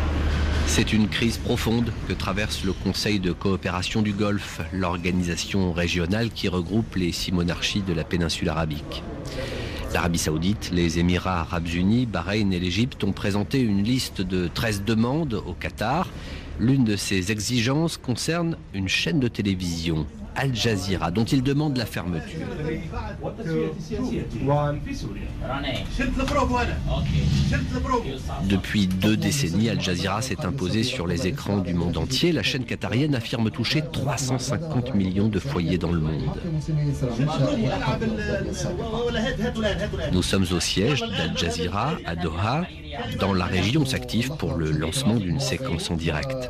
C'est 0.68 0.94
une 0.94 1.08
crise 1.08 1.38
profonde 1.38 1.92
que 2.08 2.14
traverse 2.14 2.64
le 2.64 2.74
Conseil 2.74 3.20
de 3.20 3.32
coopération 3.32 4.02
du 4.02 4.14
Golfe, 4.14 4.62
l'organisation 4.72 5.72
régionale 5.74 6.30
qui 6.30 6.50
regroupe 6.50 6.96
les 6.96 7.12
six 7.12 7.32
monarchies 7.32 7.82
de 7.82 7.94
la 7.94 8.04
péninsule 8.04 8.50
arabique. 8.50 9.02
L'Arabie 9.94 10.20
saoudite, 10.20 10.70
les 10.72 11.00
Émirats 11.00 11.42
arabes 11.42 11.68
unis, 11.68 12.06
Bahreïn 12.06 12.52
et 12.52 12.60
l'Égypte 12.60 13.04
ont 13.04 13.14
présenté 13.14 13.60
une 13.60 13.84
liste 13.84 14.22
de 14.22 14.50
13 14.54 14.84
demandes 14.84 15.42
au 15.46 15.54
Qatar. 15.54 16.10
L'une 16.60 16.84
de 16.84 16.96
ces 16.96 17.32
exigences 17.32 17.98
concerne 17.98 18.58
une 18.74 18.90
chaîne 18.90 19.20
de 19.20 19.30
télévision, 19.30 20.06
Al 20.38 20.54
Jazeera, 20.54 21.10
dont 21.10 21.26
il 21.26 21.42
demande 21.42 21.78
la 21.78 21.88
fermeture. 21.88 22.46
Depuis 28.44 28.88
deux 28.88 29.18
décennies, 29.18 29.70
Al 29.70 29.82
Jazeera 29.82 30.22
s'est 30.22 30.46
imposée 30.46 30.84
sur 30.84 31.08
les 31.08 31.26
écrans 31.26 31.58
du 31.58 31.74
monde 31.74 31.98
entier. 31.98 32.32
La 32.32 32.44
chaîne 32.44 32.66
qatarienne 32.66 33.16
affirme 33.16 33.50
toucher 33.50 33.84
350 33.92 34.94
millions 34.94 35.28
de 35.28 35.40
foyers 35.40 35.80
dans 35.80 35.92
le 35.92 36.02
monde. 36.02 36.40
Nous 40.12 40.22
sommes 40.22 40.46
au 40.52 40.60
siège 40.60 41.02
d'Al 41.02 41.36
Jazeera 41.36 41.94
à 42.06 42.16
Doha. 42.16 42.68
Dans 43.20 43.34
la 43.34 43.46
région, 43.46 43.82
on 43.82 43.86
s'active 43.86 44.32
pour 44.38 44.54
le 44.54 44.72
lancement 44.72 45.16
d'une 45.16 45.40
séquence 45.40 45.90
en 45.90 45.96
direct. 45.96 46.50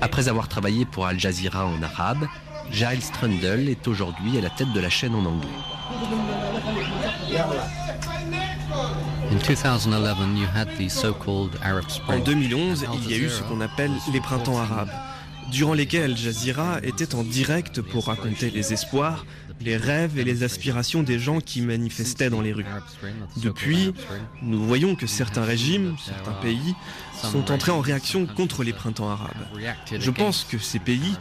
Après 0.00 0.28
avoir 0.28 0.48
travaillé 0.48 0.84
pour 0.84 1.06
Al 1.06 1.18
Jazeera 1.18 1.66
en 1.66 1.82
arabe, 1.82 2.26
Giles 2.70 3.10
Trundle 3.12 3.68
est 3.68 3.86
aujourd'hui 3.88 4.38
à 4.38 4.40
la 4.40 4.50
tête 4.50 4.72
de 4.72 4.80
la 4.80 4.90
chaîne 4.90 5.14
en 5.14 5.24
anglais. 5.24 5.48
En 12.08 12.18
2011, 12.18 12.86
il 12.94 13.10
y 13.10 13.14
a 13.14 13.16
eu 13.16 13.28
ce 13.28 13.42
qu'on 13.42 13.60
appelle 13.60 13.90
les 14.12 14.20
printemps 14.20 14.58
arabes, 14.58 14.92
durant 15.50 15.74
lesquels 15.74 16.12
Al 16.12 16.16
Jazeera 16.16 16.78
était 16.82 17.14
en 17.14 17.22
direct 17.22 17.80
pour 17.80 18.06
raconter 18.06 18.50
les 18.50 18.72
espoirs, 18.72 19.26
les 19.62 19.76
rêves 19.76 20.18
et 20.18 20.24
les 20.24 20.42
aspirations 20.42 21.02
des 21.02 21.18
gens 21.18 21.40
qui 21.40 21.60
manifestaient 21.62 22.30
dans 22.30 22.40
les 22.40 22.52
rues. 22.52 22.66
Depuis, 23.36 23.92
nous 24.42 24.64
voyons 24.64 24.94
que 24.94 25.06
certains 25.06 25.44
régimes, 25.44 25.96
certains 26.04 26.32
pays, 26.32 26.74
sont 27.22 27.52
entrés 27.52 27.70
en 27.70 27.80
réaction 27.80 28.26
contre 28.26 28.64
les 28.64 28.72
printemps 28.72 29.10
arabes. 29.10 29.46
Je 29.98 30.10
pense 30.10 30.44
que 30.44 30.58
ces 30.58 30.78
pays, 30.78 31.16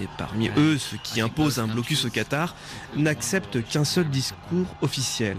et 0.00 0.08
parmi 0.16 0.48
eux 0.56 0.78
ceux 0.78 0.96
qui 1.02 1.20
imposent 1.20 1.58
un 1.58 1.66
blocus 1.66 2.04
au 2.06 2.10
Qatar, 2.10 2.54
n'acceptent 2.96 3.62
qu'un 3.62 3.84
seul 3.84 4.08
discours 4.08 4.66
officiel, 4.80 5.36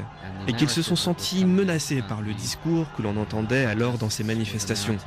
et 0.47 0.53
qu'ils 0.53 0.69
se 0.69 0.81
sont 0.81 0.95
sentis 0.95 1.45
menacés 1.45 2.03
par 2.07 2.21
le 2.21 2.33
discours 2.33 2.87
que 2.95 3.01
l'on 3.01 3.17
entendait 3.17 3.65
alors 3.65 3.97
dans 3.97 4.09
ces 4.09 4.23
manifestations. 4.23 4.97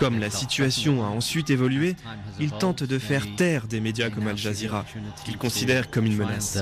Comme 0.00 0.18
la 0.18 0.30
situation 0.30 1.04
a 1.04 1.08
ensuite 1.08 1.50
évolué, 1.50 1.96
ils 2.40 2.50
tentent 2.50 2.82
de 2.82 2.98
faire 2.98 3.26
taire 3.36 3.66
des 3.66 3.80
médias 3.80 4.10
comme 4.10 4.26
Al 4.26 4.38
Jazeera, 4.38 4.84
qu'ils 5.24 5.38
considèrent 5.38 5.90
comme 5.90 6.06
une 6.06 6.16
menace. 6.16 6.58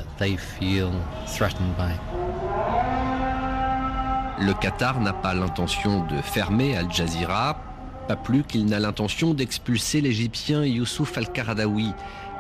Le 4.38 4.52
Qatar 4.54 5.00
n'a 5.00 5.12
pas 5.12 5.34
l'intention 5.34 6.04
de 6.06 6.16
fermer 6.22 6.76
Al 6.76 6.90
Jazeera, 6.90 7.62
pas 8.08 8.16
plus 8.16 8.42
qu'il 8.42 8.66
n'a 8.66 8.80
l'intention 8.80 9.34
d'expulser 9.34 10.00
l'Égyptien 10.00 10.64
Youssouf 10.64 11.16
al-Qaradawi, 11.18 11.92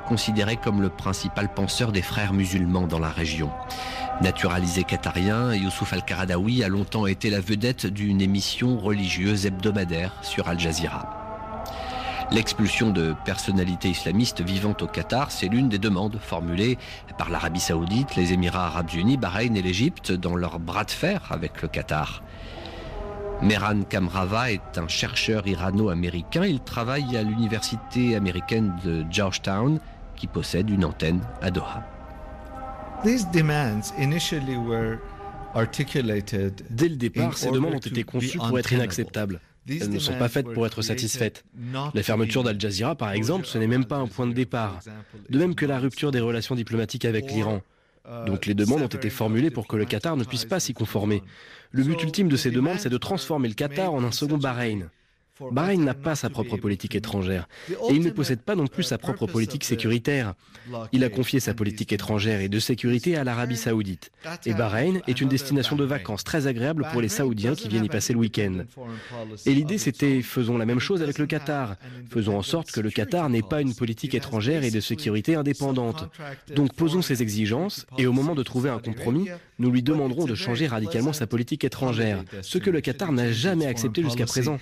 considéré 0.08 0.56
comme 0.56 0.82
le 0.82 0.88
principal 0.88 1.52
penseur 1.52 1.92
des 1.92 2.02
frères 2.02 2.32
musulmans 2.32 2.86
dans 2.86 2.98
la 2.98 3.10
région. 3.10 3.50
Naturalisé 4.22 4.84
qatarien, 4.84 5.54
Youssouf 5.54 5.92
al-Qaradawi 5.92 6.64
a 6.64 6.68
longtemps 6.68 7.06
été 7.06 7.30
la 7.30 7.40
vedette 7.40 7.86
d'une 7.86 8.20
émission 8.20 8.78
religieuse 8.78 9.46
hebdomadaire 9.46 10.12
sur 10.22 10.48
Al 10.48 10.58
Jazeera. 10.58 11.19
L'expulsion 12.32 12.90
de 12.90 13.12
personnalités 13.24 13.88
islamistes 13.88 14.40
vivant 14.40 14.76
au 14.80 14.86
Qatar, 14.86 15.32
c'est 15.32 15.48
l'une 15.48 15.68
des 15.68 15.80
demandes 15.80 16.16
formulées 16.20 16.78
par 17.18 17.28
l'Arabie 17.28 17.58
saoudite, 17.58 18.14
les 18.14 18.32
Émirats 18.32 18.68
arabes 18.68 18.94
unis, 18.94 19.16
Bahreïn 19.16 19.56
et 19.56 19.62
l'Égypte 19.62 20.12
dans 20.12 20.36
leur 20.36 20.60
bras 20.60 20.84
de 20.84 20.92
fer 20.92 21.26
avec 21.30 21.60
le 21.60 21.66
Qatar. 21.66 22.22
Mehran 23.42 23.82
Kamrava 23.82 24.52
est 24.52 24.78
un 24.78 24.86
chercheur 24.86 25.44
irano-américain. 25.48 26.44
Il 26.44 26.60
travaille 26.60 27.16
à 27.16 27.24
l'université 27.24 28.14
américaine 28.14 28.76
de 28.84 29.04
Georgetown 29.10 29.80
qui 30.14 30.28
possède 30.28 30.70
une 30.70 30.84
antenne 30.84 31.22
à 31.42 31.50
Doha. 31.50 31.82
Dès 36.70 36.88
le 36.88 36.96
départ, 36.96 37.36
ces 37.36 37.50
demandes 37.50 37.74
ont 37.74 37.78
été 37.78 38.04
conçues 38.04 38.38
pour 38.38 38.56
être 38.56 38.72
inacceptables. 38.72 39.40
Elles 39.70 39.90
ne 39.90 39.98
sont 39.98 40.14
pas 40.14 40.28
faites 40.28 40.52
pour 40.52 40.66
être 40.66 40.82
satisfaites. 40.82 41.44
La 41.94 42.02
fermeture 42.02 42.42
d'Al 42.42 42.60
Jazeera, 42.60 42.94
par 42.94 43.12
exemple, 43.12 43.46
ce 43.46 43.58
n'est 43.58 43.66
même 43.66 43.84
pas 43.84 43.96
un 43.96 44.06
point 44.06 44.26
de 44.26 44.32
départ. 44.32 44.80
De 45.28 45.38
même 45.38 45.54
que 45.54 45.66
la 45.66 45.78
rupture 45.78 46.10
des 46.10 46.20
relations 46.20 46.54
diplomatiques 46.54 47.04
avec 47.04 47.30
l'Iran. 47.30 47.62
Donc 48.26 48.46
les 48.46 48.54
demandes 48.54 48.82
ont 48.82 48.86
été 48.86 49.10
formulées 49.10 49.50
pour 49.50 49.66
que 49.66 49.76
le 49.76 49.84
Qatar 49.84 50.16
ne 50.16 50.24
puisse 50.24 50.44
pas 50.44 50.58
s'y 50.58 50.74
conformer. 50.74 51.22
Le 51.70 51.84
but 51.84 52.02
ultime 52.02 52.28
de 52.28 52.36
ces 52.36 52.50
demandes, 52.50 52.78
c'est 52.80 52.88
de 52.88 52.98
transformer 52.98 53.48
le 53.48 53.54
Qatar 53.54 53.92
en 53.92 54.02
un 54.02 54.10
second 54.10 54.38
Bahreïn. 54.38 54.90
Bahreïn 55.50 55.84
n'a 55.84 55.94
pas 55.94 56.14
sa 56.14 56.30
propre 56.30 56.56
politique 56.56 56.94
étrangère 56.94 57.48
et 57.68 57.94
il 57.94 58.02
ne 58.02 58.10
possède 58.10 58.40
pas 58.40 58.54
non 58.54 58.66
plus 58.66 58.82
sa 58.82 58.98
propre 58.98 59.26
politique 59.26 59.64
sécuritaire. 59.64 60.34
Il 60.92 61.04
a 61.04 61.08
confié 61.08 61.40
sa 61.40 61.54
politique 61.54 61.92
étrangère 61.92 62.40
et 62.40 62.48
de 62.48 62.58
sécurité 62.58 63.16
à 63.16 63.24
l'Arabie 63.24 63.56
saoudite. 63.56 64.10
Et 64.46 64.54
Bahreïn 64.54 65.00
est 65.06 65.20
une 65.20 65.28
destination 65.28 65.76
de 65.76 65.84
vacances 65.84 66.24
très 66.24 66.46
agréable 66.46 66.86
pour 66.92 67.00
les 67.00 67.08
Saoudiens 67.08 67.54
qui 67.54 67.68
viennent 67.68 67.84
y 67.84 67.88
passer 67.88 68.12
le 68.12 68.18
week-end. 68.18 68.64
Et 69.46 69.54
l'idée 69.54 69.78
c'était 69.78 70.22
faisons 70.22 70.58
la 70.58 70.66
même 70.66 70.80
chose 70.80 71.02
avec 71.02 71.18
le 71.18 71.26
Qatar. 71.26 71.76
Faisons 72.10 72.36
en 72.36 72.42
sorte 72.42 72.70
que 72.70 72.80
le 72.80 72.90
Qatar 72.90 73.28
n'ait 73.28 73.42
pas 73.42 73.60
une 73.60 73.74
politique 73.74 74.14
étrangère 74.14 74.64
et 74.64 74.70
de 74.70 74.80
sécurité 74.80 75.34
indépendante. 75.34 76.08
Donc 76.54 76.74
posons 76.74 77.02
ces 77.02 77.22
exigences 77.22 77.86
et 77.98 78.06
au 78.06 78.12
moment 78.12 78.34
de 78.34 78.42
trouver 78.42 78.70
un 78.70 78.78
compromis, 78.78 79.28
nous 79.60 79.70
lui 79.70 79.82
demanderons 79.82 80.24
de 80.24 80.34
changer 80.34 80.66
radicalement 80.66 81.12
sa 81.12 81.26
politique 81.26 81.64
étrangère, 81.64 82.24
ce 82.42 82.58
que 82.58 82.70
le 82.70 82.80
Qatar 82.80 83.12
n'a 83.12 83.30
jamais 83.30 83.66
accepté 83.66 84.02
jusqu'à 84.02 84.24
présent. 84.24 84.58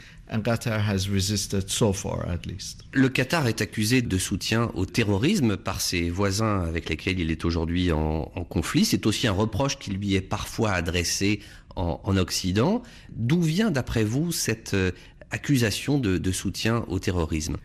Le 2.92 3.08
Qatar 3.08 3.46
est 3.46 3.62
accusé 3.62 4.02
de 4.02 4.18
soutien 4.18 4.70
au 4.74 4.84
terrorisme 4.86 5.56
par 5.56 5.80
ses 5.80 6.10
voisins 6.10 6.60
avec 6.62 6.90
lesquels 6.90 7.20
il 7.20 7.30
est 7.30 7.44
aujourd'hui 7.44 7.92
en, 7.92 8.24
conflit. 8.48 8.84
C'est 8.84 9.06
aussi 9.06 9.26
un 9.28 9.32
reproche 9.32 9.78
qui 9.78 9.92
lui 9.92 10.14
est 10.14 10.20
parfois 10.20 10.72
adressé 10.72 11.40
en, 11.76 12.16
Occident. 12.16 12.82
D'où 13.10 13.40
vient, 13.40 13.70
d'après 13.70 14.02
vous, 14.02 14.32
cette 14.32 14.74
euh, 14.74 14.90
accusation 15.30 15.98
de 15.98 16.32
soutien 16.32 16.84
au 16.88 16.98
terrorisme? 16.98 17.56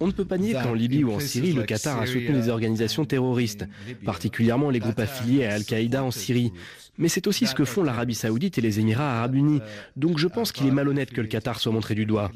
On 0.00 0.06
ne 0.06 0.12
peut 0.12 0.24
pas 0.24 0.38
nier 0.38 0.52
qu'en 0.54 0.72
Libye 0.72 1.02
ou 1.04 1.12
en 1.12 1.20
Syrie, 1.20 1.52
le 1.52 1.64
Qatar 1.64 2.00
a 2.00 2.06
soutenu 2.06 2.32
des 2.32 2.48
organisations 2.48 3.04
terroristes, 3.04 3.66
particulièrement 4.04 4.70
les 4.70 4.78
groupes 4.78 5.00
affiliés 5.00 5.44
à 5.46 5.54
Al-Qaïda 5.54 6.04
en 6.04 6.10
Syrie. 6.10 6.52
Mais 6.98 7.08
c'est 7.08 7.26
aussi 7.26 7.46
ce 7.46 7.54
que 7.54 7.64
font 7.64 7.82
l'Arabie 7.82 8.14
saoudite 8.14 8.58
et 8.58 8.60
les 8.60 8.80
Émirats 8.80 9.18
arabes 9.18 9.34
unis. 9.34 9.60
Donc 9.96 10.18
je 10.18 10.28
pense 10.28 10.52
qu'il 10.52 10.66
est 10.66 10.72
malhonnête 10.72 11.10
que 11.10 11.20
le 11.20 11.26
Qatar 11.26 11.58
soit 11.58 11.72
montré 11.72 11.94
du 11.94 12.06
doigt. 12.06 12.30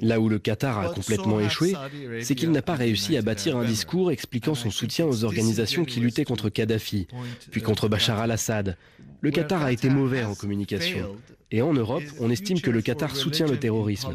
Là 0.00 0.20
où 0.20 0.28
le 0.28 0.38
Qatar 0.38 0.78
a 0.78 0.88
complètement 0.94 1.40
échoué, 1.40 1.74
c'est 2.20 2.34
qu'il 2.34 2.50
n'a 2.50 2.62
pas 2.62 2.74
réussi 2.74 3.16
à 3.16 3.22
bâtir 3.22 3.56
un 3.56 3.64
discours 3.64 4.10
expliquant 4.10 4.54
son 4.54 4.70
soutien 4.70 5.06
aux 5.06 5.24
organisations 5.24 5.84
qui 5.84 6.00
luttaient 6.00 6.24
contre 6.24 6.48
Kadhafi, 6.48 7.06
puis 7.50 7.60
contre 7.60 7.88
Bachar 7.88 8.20
al-Assad. 8.20 8.76
Le 9.20 9.30
Qatar 9.30 9.62
a 9.62 9.72
été 9.72 9.88
mauvais 9.88 10.24
en 10.24 10.34
communication. 10.34 11.16
Et 11.50 11.62
en 11.62 11.72
Europe, 11.72 12.02
on 12.20 12.30
estime 12.30 12.60
que 12.60 12.70
le 12.70 12.82
Qatar 12.82 13.14
soutient 13.14 13.46
le 13.46 13.58
terrorisme. 13.58 14.14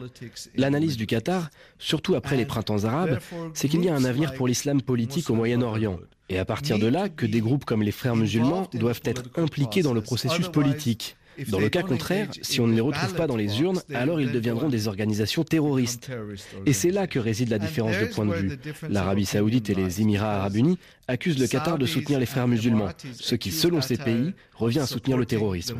L'analyse 0.55 0.97
du 0.97 1.07
Qatar, 1.07 1.49
surtout 1.80 2.16
après 2.16 2.36
les 2.36 2.45
printemps 2.45 2.84
arabes, 2.84 3.20
c'est 3.53 3.70
qu'il 3.70 3.84
y 3.84 3.89
a 3.89 3.95
un 3.95 4.03
avenir 4.03 4.34
pour 4.34 4.47
l'islam 4.47 4.82
politique 4.82 5.30
au 5.30 5.36
Moyen-Orient. 5.36 5.99
Et 6.32 6.39
à 6.39 6.45
partir 6.45 6.79
de 6.79 6.88
là, 6.88 7.09
que 7.09 7.25
des 7.25 7.41
groupes 7.41 7.65
comme 7.65 7.84
les 7.84 7.91
frères 7.91 8.15
musulmans 8.15 8.69
doivent 8.73 9.01
être 9.03 9.23
impliqués 9.36 9.82
dans 9.82 9.93
le 9.93 10.01
processus 10.01 10.47
politique. 10.47 11.17
Dans 11.49 11.59
le 11.59 11.69
cas 11.69 11.82
contraire, 11.82 12.27
si 12.41 12.61
on 12.61 12.67
ne 12.67 12.73
les 12.73 12.82
retrouve 12.82 13.13
pas 13.15 13.27
dans 13.27 13.36
les 13.36 13.61
urnes, 13.61 13.82
alors 13.93 14.21
ils 14.21 14.32
deviendront 14.32 14.69
des 14.69 14.88
organisations 14.88 15.43
terroristes. 15.43 16.09
Et 16.65 16.73
c'est 16.73 16.91
là 16.91 17.07
que 17.07 17.19
réside 17.19 17.49
la 17.49 17.59
différence 17.59 17.97
de 17.97 18.05
point 18.05 18.25
de 18.25 18.34
vue. 18.34 18.59
L'Arabie 18.89 19.25
saoudite 19.25 19.69
et 19.69 19.75
les 19.75 20.01
Émirats 20.01 20.36
arabes 20.36 20.55
unis 20.55 20.77
accusent 21.07 21.39
le 21.39 21.47
Qatar 21.47 21.77
de 21.77 21.86
soutenir 21.86 22.19
les 22.19 22.25
frères 22.25 22.47
musulmans, 22.47 22.89
ce 23.13 23.36
qui, 23.36 23.51
selon 23.51 23.82
ces 23.82 23.97
pays, 23.97 24.34
revient 24.55 24.79
à 24.79 24.88
soutenir 24.88 25.17
le 25.17 25.25
terrorisme. 25.25 25.77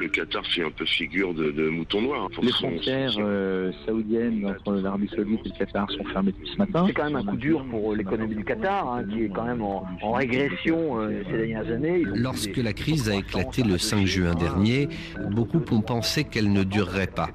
Le 0.00 0.08
Qatar 0.08 0.46
fait 0.46 0.64
un 0.64 0.70
peu 0.70 0.86
figure 0.86 1.34
de, 1.34 1.68
mouton 1.68 2.00
noir. 2.00 2.28
Les 2.42 2.52
frontières 2.52 3.14
euh, 3.18 3.70
saoudiennes 3.84 4.46
entre 4.46 4.72
l'Arabie 4.76 5.08
Saoudite 5.14 5.40
et 5.44 5.48
le 5.50 5.58
Qatar 5.58 5.90
sont 5.90 6.04
fermées 6.04 6.32
depuis 6.32 6.50
ce 6.50 6.56
matin. 6.56 6.84
C'est 6.86 6.94
quand 6.94 7.04
même 7.04 7.16
un 7.16 7.24
coup 7.24 7.36
dur 7.36 7.62
pour 7.70 7.94
l'économie 7.94 8.34
du 8.34 8.44
Qatar, 8.44 8.90
hein, 8.90 9.04
qui 9.04 9.24
est 9.24 9.28
quand 9.28 9.44
même 9.44 9.60
en, 9.60 9.84
régression 10.12 10.98
euh, 11.00 11.22
ces 11.30 11.36
dernières 11.36 11.70
années. 11.70 12.02
Lorsque 12.14 12.56
la 12.56 12.72
crise 12.72 13.10
a 13.10 13.14
éclaté 13.14 13.62
le 13.62 13.76
5 13.76 14.06
juin 14.06 14.34
dernier, 14.34 14.88
beaucoup 15.30 15.62
ont 15.70 15.82
pensé 15.82 16.24
qu'elle 16.24 16.50
ne 16.50 16.64
durerait 16.64 17.06
pas, 17.06 17.28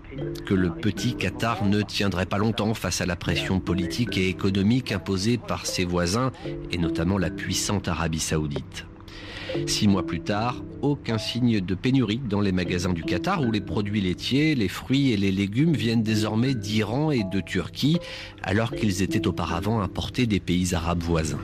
que 0.47 0.55
le 0.55 0.71
petit 0.71 1.15
Qatar 1.15 1.65
ne 1.65 1.83
tiendrait 1.83 2.25
pas 2.25 2.39
longtemps 2.39 2.73
face 2.73 2.99
à 2.99 3.05
la 3.05 3.15
pression 3.15 3.59
politique 3.59 4.17
et 4.17 4.27
économique 4.27 4.91
imposée 4.91 5.37
par 5.37 5.67
ses 5.67 5.85
voisins, 5.85 6.31
et 6.71 6.79
notamment 6.79 7.19
la 7.19 7.29
puissante 7.29 7.87
Arabie 7.87 8.19
Saoudite. 8.19 8.87
Six 9.67 9.87
mois 9.87 10.05
plus 10.05 10.19
tard, 10.19 10.63
aucun 10.81 11.17
signe 11.17 11.59
de 11.59 11.75
pénurie 11.75 12.21
dans 12.29 12.41
les 12.41 12.51
magasins 12.51 12.93
du 12.93 13.03
Qatar 13.03 13.41
où 13.41 13.51
les 13.51 13.61
produits 13.61 14.01
laitiers, 14.01 14.53
les 14.53 14.67
fruits 14.67 15.11
et 15.11 15.17
les 15.17 15.31
légumes 15.31 15.73
viennent 15.73 16.03
désormais 16.03 16.53
d'Iran 16.53 17.11
et 17.11 17.23
de 17.23 17.39
Turquie 17.39 17.97
alors 18.43 18.71
qu'ils 18.71 19.01
étaient 19.01 19.27
auparavant 19.27 19.81
importés 19.81 20.27
des 20.27 20.39
pays 20.39 20.75
arabes 20.75 21.01
voisins. 21.01 21.39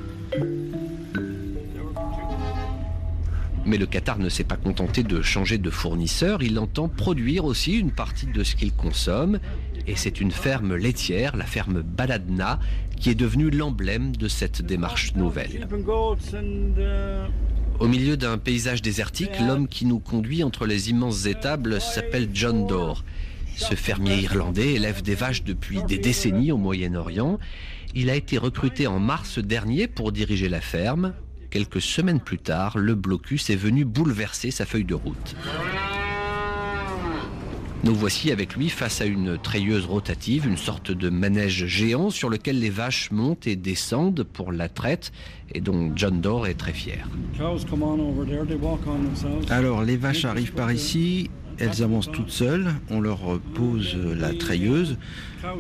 Mais 3.66 3.78
le 3.78 3.86
Qatar 3.86 4.20
ne 4.20 4.30
s'est 4.30 4.43
pas 4.43 4.57
contenté 4.57 5.03
de 5.03 5.22
changer 5.22 5.57
de 5.57 5.70
fournisseur, 5.70 6.43
il 6.43 6.59
entend 6.59 6.88
produire 6.89 7.45
aussi 7.45 7.78
une 7.80 7.91
partie 7.91 8.26
de 8.28 8.43
ce 8.43 8.55
qu'il 8.55 8.74
consomme. 8.74 9.39
Et 9.88 9.95
c'est 9.95 10.22
une 10.22 10.32
ferme 10.32 10.76
laitière, 10.76 11.36
la 11.36 11.45
ferme 11.45 11.82
Baladna, 11.82 12.59
qui 12.99 13.09
est 13.09 13.16
devenue 13.16 13.49
l'emblème 13.49 14.16
de 14.16 14.28
cette 14.28 14.62
démarche 14.62 15.16
nouvelle. 15.16 15.68
Au 17.82 17.88
milieu 17.88 18.15
d'un 18.15 18.38
paysage 18.38 18.84
désertique, 18.84 19.39
l'homme 19.39 19.67
qui 19.67 19.88
nous 19.88 19.97
conduit 19.97 20.43
entre 20.43 20.67
les 20.67 20.91
immenses 20.91 21.25
étables 21.25 21.82
s'appelle 21.82 22.29
John 22.32 22.67
Dore. 22.67 23.03
Ce 23.55 23.73
fermier 23.73 24.17
irlandais 24.21 24.73
élève 24.73 25.01
des 25.01 25.15
vaches 25.15 25.43
depuis 25.43 25.82
des 25.88 25.97
décennies 25.97 26.51
au 26.51 26.57
Moyen-Orient. 26.57 27.39
Il 27.95 28.11
a 28.11 28.15
été 28.15 28.38
recruté 28.38 28.86
en 28.86 28.99
mars 28.99 29.39
dernier 29.39 29.88
pour 29.88 30.11
diriger 30.11 30.47
la 30.47 30.61
ferme. 30.61 31.15
Quelques 31.49 31.82
semaines 31.82 32.19
plus 32.19 32.38
tard, 32.38 32.77
le 32.77 32.93
blocus 32.93 33.49
est 33.49 33.55
venu 33.55 33.84
bouleverser 33.84 34.51
sa 34.51 34.67
feuille 34.67 34.86
de 34.86 34.93
route. 34.93 35.36
Nous 37.84 37.95
voici 37.95 38.32
avec 38.32 38.55
lui 38.55 38.69
face 38.69 39.01
à 39.01 39.05
une 39.05 39.39
treilleuse 39.39 39.86
rotative, 39.86 40.45
une 40.45 40.57
sorte 40.57 40.91
de 40.91 41.09
manège 41.09 41.65
géant 41.65 42.11
sur 42.11 42.29
lequel 42.29 42.59
les 42.59 42.69
vaches 42.69 43.09
montent 43.09 43.47
et 43.47 43.55
descendent 43.55 44.23
pour 44.23 44.51
la 44.51 44.69
traite 44.69 45.11
et 45.53 45.61
dont 45.61 45.91
John 45.95 46.21
Doe 46.21 46.45
est 46.45 46.53
très 46.53 46.73
fier. 46.73 47.09
Alors 49.49 49.84
les 49.84 49.97
vaches 49.97 50.25
arrivent 50.25 50.53
par 50.53 50.71
ici, 50.71 51.32
elles 51.57 51.82
avancent 51.82 52.11
toutes 52.11 52.29
seules, 52.29 52.67
on 52.91 53.01
leur 53.01 53.39
pose 53.55 53.95
la 53.95 54.32
treilleuse. 54.34 54.97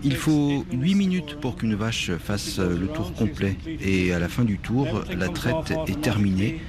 Il 0.03 0.15
faut 0.15 0.63
8 0.71 0.93
minutes 0.93 1.37
pour 1.41 1.55
qu'une 1.55 1.73
vache 1.73 2.11
fasse 2.17 2.59
le 2.59 2.87
tour 2.87 3.13
complet 3.13 3.57
et 3.81 4.13
à 4.13 4.19
la 4.19 4.29
fin 4.29 4.43
du 4.43 4.59
tour, 4.59 5.03
la 5.17 5.29
traite 5.29 5.73
est 5.87 6.01
terminée. 6.01 6.61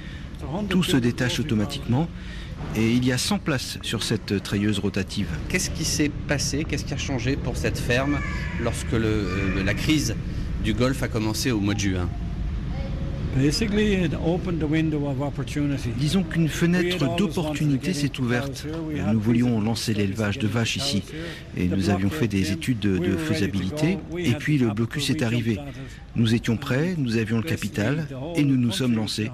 Tout 0.69 0.83
se 0.83 0.97
détache 0.97 1.39
automatiquement 1.39 2.07
et 2.75 2.91
il 2.91 3.05
y 3.05 3.11
a 3.11 3.17
100 3.17 3.39
places 3.39 3.77
sur 3.81 4.03
cette 4.03 4.41
treilleuse 4.41 4.79
rotative. 4.79 5.27
Qu'est-ce 5.49 5.69
qui 5.69 5.85
s'est 5.85 6.11
passé? 6.27 6.65
Qu'est-ce 6.67 6.85
qui 6.85 6.93
a 6.93 6.97
changé 6.97 7.35
pour 7.35 7.57
cette 7.57 7.77
ferme 7.77 8.17
lorsque 8.61 8.93
le, 8.93 9.61
la 9.63 9.73
crise 9.73 10.15
du 10.63 10.73
Golfe 10.73 11.03
a 11.03 11.07
commencé 11.07 11.51
au 11.51 11.59
mois 11.59 11.73
de 11.73 11.79
juin? 11.79 12.09
Disons 15.97 16.23
qu'une 16.23 16.49
fenêtre 16.49 17.15
d'opportunité 17.15 17.93
s'est 17.93 18.19
ouverte. 18.19 18.67
Nous 19.11 19.19
voulions 19.19 19.59
lancer 19.59 19.93
l'élevage 19.93 20.37
de 20.37 20.47
vaches 20.47 20.77
ici. 20.77 21.03
et 21.57 21.67
nous 21.67 21.89
avions 21.89 22.09
fait 22.09 22.27
des 22.27 22.51
études 22.51 22.79
de, 22.79 23.17
faisabilité. 23.17 23.97
Et 24.17 24.33
puis 24.33 24.57
le 24.57 24.69
blocus 24.69 25.09
est 25.09 25.23
arrivé. 25.23 25.59
Nous 26.15 26.35
étions 26.35 26.57
prêts, 26.57 26.95
nous 26.97 27.17
avions 27.17 27.37
le 27.37 27.43
capital 27.43 28.07
et 28.35 28.43
nous 28.43 28.57
nous 28.57 28.71
sommes 28.71 28.95
lancés. 28.95 29.31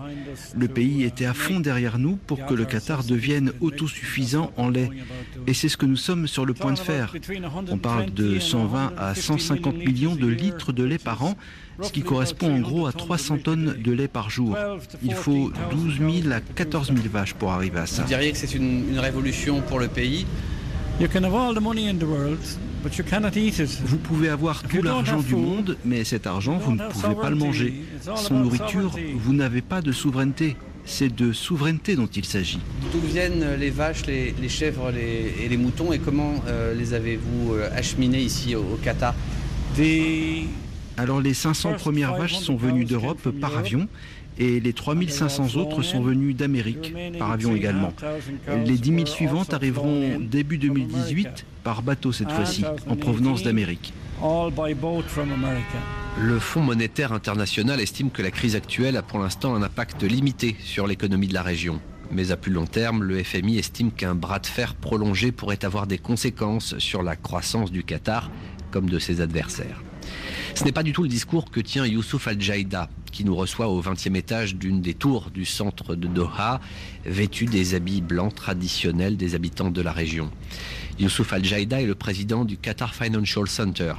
Le 0.57 0.67
pays 0.67 1.03
était 1.03 1.25
à 1.25 1.33
fond 1.33 1.59
derrière 1.59 1.99
nous 1.99 2.15
pour 2.15 2.45
que 2.45 2.53
le 2.53 2.65
Qatar 2.65 3.03
devienne 3.03 3.51
autosuffisant 3.59 4.51
en 4.55 4.69
lait. 4.69 4.89
Et 5.47 5.53
c'est 5.53 5.69
ce 5.69 5.77
que 5.77 5.85
nous 5.85 5.97
sommes 5.97 6.27
sur 6.27 6.45
le 6.45 6.53
point 6.53 6.73
de 6.73 6.79
faire. 6.79 7.13
On 7.69 7.77
parle 7.77 8.13
de 8.13 8.39
120 8.39 8.93
à 8.97 9.13
150 9.13 9.75
millions 9.75 10.15
de 10.15 10.27
litres 10.27 10.71
de 10.71 10.83
lait 10.83 10.97
par 10.97 11.23
an 11.23 11.35
ce 11.81 11.91
qui 11.91 12.01
correspond 12.01 12.53
en 12.55 12.59
gros 12.59 12.87
à 12.87 12.91
300 12.91 13.37
tonnes 13.39 13.75
de 13.81 13.91
lait 13.91 14.07
par 14.07 14.29
jour. 14.29 14.57
Il 15.03 15.13
faut 15.13 15.51
12 15.71 16.23
000 16.23 16.33
à 16.33 16.41
14 16.41 16.87
000 16.87 16.99
vaches 17.11 17.33
pour 17.33 17.51
arriver 17.51 17.79
à 17.79 17.85
ça. 17.85 18.03
Vous 18.03 18.07
diriez 18.09 18.31
que 18.31 18.37
c'est 18.37 18.53
une, 18.53 18.99
révolution 18.99 19.61
pour 19.61 19.79
le 19.79 19.87
pays 19.87 20.25
Vous 23.85 23.97
pouvez 23.97 24.29
avoir 24.29 24.63
tout 24.63 24.81
l'argent 24.81 25.19
du 25.21 25.35
monde, 25.35 25.77
mais 25.85 26.03
cet 26.03 26.27
argent, 26.27 26.57
vous 26.57 26.73
ne 26.73 26.87
pouvez 26.89 27.15
pas 27.15 27.29
le 27.29 27.35
manger. 27.35 27.73
Sans 28.15 28.35
nourriture, 28.35 28.95
vous 29.15 29.33
n'avez 29.33 29.61
pas 29.61 29.81
de 29.81 29.91
souveraineté. 29.91 30.55
C'est 30.85 31.13
de 31.13 31.33
souveraineté 31.33 31.95
dont 31.95 32.07
il 32.07 32.25
s'agit. 32.25 32.59
D'où 32.91 32.99
viennent 33.01 33.45
les 33.59 33.69
vaches, 33.69 34.05
les, 34.07 34.33
chèvres 34.49 34.91
et 34.95 35.47
les 35.47 35.57
moutons 35.57 35.93
et 35.93 35.99
comment 35.99 36.33
euh, 36.47 36.73
les 36.73 36.93
avez-vous 36.95 37.53
euh, 37.53 37.69
acheminés 37.75 38.21
ici 38.21 38.55
au, 38.55 38.61
au 38.61 38.79
Qatar? 38.81 39.13
Alors 40.97 41.21
les 41.21 41.33
500 41.33 41.73
premières 41.73 42.15
vaches 42.15 42.37
sont 42.37 42.55
venues 42.57 42.85
d'Europe 42.85 43.29
par 43.39 43.57
avion 43.57 43.87
et 44.37 44.59
les 44.59 44.73
3500 44.73 45.55
autres 45.55 45.81
sont 45.81 46.01
venues 46.01 46.33
d'Amérique 46.33 46.93
par 47.17 47.31
avion 47.31 47.55
également. 47.55 47.93
Les 48.65 48.77
10 48.77 48.93
000 48.93 49.05
suivantes 49.05 49.53
arriveront 49.53 50.19
début 50.19 50.57
2018 50.57 51.45
par 51.69 51.83
bateau 51.83 52.11
cette 52.11 52.31
fois-ci, 52.31 52.65
en 52.87 52.95
provenance 52.95 53.43
d'Amérique. 53.43 53.93
Le 56.19 56.39
Fonds 56.39 56.63
monétaire 56.63 57.13
international 57.13 57.79
estime 57.79 58.09
que 58.09 58.23
la 58.23 58.31
crise 58.31 58.55
actuelle 58.55 58.97
a 58.97 59.03
pour 59.03 59.19
l'instant 59.19 59.53
un 59.53 59.61
impact 59.61 60.01
limité 60.01 60.55
sur 60.63 60.87
l'économie 60.87 61.27
de 61.27 61.35
la 61.35 61.43
région. 61.43 61.79
Mais 62.11 62.31
à 62.31 62.37
plus 62.37 62.51
long 62.51 62.65
terme, 62.65 63.03
le 63.03 63.23
FMI 63.23 63.59
estime 63.59 63.91
qu'un 63.91 64.15
bras 64.15 64.39
de 64.39 64.47
fer 64.47 64.73
prolongé 64.73 65.31
pourrait 65.31 65.63
avoir 65.63 65.85
des 65.85 65.99
conséquences 65.99 66.75
sur 66.79 67.03
la 67.03 67.15
croissance 67.15 67.71
du 67.71 67.83
Qatar 67.83 68.31
comme 68.71 68.89
de 68.89 68.97
ses 68.97 69.21
adversaires. 69.21 69.83
Ce 70.55 70.63
n'est 70.63 70.71
pas 70.71 70.81
du 70.81 70.91
tout 70.91 71.03
le 71.03 71.09
discours 71.09 71.51
que 71.51 71.59
tient 71.59 71.85
Youssouf 71.85 72.27
Al-Jaïda, 72.27 72.89
qui 73.11 73.23
nous 73.25 73.35
reçoit 73.35 73.67
au 73.67 73.79
20e 73.79 74.15
étage 74.15 74.55
d'une 74.55 74.81
des 74.81 74.95
tours 74.95 75.29
du 75.29 75.45
centre 75.45 75.93
de 75.93 76.07
Doha, 76.07 76.61
vêtu 77.05 77.45
des 77.45 77.75
habits 77.75 78.01
blancs 78.01 78.33
traditionnels 78.33 79.17
des 79.17 79.35
habitants 79.35 79.69
de 79.69 79.81
la 79.81 79.91
région. 79.91 80.31
Youssouf 80.99 81.31
Al-Jaïda 81.31 81.81
est 81.81 81.85
le 81.85 81.95
président 81.95 82.43
du 82.43 82.57
Qatar 82.57 82.93
Financial 82.93 83.47
Center, 83.47 83.93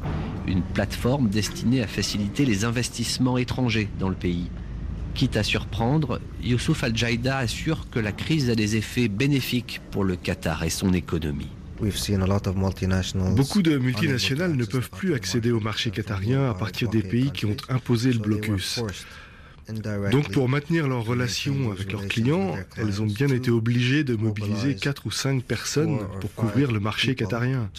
une 0.47 0.61
plateforme 0.61 1.31
destinée 1.31 1.83
à 1.83 1.87
faciliter 1.87 2.45
les 2.45 2.67
investissements 2.67 3.39
étrangers 3.39 3.89
dans 3.99 4.11
le 4.11 4.15
pays. 4.15 4.51
Quitte 5.15 5.39
à 5.39 5.43
surprendre, 5.43 6.21
Youssouf 6.43 6.85
Al-Jaïda 6.85 7.39
assure 7.39 7.89
que 7.91 7.99
la 7.99 8.13
crise 8.13 8.51
a 8.51 8.55
des 8.55 8.77
effets 8.77 9.09
bénéfiques 9.09 9.81
pour 9.91 10.05
le 10.05 10.17
Qatar 10.17 10.63
et 10.63 10.71
son 10.71 10.93
économie. 10.93 11.49
Beaucoup 11.81 13.63
de 13.63 13.79
multinationales 13.79 14.55
ne 14.55 14.65
peuvent 14.67 14.91
plus 14.91 15.15
accéder 15.15 15.51
au 15.51 15.61
marché 15.61 15.91
qatarien 15.91 16.51
à 16.51 16.55
partir 16.55 16.91
des 16.91 17.03
pays 17.03 17.31
qui 17.31 17.47
ont 17.47 17.57
imposé 17.71 18.13
le 18.13 18.19
blocus. 18.19 18.81
Donc 20.11 20.31
pour 20.33 20.49
maintenir 20.49 20.89
leurs 20.89 21.05
relations 21.05 21.73
avec 21.73 21.93
leurs 21.93 22.07
clients, 22.09 22.57
elles 22.77 23.03
ont 23.03 23.07
bien 23.07 23.29
été 23.29 23.51
obligées 23.51 24.05
de 24.05 24.17
mobiliser 24.17 24.75
4 24.77 25.07
ou 25.07 25.11
5 25.11 25.43
personnes 25.45 25.99
pour 26.21 26.35
couvrir 26.35 26.73
le 26.73 26.81
marché 26.81 27.15
qatarien. 27.15 27.71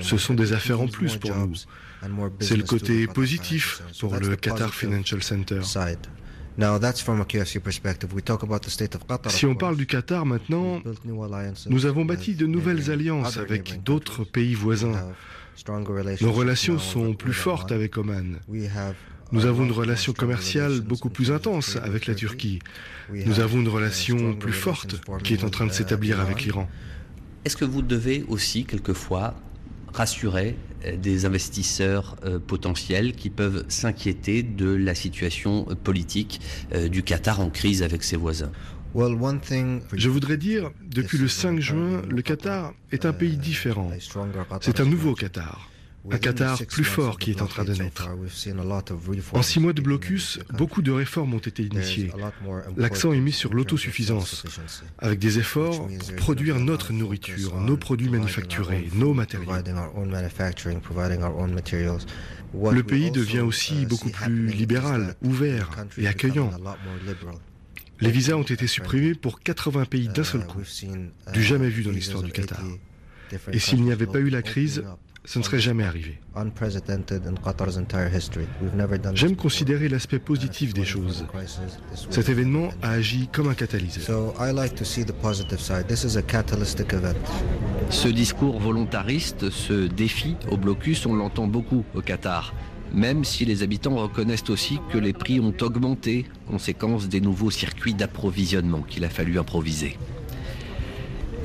Ce 0.00 0.16
sont 0.16 0.34
des 0.34 0.52
affaires 0.52 0.80
en 0.80 0.88
plus 0.88 1.16
pour 1.16 1.34
nous. 1.34 1.54
C'est 2.40 2.56
le 2.56 2.62
côté 2.62 3.06
positif 3.06 3.82
pour 4.00 4.14
le 4.16 4.36
Qatar 4.36 4.74
Financial 4.74 5.22
Center. 5.22 5.60
Si 9.28 9.46
on 9.46 9.54
parle 9.54 9.76
du 9.76 9.86
Qatar 9.86 10.24
maintenant, 10.24 10.82
nous 11.68 11.86
avons 11.86 12.04
bâti 12.04 12.34
de 12.34 12.46
nouvelles 12.46 12.90
alliances 12.90 13.36
avec 13.36 13.82
d'autres 13.82 14.24
pays 14.24 14.54
voisins. 14.54 15.12
Nos 16.20 16.32
relations 16.32 16.78
sont 16.78 17.14
plus 17.14 17.32
fortes 17.32 17.72
avec 17.72 17.96
Oman. 17.96 18.38
Nous 19.32 19.46
avons 19.46 19.64
une 19.64 19.72
relation 19.72 20.12
commerciale 20.12 20.80
beaucoup 20.80 21.10
plus 21.10 21.32
intense 21.32 21.76
avec 21.76 22.06
la 22.06 22.14
Turquie. 22.14 22.60
Nous 23.12 23.40
avons 23.40 23.60
une 23.60 23.68
relation 23.68 24.34
plus 24.34 24.52
forte 24.52 25.00
qui 25.24 25.34
est 25.34 25.44
en 25.44 25.50
train 25.50 25.66
de 25.66 25.72
s'établir 25.72 26.20
avec 26.20 26.42
l'Iran. 26.44 26.68
Est-ce 27.44 27.56
que 27.56 27.64
vous 27.64 27.82
devez 27.82 28.24
aussi 28.28 28.64
quelquefois 28.64 29.34
rassurer 29.92 30.56
euh, 30.84 30.96
des 30.96 31.24
investisseurs 31.24 32.16
euh, 32.24 32.38
potentiels 32.38 33.14
qui 33.14 33.30
peuvent 33.30 33.64
s'inquiéter 33.68 34.42
de 34.42 34.68
la 34.68 34.94
situation 34.94 35.66
euh, 35.70 35.74
politique 35.74 36.40
du 36.90 37.02
Qatar 37.02 37.40
en 37.40 37.48
crise 37.48 37.82
avec 37.82 38.02
ses 38.02 38.16
voisins? 38.16 38.50
Je 38.94 40.08
voudrais 40.08 40.36
dire, 40.36 40.70
depuis 40.82 41.18
le 41.18 41.28
5 41.28 41.60
juin, 41.60 42.02
le 42.08 42.22
Qatar 42.22 42.74
est 42.92 43.04
un 43.04 43.12
pays 43.12 43.36
différent. 43.36 43.90
C'est 44.60 44.80
un 44.80 44.84
nouveau 44.86 45.14
Qatar 45.14 45.70
un 46.10 46.18
Qatar 46.18 46.58
plus 46.66 46.84
fort 46.84 47.18
qui 47.18 47.30
est 47.30 47.42
en 47.42 47.46
train 47.46 47.64
de 47.64 47.74
naître. 47.74 48.08
En 49.32 49.42
six 49.42 49.60
mois 49.60 49.72
de 49.72 49.80
blocus, 49.80 50.38
beaucoup 50.56 50.82
de 50.82 50.92
réformes 50.92 51.34
ont 51.34 51.38
été 51.38 51.62
initiées. 51.62 52.10
L'accent 52.76 53.12
est 53.12 53.20
mis 53.20 53.32
sur 53.32 53.54
l'autosuffisance, 53.54 54.44
avec 54.98 55.18
des 55.18 55.38
efforts 55.38 55.88
pour 55.88 56.16
produire 56.16 56.58
notre 56.58 56.92
nourriture, 56.92 57.60
nos 57.60 57.76
produits 57.76 58.10
manufacturés, 58.10 58.88
nos 58.94 59.14
matériaux. 59.14 59.52
Le 62.54 62.82
pays 62.82 63.10
devient 63.10 63.40
aussi 63.40 63.86
beaucoup 63.86 64.10
plus 64.10 64.46
libéral, 64.46 65.14
ouvert 65.22 65.70
et 65.98 66.06
accueillant. 66.06 66.50
Les 68.00 68.10
visas 68.10 68.34
ont 68.34 68.42
été 68.42 68.66
supprimés 68.66 69.14
pour 69.14 69.40
80 69.40 69.86
pays 69.86 70.08
d'un 70.08 70.24
seul 70.24 70.46
coup, 70.46 70.62
du 71.32 71.42
jamais 71.42 71.68
vu 71.68 71.82
dans 71.82 71.90
l'histoire 71.90 72.22
du 72.22 72.32
Qatar. 72.32 72.62
Et 73.52 73.58
s'il 73.58 73.82
n'y 73.82 73.92
avait 73.92 74.06
pas 74.06 74.20
eu 74.20 74.28
la 74.28 74.42
crise, 74.42 74.84
ce 75.26 75.38
ne 75.40 75.44
serait 75.44 75.58
jamais 75.58 75.84
arrivé. 75.84 76.18
J'aime 79.14 79.36
considérer 79.36 79.88
l'aspect 79.88 80.20
positif 80.20 80.72
des 80.72 80.84
choses. 80.84 81.26
Cet 82.10 82.28
événement 82.28 82.68
a 82.80 82.90
agi 82.92 83.28
comme 83.32 83.48
un 83.48 83.54
catalyseur. 83.54 84.32
Ce 87.90 88.08
discours 88.08 88.60
volontariste, 88.60 89.50
ce 89.50 89.86
défi 89.88 90.36
au 90.50 90.56
blocus, 90.56 91.06
on 91.06 91.14
l'entend 91.14 91.46
beaucoup 91.48 91.84
au 91.94 92.00
Qatar. 92.00 92.54
même 92.94 93.24
si 93.24 93.44
les 93.44 93.62
habitants 93.62 93.96
reconnaissent 93.96 94.48
aussi 94.48 94.78
que 94.90 94.98
les 94.98 95.12
prix 95.12 95.40
ont 95.40 95.54
augmenté, 95.60 96.24
conséquence 96.48 97.08
des 97.08 97.20
nouveaux 97.20 97.50
circuits 97.50 97.94
d'approvisionnement 97.94 98.82
qu'il 98.82 99.04
a 99.04 99.10
fallu 99.10 99.38
improviser. 99.38 99.98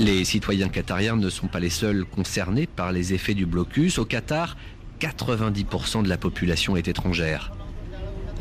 Les 0.01 0.25
citoyens 0.25 0.69
qatariens 0.69 1.15
ne 1.15 1.29
sont 1.29 1.45
pas 1.45 1.59
les 1.59 1.69
seuls 1.69 2.05
concernés 2.05 2.65
par 2.65 2.91
les 2.91 3.13
effets 3.13 3.35
du 3.35 3.45
blocus. 3.45 3.99
Au 3.99 4.05
Qatar, 4.05 4.57
90% 4.99 6.01
de 6.01 6.09
la 6.09 6.17
population 6.17 6.75
est 6.75 6.87
étrangère. 6.87 7.51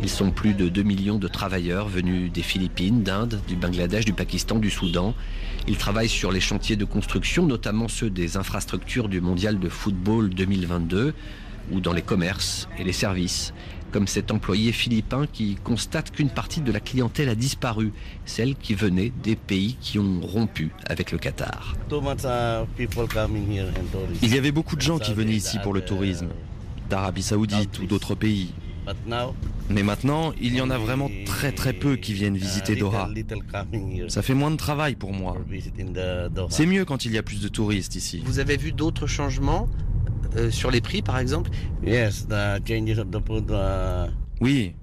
Ils 0.02 0.08
sont 0.08 0.30
plus 0.30 0.54
de 0.54 0.70
2 0.70 0.82
millions 0.82 1.18
de 1.18 1.28
travailleurs 1.28 1.86
venus 1.86 2.32
des 2.32 2.40
Philippines, 2.40 3.02
d'Inde, 3.02 3.42
du 3.46 3.56
Bangladesh, 3.56 4.06
du 4.06 4.14
Pakistan, 4.14 4.56
du 4.56 4.70
Soudan. 4.70 5.14
Ils 5.68 5.76
travaillent 5.76 6.08
sur 6.08 6.32
les 6.32 6.40
chantiers 6.40 6.76
de 6.76 6.86
construction, 6.86 7.44
notamment 7.44 7.88
ceux 7.88 8.08
des 8.08 8.38
infrastructures 8.38 9.10
du 9.10 9.20
mondial 9.20 9.58
de 9.58 9.68
football 9.68 10.30
2022 10.30 11.12
ou 11.70 11.80
dans 11.80 11.92
les 11.92 12.02
commerces 12.02 12.68
et 12.78 12.84
les 12.84 12.92
services, 12.92 13.52
comme 13.90 14.06
cet 14.06 14.30
employé 14.30 14.72
philippin 14.72 15.26
qui 15.26 15.56
constate 15.56 16.10
qu'une 16.10 16.30
partie 16.30 16.60
de 16.60 16.72
la 16.72 16.80
clientèle 16.80 17.28
a 17.28 17.34
disparu, 17.34 17.92
celle 18.24 18.54
qui 18.54 18.74
venait 18.74 19.12
des 19.22 19.36
pays 19.36 19.76
qui 19.80 19.98
ont 19.98 20.20
rompu 20.20 20.70
avec 20.86 21.12
le 21.12 21.18
Qatar. 21.18 21.74
Il 24.22 24.34
y 24.34 24.38
avait 24.38 24.52
beaucoup 24.52 24.76
de 24.76 24.82
gens 24.82 24.98
qui 24.98 25.14
venaient 25.14 25.32
ici 25.32 25.58
pour 25.62 25.74
le 25.74 25.80
tourisme, 25.80 26.28
d'Arabie 26.88 27.22
saoudite 27.22 27.78
ou 27.80 27.86
d'autres 27.86 28.14
pays. 28.14 28.52
Mais 29.68 29.82
maintenant, 29.82 30.32
il 30.40 30.54
y 30.54 30.60
en 30.60 30.70
a 30.70 30.78
vraiment 30.78 31.10
très 31.24 31.52
très 31.52 31.72
peu 31.72 31.96
qui 31.96 32.12
viennent 32.12 32.36
visiter 32.36 32.74
Doha. 32.74 33.08
Ça 34.08 34.22
fait 34.22 34.34
moins 34.34 34.50
de 34.50 34.56
travail 34.56 34.96
pour 34.96 35.12
moi. 35.12 35.36
C'est 36.48 36.66
mieux 36.66 36.84
quand 36.84 37.04
il 37.04 37.12
y 37.12 37.18
a 37.18 37.22
plus 37.22 37.40
de 37.40 37.48
touristes 37.48 37.94
ici. 37.94 38.22
Vous 38.24 38.38
avez 38.38 38.56
vu 38.56 38.72
d'autres 38.72 39.06
changements 39.06 39.68
euh, 40.36 40.50
sur 40.50 40.70
les 40.70 40.80
prix, 40.80 41.02
par 41.02 41.18
exemple 41.18 41.50
Oui. 44.40 44.74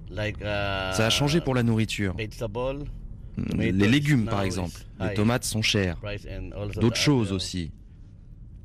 Ça 0.42 1.06
a 1.06 1.10
changé 1.10 1.40
pour 1.40 1.54
la 1.54 1.62
nourriture. 1.62 2.14
Les 3.56 3.72
légumes, 3.72 4.26
par 4.26 4.42
exemple. 4.42 4.80
Les 5.00 5.14
tomates 5.14 5.44
sont 5.44 5.62
chères. 5.62 5.98
D'autres 6.80 6.96
choses 6.96 7.32
aussi. 7.32 7.72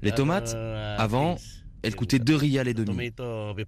Les 0.01 0.11
tomates, 0.11 0.55
avant, 0.97 1.37
elles 1.81 1.95
coûtaient 1.95 2.19
2 2.19 2.35
rials 2.35 2.67
et 2.67 2.73
demi. 2.73 3.11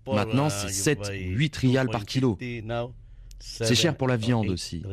Maintenant, 0.08 0.50
c'est 0.50 0.70
7 0.70 1.12
8 1.14 1.56
rials 1.58 1.90
par 1.90 2.06
kilo. 2.06 2.38
C'est 3.40 3.76
cher 3.76 3.96
pour 3.96 4.08
la 4.08 4.18
viande 4.18 4.50
aussi. 4.50 4.84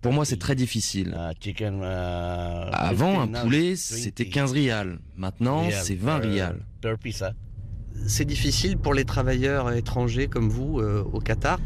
Pour 0.00 0.12
moi, 0.14 0.24
c'est 0.24 0.38
très 0.38 0.54
difficile. 0.54 1.14
Avant, 2.72 3.20
un 3.20 3.26
poulet, 3.26 3.76
c'était 3.76 4.26
15 4.26 4.52
rials. 4.52 4.98
Maintenant, 5.16 5.68
c'est 5.70 5.96
20 5.96 6.18
rials. 6.18 6.60
C'est 8.06 8.24
difficile 8.24 8.78
pour 8.78 8.94
les 8.94 9.04
travailleurs 9.04 9.72
étrangers 9.72 10.28
comme 10.28 10.48
vous 10.48 10.80
euh, 10.80 11.02
au 11.12 11.20
Qatar? 11.20 11.58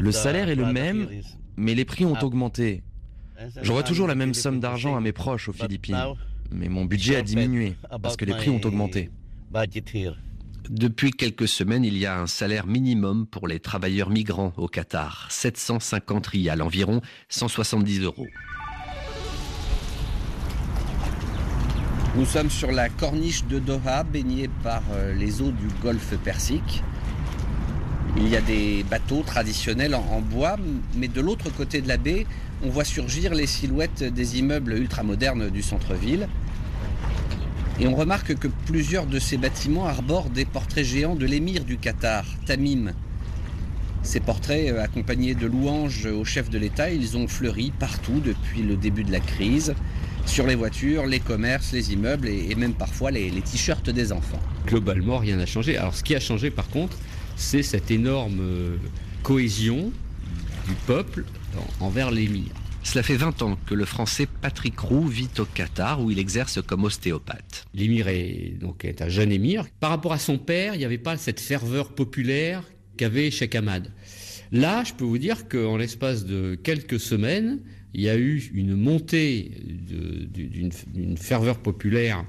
Le 0.00 0.12
salaire 0.12 0.48
est 0.48 0.54
le 0.54 0.66
même, 0.72 1.08
mais 1.56 1.74
les 1.74 1.84
prix 1.84 2.04
ont 2.04 2.18
augmenté. 2.22 2.82
J'aurai 3.62 3.82
toujours 3.82 4.06
la 4.06 4.14
même 4.14 4.32
somme 4.34 4.60
d'argent 4.60 4.96
à 4.96 5.00
mes 5.00 5.12
proches 5.12 5.48
aux 5.48 5.52
Philippines, 5.52 5.96
mais 6.50 6.68
mon 6.68 6.84
budget 6.84 7.16
a 7.16 7.22
diminué 7.22 7.74
parce 8.02 8.16
que 8.16 8.24
les 8.24 8.32
prix 8.34 8.50
ont 8.50 8.60
augmenté. 8.64 9.10
Depuis 10.70 11.10
quelques 11.10 11.46
semaines, 11.48 11.84
il 11.84 11.98
y 11.98 12.06
a 12.06 12.18
un 12.18 12.26
salaire 12.26 12.66
minimum 12.66 13.26
pour 13.26 13.46
les 13.48 13.60
travailleurs 13.60 14.08
migrants 14.08 14.54
au 14.56 14.66
Qatar, 14.66 15.26
750 15.30 16.26
rials, 16.28 16.62
environ 16.62 17.02
170 17.28 18.00
euros. 18.00 18.26
Nous 22.16 22.26
sommes 22.26 22.48
sur 22.48 22.70
la 22.70 22.88
corniche 22.90 23.44
de 23.46 23.58
Doha, 23.58 24.04
baignée 24.04 24.48
par 24.62 24.82
euh, 24.92 25.12
les 25.14 25.42
eaux 25.42 25.50
du 25.50 25.66
golfe 25.82 26.16
Persique. 26.22 26.84
Il 28.16 28.28
y 28.28 28.36
a 28.36 28.40
des 28.40 28.84
bateaux 28.88 29.24
traditionnels 29.26 29.96
en, 29.96 30.20
bois, 30.20 30.54
mais 30.96 31.08
de 31.08 31.20
l'autre 31.20 31.50
côté 31.50 31.80
de 31.80 31.88
la 31.88 31.96
baie, 31.96 32.24
on 32.62 32.68
voit 32.68 32.84
surgir 32.84 33.34
les 33.34 33.48
silhouettes 33.48 34.04
des 34.04 34.38
immeubles 34.38 34.74
ultramodernes 34.74 35.50
du 35.50 35.60
centre-ville. 35.60 36.28
Et 37.80 37.88
on 37.88 37.96
remarque 37.96 38.36
que 38.36 38.46
plusieurs 38.66 39.06
de 39.06 39.18
ces 39.18 39.36
bâtiments 39.36 39.86
arborent 39.86 40.30
des 40.30 40.44
portraits 40.44 40.84
géants 40.84 41.16
de 41.16 41.26
l'émir 41.26 41.64
du 41.64 41.78
Qatar, 41.78 42.24
Tamim. 42.46 42.92
Ces 44.04 44.20
portraits, 44.20 44.70
euh, 44.70 44.84
accompagnés 44.84 45.34
de 45.34 45.48
louanges 45.48 46.06
au 46.06 46.24
chef 46.24 46.48
de 46.48 46.58
l'État, 46.58 46.92
ils 46.92 47.16
ont 47.16 47.26
fleuri 47.26 47.72
partout 47.76 48.20
depuis 48.24 48.62
le 48.62 48.76
début 48.76 49.02
de 49.02 49.10
la 49.10 49.18
crise, 49.18 49.74
sur 50.26 50.46
les 50.46 50.54
voitures, 50.54 51.06
les 51.06 51.20
commerces, 51.20 51.72
les 51.72 51.92
immeubles 51.92 52.28
et, 52.28 52.54
même 52.54 52.74
parfois 52.74 53.10
les, 53.10 53.30
les 53.30 53.42
t-shirts 53.42 53.90
des 53.90 54.12
enfants. 54.12 54.40
Globalement, 54.66 55.18
rien 55.18 55.36
n'a 55.36 55.46
changé. 55.46 55.76
Alors 55.76 55.94
ce 55.94 56.02
qui 56.02 56.14
a 56.14 56.20
changé 56.20 56.50
par 56.50 56.68
contre, 56.68 56.96
c'est 57.36 57.62
cette 57.62 57.90
énorme 57.90 58.40
euh, 58.40 58.76
cohésion 59.22 59.92
du 60.66 60.74
peuple 60.86 61.24
envers 61.80 62.10
l'émir. 62.10 62.52
Cela 62.82 63.02
fait 63.02 63.16
20 63.16 63.42
ans 63.42 63.58
que 63.66 63.74
le 63.74 63.86
français 63.86 64.28
Patrick 64.42 64.78
Roux 64.78 65.06
vit 65.06 65.30
au 65.38 65.46
Qatar 65.46 66.02
où 66.02 66.10
il 66.10 66.18
exerce 66.18 66.60
comme 66.62 66.84
ostéopathe. 66.84 67.64
L'émir 67.72 68.08
est 68.08 68.56
donc 68.60 68.84
est 68.84 69.00
un 69.00 69.08
jeune 69.08 69.32
émir. 69.32 69.64
Par 69.80 69.90
rapport 69.90 70.12
à 70.12 70.18
son 70.18 70.36
père, 70.36 70.74
il 70.74 70.78
n'y 70.78 70.84
avait 70.84 70.98
pas 70.98 71.16
cette 71.16 71.40
ferveur 71.40 71.94
populaire 71.94 72.62
qu'avait 72.98 73.30
Sheikh 73.30 73.54
Ahmad. 73.54 73.90
Là, 74.52 74.84
je 74.84 74.92
peux 74.92 75.04
vous 75.04 75.18
dire 75.18 75.48
qu'en 75.48 75.78
l'espace 75.78 76.26
de 76.26 76.54
quelques 76.62 77.00
semaines, 77.00 77.60
il 77.94 78.00
y 78.00 78.08
a 78.08 78.16
eu 78.16 78.50
une 78.52 78.74
montée 78.74 79.52
d'une 80.34 81.16
ferveur 81.16 81.58
populaire 81.58 82.24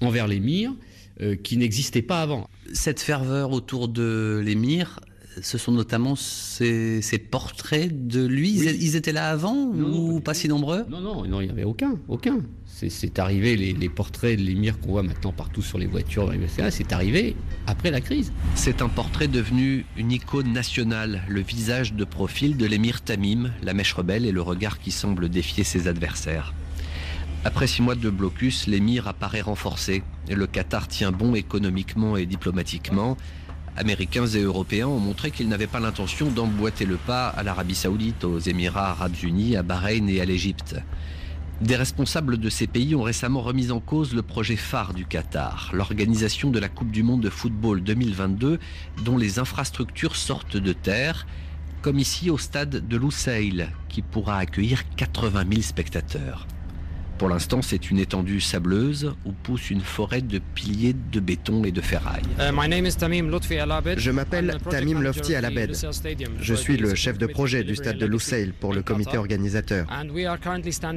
envers 0.00 0.28
l'émir 0.28 0.74
euh, 1.20 1.36
qui 1.36 1.56
n'existait 1.56 2.02
pas 2.02 2.22
avant. 2.22 2.48
Cette 2.72 3.00
ferveur 3.00 3.50
autour 3.50 3.88
de 3.88 4.40
l'émir, 4.44 5.00
ce 5.40 5.58
sont 5.58 5.72
notamment 5.72 6.16
ces, 6.16 7.00
portraits 7.30 8.06
de 8.06 8.24
lui. 8.24 8.50
Ils 8.52 8.96
étaient 8.96 9.12
là 9.12 9.30
avant 9.30 9.54
ou 9.54 10.20
pas, 10.20 10.34
si 10.34 10.48
nombreux? 10.48 10.84
Non, 10.90 11.00
non, 11.00 11.26
non, 11.26 11.40
il 11.40 11.46
n'y 11.46 11.52
avait 11.52 11.64
aucun, 11.64 11.94
aucun. 12.08 12.40
C'est 12.66 13.18
arrivé, 13.18 13.56
les, 13.56 13.88
portraits 13.88 14.38
de 14.38 14.42
l'émir 14.42 14.80
qu'on 14.80 14.90
voit 14.90 15.02
maintenant 15.02 15.32
partout 15.32 15.62
sur 15.62 15.78
les 15.78 15.86
voitures, 15.86 16.32
c'est 16.70 16.92
arrivé 16.92 17.36
après 17.66 17.90
la 17.90 18.00
crise. 18.00 18.32
C'est 18.54 18.82
un 18.82 18.88
portrait 18.88 19.28
devenu 19.28 19.86
une 19.96 20.12
icône 20.12 20.52
nationale, 20.52 21.22
le 21.28 21.40
visage 21.40 21.94
de 21.94 22.04
profil 22.04 22.56
de 22.56 22.66
l'émir 22.66 23.02
Tamim, 23.02 23.52
la 23.62 23.74
mèche 23.74 23.92
rebelle 23.92 24.26
et 24.26 24.32
le 24.32 24.42
regard 24.42 24.80
qui 24.80 24.90
semble 24.90 25.28
défier 25.28 25.64
ses 25.64 25.86
adversaires. 25.86 26.52
Après 27.44 27.66
six 27.66 27.82
mois 27.82 27.96
de 27.96 28.08
blocus, 28.08 28.68
l'émir 28.68 29.08
apparaît 29.08 29.40
renforcé 29.40 30.04
et 30.28 30.36
le 30.36 30.46
Qatar 30.46 30.86
tient 30.86 31.10
bon 31.10 31.34
économiquement 31.34 32.16
et 32.16 32.24
diplomatiquement. 32.24 33.16
Américains 33.76 34.26
et 34.26 34.42
Européens 34.42 34.88
ont 34.88 35.00
montré 35.00 35.30
qu'ils 35.30 35.48
n'avaient 35.48 35.66
pas 35.66 35.80
l'intention 35.80 36.30
d'emboîter 36.30 36.84
le 36.84 36.96
pas 36.96 37.28
à 37.28 37.42
l'Arabie 37.42 37.74
saoudite, 37.74 38.22
aux 38.24 38.38
Émirats 38.38 38.90
arabes 38.90 39.16
unis, 39.22 39.56
à 39.56 39.62
Bahreïn 39.62 40.08
et 40.10 40.20
à 40.20 40.26
l'Égypte. 40.26 40.76
Des 41.62 41.76
responsables 41.76 42.38
de 42.38 42.50
ces 42.50 42.66
pays 42.66 42.94
ont 42.94 43.02
récemment 43.02 43.40
remis 43.40 43.70
en 43.70 43.80
cause 43.80 44.14
le 44.14 44.22
projet 44.22 44.56
phare 44.56 44.92
du 44.92 45.06
Qatar, 45.06 45.70
l'organisation 45.72 46.50
de 46.50 46.58
la 46.58 46.68
Coupe 46.68 46.90
du 46.90 47.02
Monde 47.02 47.22
de 47.22 47.30
football 47.30 47.82
2022, 47.82 48.58
dont 49.04 49.16
les 49.16 49.38
infrastructures 49.38 50.16
sortent 50.16 50.56
de 50.58 50.72
terre, 50.72 51.26
comme 51.80 51.98
ici 51.98 52.28
au 52.28 52.36
stade 52.36 52.86
de 52.86 52.96
Lusail, 52.96 53.68
qui 53.88 54.02
pourra 54.02 54.36
accueillir 54.36 54.82
80 54.96 55.44
000 55.48 55.62
spectateurs. 55.62 56.46
Pour 57.22 57.28
l'instant, 57.28 57.62
c'est 57.62 57.88
une 57.92 58.00
étendue 58.00 58.40
sableuse 58.40 59.14
où 59.24 59.30
pousse 59.30 59.70
une 59.70 59.80
forêt 59.80 60.22
de 60.22 60.40
piliers 60.56 60.92
de 61.12 61.20
béton 61.20 61.62
et 61.62 61.70
de 61.70 61.80
ferraille. 61.80 62.24
Euh, 62.40 62.50
Je 63.96 64.10
m'appelle 64.10 64.58
Tamim 64.68 65.00
Lofti 65.00 65.36
Alabed. 65.36 65.76
Je 66.40 66.54
suis 66.54 66.76
le 66.76 66.96
chef 66.96 67.18
de 67.18 67.26
projet 67.26 67.62
du 67.62 67.76
stade 67.76 67.98
de 67.98 68.06
Lusail 68.06 68.52
pour 68.58 68.74
le 68.74 68.82
comité 68.82 69.18
organisateur. 69.18 69.86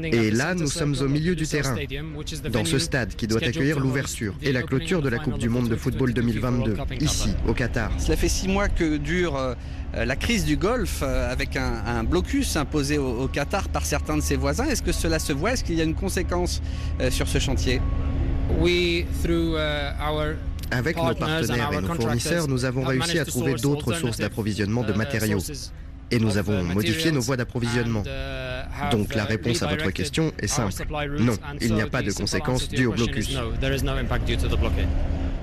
Et 0.01 0.31
là, 0.31 0.55
nous 0.55 0.65
sommes 0.65 0.95
au 0.99 1.07
milieu 1.07 1.35
du 1.35 1.45
terrain, 1.45 1.75
dans 2.51 2.65
ce 2.65 2.79
stade 2.79 3.15
qui 3.15 3.27
doit 3.27 3.43
accueillir 3.43 3.79
l'ouverture 3.79 4.33
et 4.41 4.51
la 4.51 4.63
clôture 4.63 5.03
de 5.03 5.09
la 5.09 5.19
Coupe 5.19 5.37
du 5.37 5.49
Monde 5.49 5.69
de 5.69 5.75
football 5.75 6.11
2022, 6.11 6.75
ici, 7.01 7.35
au 7.47 7.53
Qatar. 7.53 7.91
Cela 7.99 8.17
fait 8.17 8.29
six 8.29 8.47
mois 8.47 8.67
que 8.67 8.97
dure 8.97 9.35
euh, 9.35 9.53
la 10.03 10.15
crise 10.15 10.43
du 10.43 10.57
Golfe 10.57 11.01
euh, 11.03 11.31
avec 11.31 11.55
un, 11.55 12.03
blocus 12.03 12.57
imposé 12.57 12.97
au, 12.97 13.27
Qatar 13.27 13.69
par 13.69 13.85
certains 13.85 14.17
de 14.17 14.21
ses 14.21 14.35
voisins. 14.35 14.65
Est-ce 14.65 14.81
que 14.81 14.91
cela 14.91 15.19
se 15.19 15.31
voit? 15.31 15.53
Est-ce 15.53 15.63
qu'il 15.63 15.75
y 15.75 15.81
a 15.81 15.85
une 15.85 15.95
conséquence 15.95 16.61
euh, 16.99 17.09
sur 17.09 17.27
ce 17.27 17.39
chantier? 17.39 17.81
Uh, 18.61 19.03
avec 20.71 20.97
nos 20.97 21.15
partenaires 21.15 21.71
et 21.73 21.81
nos 21.81 21.93
fournisseurs, 21.93 22.47
nous 22.47 22.65
avons 22.65 22.83
réussi 22.83 23.19
à 23.19 23.25
trouver 23.25 23.55
d'autres 23.55 23.93
sources 23.93 24.17
d'approvisionnement 24.17 24.83
de 24.83 24.93
uh, 24.93 24.97
matériaux. 24.97 25.39
Et 26.11 26.19
nous 26.19 26.37
avons 26.37 26.63
modifié 26.63 27.11
nos 27.11 27.21
voies 27.21 27.37
d'approvisionnement. 27.37 28.03
Uh, 28.05 28.91
Donc 28.91 29.15
la 29.15 29.25
réponse 29.25 29.63
à 29.63 29.67
votre 29.67 29.89
question 29.91 30.31
est 30.39 30.47
simple. 30.47 30.73
Non, 31.19 31.33
il 31.61 31.73
n'y 31.73 31.81
a 31.81 31.87
pas 31.87 32.01
de 32.01 32.11
conséquences 32.11 32.67
dues 32.69 32.87
au 32.87 32.93
blocus. 32.93 33.37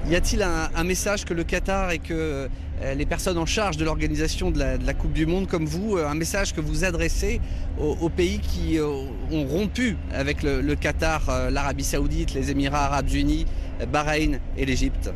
Y 0.09 0.16
a-t-il 0.16 0.42
un, 0.42 0.84
message 0.84 1.24
que 1.24 1.32
le 1.32 1.44
Qatar 1.44 1.92
et 1.92 1.98
que 1.98 2.12
euh, 2.12 2.48
les 2.97 3.07
personnes 3.07 3.39
en 3.39 3.47
charge 3.47 3.76
de 3.76 3.85
l'organisation 3.85 4.51
de, 4.51 4.59
la, 4.59 4.95
Coupe 4.95 5.12
du 5.12 5.26
Monde 5.26 5.47
comme 5.47 5.66
vous, 5.66 5.97
euh, 5.97 6.07
un 6.07 6.14
message 6.14 6.53
que 6.53 6.61
vous 6.61 6.85
adressez 6.85 7.41
aux, 7.78 8.09
pays 8.09 8.39
qui 8.41 8.78
euh, 8.78 8.87
ont 9.30 9.47
rompu 9.47 9.97
avec 10.12 10.43
le, 10.43 10.74
Qatar, 10.74 11.51
l'Arabie 11.51 11.85
saoudite, 11.85 12.35
les 12.35 12.51
Émirats 12.51 12.85
arabes 12.87 13.11
unis, 13.12 13.47
Bahreïn 13.91 14.39
et 14.57 14.66
l'Égypte 14.66 15.11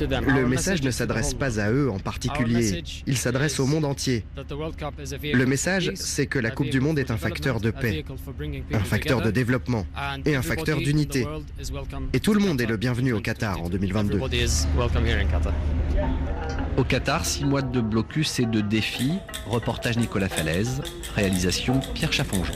le 0.00 0.46
message 0.46 0.82
ne 0.82 0.90
s'adresse 0.90 1.34
pas 1.34 1.60
à 1.60 1.70
eux 1.70 1.90
en 1.90 1.98
particulier, 1.98 2.82
il 3.06 3.16
s'adresse 3.16 3.60
au 3.60 3.66
monde 3.66 3.84
entier. 3.84 4.24
Le 5.22 5.44
message, 5.44 5.92
c'est 5.94 6.26
que 6.26 6.38
la 6.38 6.50
Coupe 6.50 6.70
du 6.70 6.80
Monde 6.80 6.98
est 6.98 7.10
un 7.10 7.16
facteur 7.16 7.60
de 7.60 7.70
paix, 7.70 8.04
un 8.72 8.80
facteur 8.80 9.20
de 9.22 9.30
développement 9.30 9.86
et 10.24 10.36
un 10.36 10.42
facteur 10.42 10.78
d'unité. 10.78 11.26
Et 12.12 12.20
tout 12.20 12.34
le 12.34 12.40
monde 12.40 12.60
est 12.60 12.66
le 12.66 12.76
bienvenu 12.76 13.12
au 13.12 13.20
Qatar 13.20 13.62
en 13.62 13.68
2022. 13.68 14.20
Au 16.76 16.84
Qatar, 16.84 17.26
six 17.26 17.44
mois 17.44 17.62
de 17.62 17.80
blocus 17.80 18.40
et 18.40 18.46
de 18.46 18.60
défis. 18.60 19.14
Reportage 19.46 19.98
Nicolas 19.98 20.28
Falaise, 20.28 20.82
réalisation 21.14 21.80
Pierre 21.94 22.12
Chaffongeon. 22.12 22.54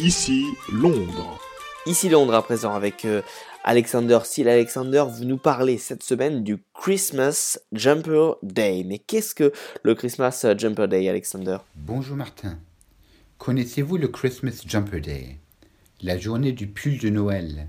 Ici 0.00 0.46
Londres. 0.72 1.40
Ici 1.84 2.08
Londres 2.08 2.34
à 2.34 2.42
présent 2.42 2.72
avec 2.72 3.04
euh, 3.04 3.20
Alexander 3.64 4.20
Steele. 4.22 4.48
Alexander, 4.48 5.02
vous 5.10 5.24
nous 5.24 5.38
parlez 5.38 5.76
cette 5.76 6.04
semaine 6.04 6.44
du 6.44 6.58
Christmas 6.72 7.58
Jumper 7.72 8.34
Day. 8.44 8.84
Mais 8.86 9.00
qu'est-ce 9.00 9.34
que 9.34 9.52
le 9.82 9.96
Christmas 9.96 10.46
Jumper 10.56 10.86
Day, 10.86 11.08
Alexander? 11.08 11.58
Bonjour 11.74 12.16
Martin. 12.16 12.60
Connaissez-vous 13.38 13.96
le 13.96 14.06
Christmas 14.06 14.62
Jumper 14.64 15.00
Day? 15.00 15.38
La 16.00 16.16
journée 16.16 16.52
du 16.52 16.68
pull 16.68 16.98
de 16.98 17.08
Noël. 17.08 17.66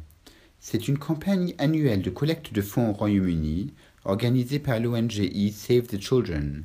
C'est 0.60 0.88
une 0.88 1.00
campagne 1.00 1.56
annuelle 1.58 2.04
de 2.04 2.12
collecte 2.12 2.54
de 2.54 2.62
fonds 2.62 2.92
au 2.92 2.94
Royaume-Uni 2.94 3.74
organisée 4.06 4.60
par 4.60 4.80
l'ONG 4.80 5.32
Save 5.52 5.88
the 5.88 6.00
Children. 6.00 6.64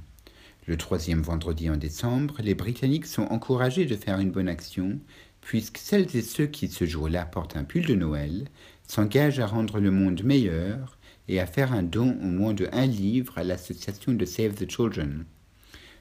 Le 0.66 0.76
troisième 0.76 1.20
vendredi 1.20 1.68
en 1.68 1.76
décembre, 1.76 2.36
les 2.42 2.54
Britanniques 2.54 3.06
sont 3.06 3.24
encouragés 3.24 3.84
de 3.84 3.96
faire 3.96 4.18
une 4.18 4.30
bonne 4.30 4.48
action 4.48 4.98
puisque 5.44 5.76
celles 5.76 6.16
et 6.16 6.22
ceux 6.22 6.46
qui 6.46 6.68
ce 6.68 6.86
jour-là 6.86 7.26
portent 7.26 7.56
un 7.56 7.64
pull 7.64 7.84
de 7.84 7.94
Noël 7.94 8.48
s'engagent 8.88 9.40
à 9.40 9.46
rendre 9.46 9.78
le 9.78 9.90
monde 9.90 10.24
meilleur 10.24 10.98
et 11.28 11.38
à 11.38 11.46
faire 11.46 11.72
un 11.72 11.82
don 11.82 12.18
au 12.22 12.26
moins 12.26 12.54
de 12.54 12.68
un 12.72 12.86
livre 12.86 13.36
à 13.36 13.44
l'association 13.44 14.12
de 14.12 14.24
Save 14.24 14.54
the 14.54 14.70
Children. 14.70 15.26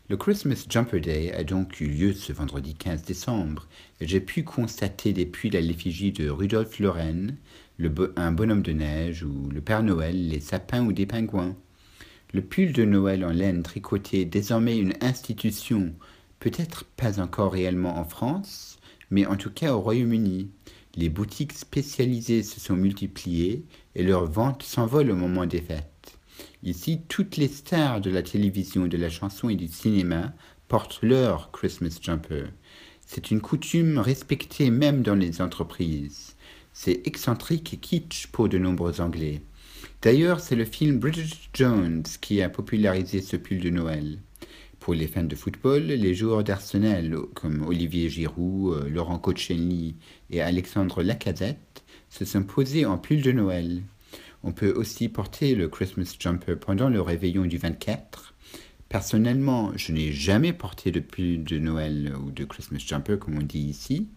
Le 0.10 0.18
Christmas 0.18 0.66
Jumper 0.70 1.02
Day 1.02 1.34
a 1.34 1.44
donc 1.44 1.82
eu 1.82 1.88
lieu 1.88 2.14
ce 2.14 2.32
vendredi 2.32 2.74
15 2.74 3.04
décembre 3.04 3.68
et 4.00 4.08
j'ai 4.08 4.22
pu 4.22 4.44
constater 4.44 5.12
des 5.12 5.26
pulls 5.26 5.56
à 5.58 5.62
l'effigie 5.62 6.14
de 6.14 6.30
Rudolf 6.30 6.80
Loren, 6.80 7.36
un 8.16 8.32
bonhomme 8.32 8.62
de 8.62 8.72
neige 8.72 9.24
ou 9.24 9.50
le 9.50 9.60
Père 9.60 9.84
Noël, 9.84 10.30
les 10.30 10.40
sapins 10.40 10.86
ou 10.86 10.94
des 10.94 11.06
pingouins. 11.06 11.56
Le 12.34 12.42
pull 12.42 12.72
de 12.72 12.86
Noël 12.86 13.26
en 13.26 13.32
laine 13.32 13.62
tricoté 13.62 14.22
est 14.22 14.26
désormais 14.26 14.78
une 14.78 14.94
institution, 15.02 15.94
peut-être 16.40 16.86
pas 16.86 17.20
encore 17.20 17.52
réellement 17.52 17.98
en 17.98 18.06
France, 18.06 18.80
mais 19.14 19.28
en 19.28 19.36
tout 19.36 19.52
cas 19.52 19.74
au 19.74 19.80
Royaume-Uni. 19.80 20.50
Les 20.96 21.10
boutiques 21.10 21.54
spécialisées 21.54 22.42
se 22.42 22.60
sont 22.60 22.76
multipliées 22.76 23.64
et 23.94 24.02
leurs 24.02 24.26
ventes 24.26 24.64
s'envolent 24.64 25.12
au 25.12 25.16
moment 25.16 25.46
des 25.46 25.62
fêtes. 25.62 26.18
Ici, 26.64 27.02
toutes 27.08 27.38
les 27.38 27.48
stars 27.48 28.02
de 28.02 28.10
la 28.10 28.24
télévision, 28.24 28.88
de 28.88 28.98
la 28.98 29.12
chanson 29.12 29.50
et 29.50 29.56
du 29.56 29.68
cinéma 29.68 30.34
portent 30.68 31.00
leur 31.04 31.52
Christmas 31.52 32.00
jumper. 32.02 32.46
C'est 33.06 33.30
une 33.30 33.42
coutume 33.42 34.00
respectée 34.00 34.72
même 34.72 35.04
dans 35.04 35.16
les 35.16 35.42
entreprises. 35.42 36.36
C'est 36.74 37.06
excentrique 37.06 37.72
et 37.76 37.78
kitsch 37.78 38.28
pour 38.28 38.50
de 38.50 38.58
nombreux 38.58 39.00
Anglais. 39.00 39.44
D'ailleurs, 40.02 40.40
c'est 40.40 40.56
le 40.56 40.66
film 40.66 40.98
Bridget 40.98 41.38
Jones 41.54 42.04
qui 42.20 42.42
a 42.42 42.50
popularisé 42.50 43.22
ce 43.22 43.36
pull 43.36 43.60
de 43.60 43.70
Noël. 43.70 44.18
Pour 44.84 44.96
les 44.96 45.08
fans 45.08 45.24
de 45.24 45.36
football, 45.38 45.84
les 45.84 46.14
joueurs 46.14 46.44
d'Arsenal 46.44 47.16
comme 47.36 47.66
Olivier 47.66 48.10
Giroud, 48.10 48.74
euh, 48.74 48.90
Laurent 48.90 49.18
Koscielny 49.18 49.96
et 50.30 50.42
Alexandre 50.42 51.04
Lacazette 51.04 51.86
se 52.10 52.26
sont 52.26 52.44
posés 52.44 52.86
en 52.86 52.98
pull 52.98 53.22
de 53.22 53.32
Noël. 53.32 53.84
On 54.44 54.52
peut 54.52 54.74
aussi 54.74 55.08
porter 55.08 55.56
le 55.56 55.70
Christmas 55.70 56.18
jumper 56.20 56.58
pendant 56.58 56.90
le 56.90 57.00
réveillon 57.00 57.46
du 57.46 57.58
24. 57.58 58.34
Personnellement, 58.90 59.72
je 59.78 59.94
n'ai 59.94 60.12
jamais 60.12 60.52
porté 60.52 60.92
de 60.92 61.00
pull 61.00 61.46
de 61.46 61.60
Noël 61.60 62.14
ou 62.22 62.32
de 62.32 62.44
Christmas 62.44 62.84
jumper 62.86 63.18
comme 63.18 63.38
on 63.38 63.42
dit 63.42 63.60
ici. 63.60 64.10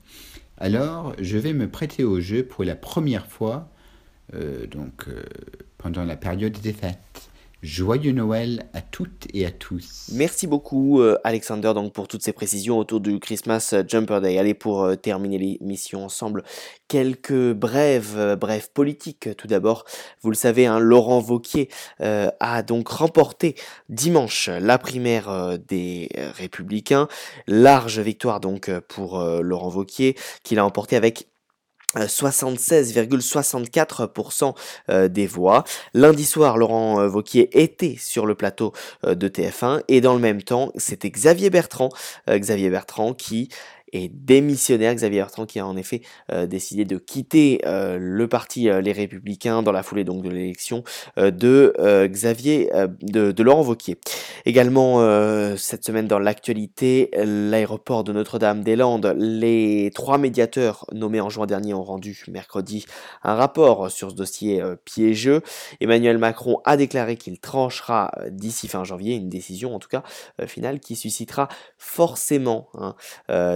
Alors, 0.58 1.14
je 1.20 1.38
vais 1.38 1.52
me 1.52 1.70
prêter 1.70 2.02
au 2.02 2.18
jeu 2.18 2.42
pour 2.42 2.64
la 2.64 2.74
première 2.74 3.28
fois, 3.28 3.70
euh, 4.34 4.66
donc 4.66 5.04
euh, 5.06 5.22
pendant 5.78 6.02
la 6.02 6.16
période 6.16 6.58
des 6.60 6.72
fêtes. 6.72 7.30
Joyeux 7.66 8.12
Noël 8.12 8.68
à 8.74 8.80
toutes 8.80 9.26
et 9.34 9.44
à 9.44 9.50
tous. 9.50 10.08
Merci 10.12 10.46
beaucoup 10.46 11.00
euh, 11.00 11.18
Alexander 11.24 11.72
donc 11.74 11.92
pour 11.92 12.06
toutes 12.06 12.22
ces 12.22 12.32
précisions 12.32 12.78
autour 12.78 13.00
du 13.00 13.18
Christmas 13.18 13.70
euh, 13.72 13.82
Jumper 13.84 14.20
Day. 14.20 14.38
Allez 14.38 14.54
pour 14.54 14.84
euh, 14.84 14.94
terminer 14.94 15.36
l'émission 15.36 16.04
ensemble, 16.04 16.44
quelques 16.86 17.52
brèves 17.54 18.36
brèves 18.36 18.70
politiques. 18.70 19.30
Tout 19.36 19.48
d'abord, 19.48 19.84
vous 20.22 20.30
le 20.30 20.36
savez, 20.36 20.66
hein, 20.66 20.78
Laurent 20.78 21.18
Vauquier 21.18 21.68
a 21.98 22.62
donc 22.62 22.86
remporté 22.86 23.56
dimanche 23.88 24.48
la 24.48 24.78
primaire 24.78 25.58
des 25.66 26.08
Républicains. 26.36 27.08
Large 27.48 27.98
victoire 27.98 28.38
donc 28.38 28.70
pour 28.88 29.18
Laurent 29.18 29.70
Vauquier 29.70 30.14
qu'il 30.44 30.60
a 30.60 30.64
emporté 30.64 30.94
avec 30.94 31.26
76,64% 31.94 34.54
euh, 34.90 35.08
des 35.08 35.26
voix. 35.26 35.64
Lundi 35.94 36.24
soir, 36.24 36.58
Laurent 36.58 37.00
euh, 37.00 37.08
Vauquier 37.08 37.48
était 37.60 37.96
sur 37.98 38.26
le 38.26 38.34
plateau 38.34 38.74
euh, 39.04 39.14
de 39.14 39.28
TF1 39.28 39.82
et 39.88 40.00
dans 40.00 40.14
le 40.14 40.20
même 40.20 40.42
temps, 40.42 40.72
c'était 40.76 41.10
Xavier 41.10 41.50
Bertrand, 41.50 41.90
Xavier 42.28 42.70
Bertrand 42.70 43.14
qui 43.14 43.48
et 43.92 44.10
démissionnaire. 44.12 44.94
Xavier 44.94 45.20
Bertrand 45.20 45.46
qui 45.46 45.58
a 45.58 45.66
en 45.66 45.76
effet 45.76 46.02
euh, 46.32 46.46
décidé 46.46 46.84
de 46.84 46.98
quitter 46.98 47.60
euh, 47.66 47.98
le 48.00 48.28
parti 48.28 48.68
euh, 48.68 48.80
Les 48.80 48.92
Républicains 48.92 49.62
dans 49.62 49.72
la 49.72 49.82
foulée 49.82 50.04
donc 50.04 50.22
de 50.22 50.30
l'élection 50.30 50.82
de 51.16 51.74
Xavier 52.06 52.70
de, 53.02 53.42
Laurent 53.42 53.62
Vauquier. 53.62 53.98
Également 54.44 55.00
cette 55.56 55.84
semaine 55.84 56.06
dans 56.06 56.18
l'actualité, 56.18 57.10
l'aéroport 57.14 58.04
de 58.04 58.12
Notre-Dame-des-Landes, 58.12 59.14
les 59.16 59.90
trois 59.94 60.18
médiateurs 60.18 60.86
nommés 60.92 61.20
en 61.20 61.28
juin 61.28 61.46
dernier 61.46 61.74
ont 61.74 61.82
rendu 61.82 62.24
mercredi 62.28 62.86
un 63.22 63.34
rapport 63.34 63.90
sur 63.90 64.10
ce 64.10 64.16
dossier 64.16 64.62
piégeux. 64.84 65.42
Emmanuel 65.80 66.18
Macron 66.18 66.60
a 66.64 66.76
déclaré 66.76 67.16
qu'il 67.16 67.38
tranchera 67.38 68.12
d'ici 68.30 68.68
fin 68.68 68.84
janvier 68.84 69.14
une 69.14 69.28
décision 69.28 69.74
en 69.74 69.78
tout 69.78 69.88
cas 69.88 70.02
finale 70.46 70.80
qui 70.80 70.96
suscitera 70.96 71.48
forcément 71.78 72.68
hein, 72.74 72.94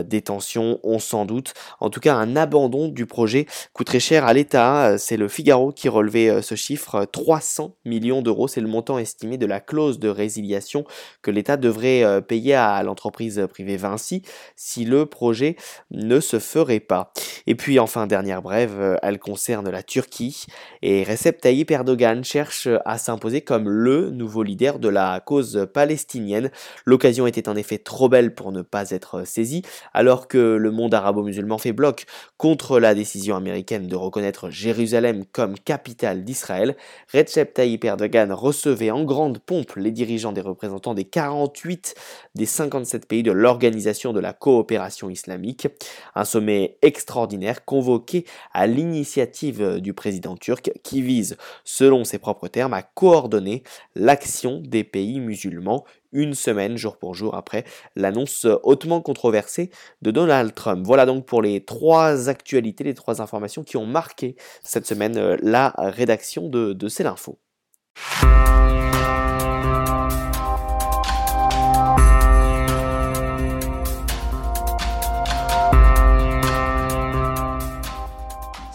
des 0.02 0.19
tensions, 0.22 0.78
on 0.82 0.98
s'en 0.98 1.24
doute. 1.24 1.54
En 1.80 1.90
tout 1.90 2.00
cas, 2.00 2.14
un 2.14 2.36
abandon 2.36 2.88
du 2.88 3.06
projet 3.06 3.46
coûterait 3.72 4.00
cher 4.00 4.26
à 4.26 4.32
l'État. 4.32 4.98
C'est 4.98 5.16
le 5.16 5.28
Figaro 5.28 5.72
qui 5.72 5.88
relevait 5.88 6.28
euh, 6.28 6.42
ce 6.42 6.54
chiffre. 6.54 7.06
300 7.10 7.76
millions 7.84 8.22
d'euros, 8.22 8.48
c'est 8.48 8.60
le 8.60 8.68
montant 8.68 8.98
estimé 8.98 9.38
de 9.38 9.46
la 9.46 9.60
clause 9.60 9.98
de 9.98 10.08
résiliation 10.08 10.84
que 11.22 11.30
l'État 11.30 11.56
devrait 11.56 12.02
euh, 12.02 12.20
payer 12.20 12.54
à 12.54 12.82
l'entreprise 12.82 13.46
privée 13.50 13.76
Vinci 13.76 14.22
si 14.56 14.84
le 14.84 15.06
projet 15.06 15.56
ne 15.90 16.20
se 16.20 16.38
ferait 16.38 16.80
pas. 16.80 17.12
Et 17.46 17.54
puis 17.54 17.78
enfin, 17.78 18.06
dernière 18.06 18.42
brève, 18.42 18.78
euh, 18.78 18.96
elle 19.02 19.18
concerne 19.18 19.70
la 19.70 19.82
Turquie. 19.82 20.46
Et 20.82 21.04
Recep 21.04 21.40
Tayyip 21.40 21.70
Erdogan 21.70 22.24
cherche 22.24 22.68
à 22.84 22.98
s'imposer 22.98 23.40
comme 23.40 23.68
le 23.68 24.10
nouveau 24.10 24.42
leader 24.42 24.78
de 24.78 24.88
la 24.88 25.20
cause 25.20 25.66
palestinienne. 25.72 26.50
L'occasion 26.84 27.26
était 27.26 27.48
en 27.48 27.56
effet 27.56 27.78
trop 27.78 28.08
belle 28.08 28.34
pour 28.34 28.52
ne 28.52 28.62
pas 28.62 28.90
être 28.90 29.26
saisie. 29.26 29.62
Alors 29.94 30.09
alors 30.10 30.26
que 30.26 30.38
le 30.38 30.72
monde 30.72 30.92
arabo-musulman 30.92 31.56
fait 31.58 31.72
bloc 31.72 32.04
contre 32.36 32.80
la 32.80 32.96
décision 32.96 33.36
américaine 33.36 33.86
de 33.86 33.94
reconnaître 33.94 34.50
Jérusalem 34.50 35.24
comme 35.30 35.56
capitale 35.56 36.24
d'Israël, 36.24 36.74
Recep 37.14 37.54
Tayyip 37.54 37.84
Erdogan 37.84 38.32
recevait 38.32 38.90
en 38.90 39.04
grande 39.04 39.38
pompe 39.38 39.76
les 39.76 39.92
dirigeants 39.92 40.32
des 40.32 40.40
représentants 40.40 40.94
des 40.94 41.04
48 41.04 41.94
des 42.34 42.44
57 42.44 43.06
pays 43.06 43.22
de 43.22 43.30
l'Organisation 43.30 44.12
de 44.12 44.18
la 44.18 44.32
coopération 44.32 45.10
islamique, 45.10 45.68
un 46.16 46.24
sommet 46.24 46.76
extraordinaire 46.82 47.64
convoqué 47.64 48.24
à 48.52 48.66
l'initiative 48.66 49.78
du 49.78 49.94
président 49.94 50.36
turc 50.36 50.72
qui 50.82 51.02
vise, 51.02 51.36
selon 51.62 52.02
ses 52.02 52.18
propres 52.18 52.48
termes, 52.48 52.74
à 52.74 52.82
coordonner 52.82 53.62
l'action 53.94 54.60
des 54.60 54.82
pays 54.82 55.20
musulmans 55.20 55.84
une 56.12 56.34
semaine, 56.34 56.76
jour 56.76 56.96
pour 56.96 57.14
jour, 57.14 57.34
après 57.34 57.64
l'annonce 57.96 58.46
hautement 58.62 59.00
controversée 59.00 59.70
de 60.02 60.10
Donald 60.10 60.54
Trump. 60.54 60.84
Voilà 60.86 61.06
donc 61.06 61.26
pour 61.26 61.42
les 61.42 61.64
trois 61.64 62.28
actualités, 62.28 62.84
les 62.84 62.94
trois 62.94 63.22
informations 63.22 63.62
qui 63.62 63.76
ont 63.76 63.86
marqué 63.86 64.36
cette 64.62 64.86
semaine 64.86 65.16
euh, 65.16 65.36
la 65.42 65.74
rédaction 65.76 66.48
de, 66.48 66.72
de 66.72 66.88
C'est 66.88 67.04
l'info. 67.04 67.38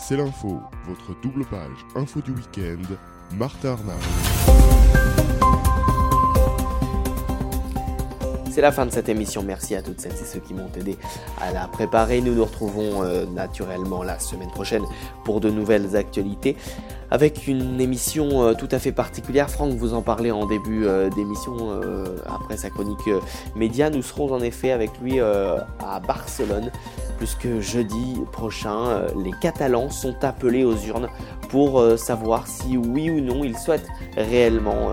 C'est 0.07 0.17
l'info, 0.17 0.59
votre 0.87 1.19
double 1.23 1.45
page 1.45 1.83
info 1.95 2.21
du 2.21 2.29
week-end, 2.29 2.93
Martha 3.35 3.71
Arnaud. 3.71 3.93
C'est 8.55 8.61
la 8.61 8.71
fin 8.71 8.85
de 8.85 8.91
cette 8.91 9.09
émission. 9.09 9.43
Merci 9.43 9.75
à 9.75 9.81
toutes 9.81 9.99
celles 9.99 10.13
et 10.13 10.23
ceux 10.23 10.39
qui 10.39 10.53
m'ont 10.53 10.69
aidé 10.79 10.95
à 11.41 11.51
la 11.51 11.67
préparer. 11.67 12.21
Nous 12.21 12.33
nous 12.33 12.45
retrouvons 12.45 13.03
euh, 13.03 13.25
naturellement 13.25 14.01
la 14.01 14.17
semaine 14.17 14.49
prochaine 14.49 14.83
pour 15.25 15.41
de 15.41 15.49
nouvelles 15.49 15.97
actualités 15.97 16.55
avec 17.11 17.47
une 17.47 17.81
émission 17.81 18.43
euh, 18.43 18.53
tout 18.53 18.69
à 18.71 18.79
fait 18.79 18.93
particulière. 18.93 19.49
Franck 19.49 19.73
vous 19.73 19.93
en 19.93 20.01
parlait 20.01 20.31
en 20.31 20.45
début 20.45 20.85
euh, 20.85 21.09
d'émission 21.09 21.81
après 22.25 22.55
sa 22.55 22.69
chronique 22.69 23.09
média. 23.57 23.89
Nous 23.89 24.01
serons 24.01 24.31
en 24.31 24.39
effet 24.39 24.71
avec 24.71 24.91
lui 25.01 25.19
à 25.19 25.99
Barcelone 26.07 26.71
puisque 27.17 27.59
jeudi 27.59 28.21
prochain, 28.31 29.03
les 29.23 29.31
Catalans 29.41 29.89
sont 29.89 30.23
appelés 30.23 30.63
aux 30.63 30.77
urnes 30.77 31.09
pour 31.49 31.81
savoir 31.97 32.47
si 32.47 32.75
oui 32.77 33.09
ou 33.09 33.21
non 33.21 33.43
ils 33.43 33.57
souhaitent 33.57 33.87
réellement 34.17 34.91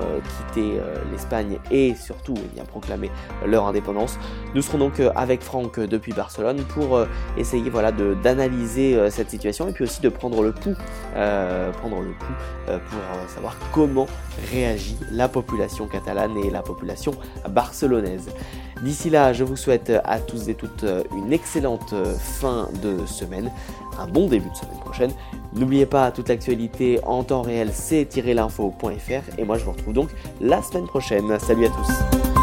quitter 0.55 0.79
l'Espagne 1.11 1.59
et 1.71 1.95
surtout 1.95 2.35
eh 2.37 2.55
bien, 2.55 2.65
proclamer 2.65 3.11
leur 3.47 3.67
indépendance. 3.67 4.19
Nous 4.55 4.63
serons 4.63 4.79
donc 4.79 5.01
avec 5.17 5.43
Franck 5.43 5.81
depuis 5.81 6.13
Barcelone 6.13 6.63
pour 6.65 7.01
essayer 7.37 7.71
voilà, 7.71 7.91
d'analyser 7.93 9.11
cette 9.11 9.31
situation 9.31 9.69
et 9.69 9.73
puis 9.73 9.85
aussi 9.85 10.01
de 10.01 10.09
prendre 10.09 10.43
le 10.43 10.53
pouls, 10.53 10.77
prendre 11.13 12.01
le 12.01 12.13
pouls 12.13 12.79
pour 12.91 13.31
savoir 13.31 13.57
comment 13.73 14.07
réagit 14.51 14.99
la 15.11 15.29
population 15.29 15.87
catalane 15.87 16.37
et 16.37 16.51
la 16.51 16.63
population 16.63 17.13
barcelonaise. 17.49 18.29
D'ici 18.83 19.11
là, 19.11 19.33
je 19.33 19.45
vous 19.45 19.57
souhaite 19.57 19.93
à 20.05 20.19
tous 20.19 20.49
et 20.49 20.55
toutes 20.55 20.85
une 21.17 21.33
excellente 21.33 21.95
fin 22.19 22.69
de 22.83 23.07
semaine, 23.07 23.51
un 23.99 24.09
bon 24.09 24.27
début 24.27 24.51
de 24.51 24.57
semaine 24.57 24.79
prochaine. 24.81 25.13
N'oubliez 25.55 25.87
pas, 25.87 26.11
toute 26.11 26.29
l'actualité 26.29 26.99
en 27.05 27.23
temps 27.23 27.43
réel, 27.43 27.71
c'est-l'info.fr 27.73 29.39
et 29.39 29.45
moi 29.45 29.59
je 29.59 29.65
vous 29.65 29.73
retrouve 29.73 29.95
donc 29.95 30.11
la 30.41 30.63
semaine 30.63 30.87
prochaine. 30.87 31.39
Salut 31.39 31.67
à 31.67 31.69
tous 31.69 32.42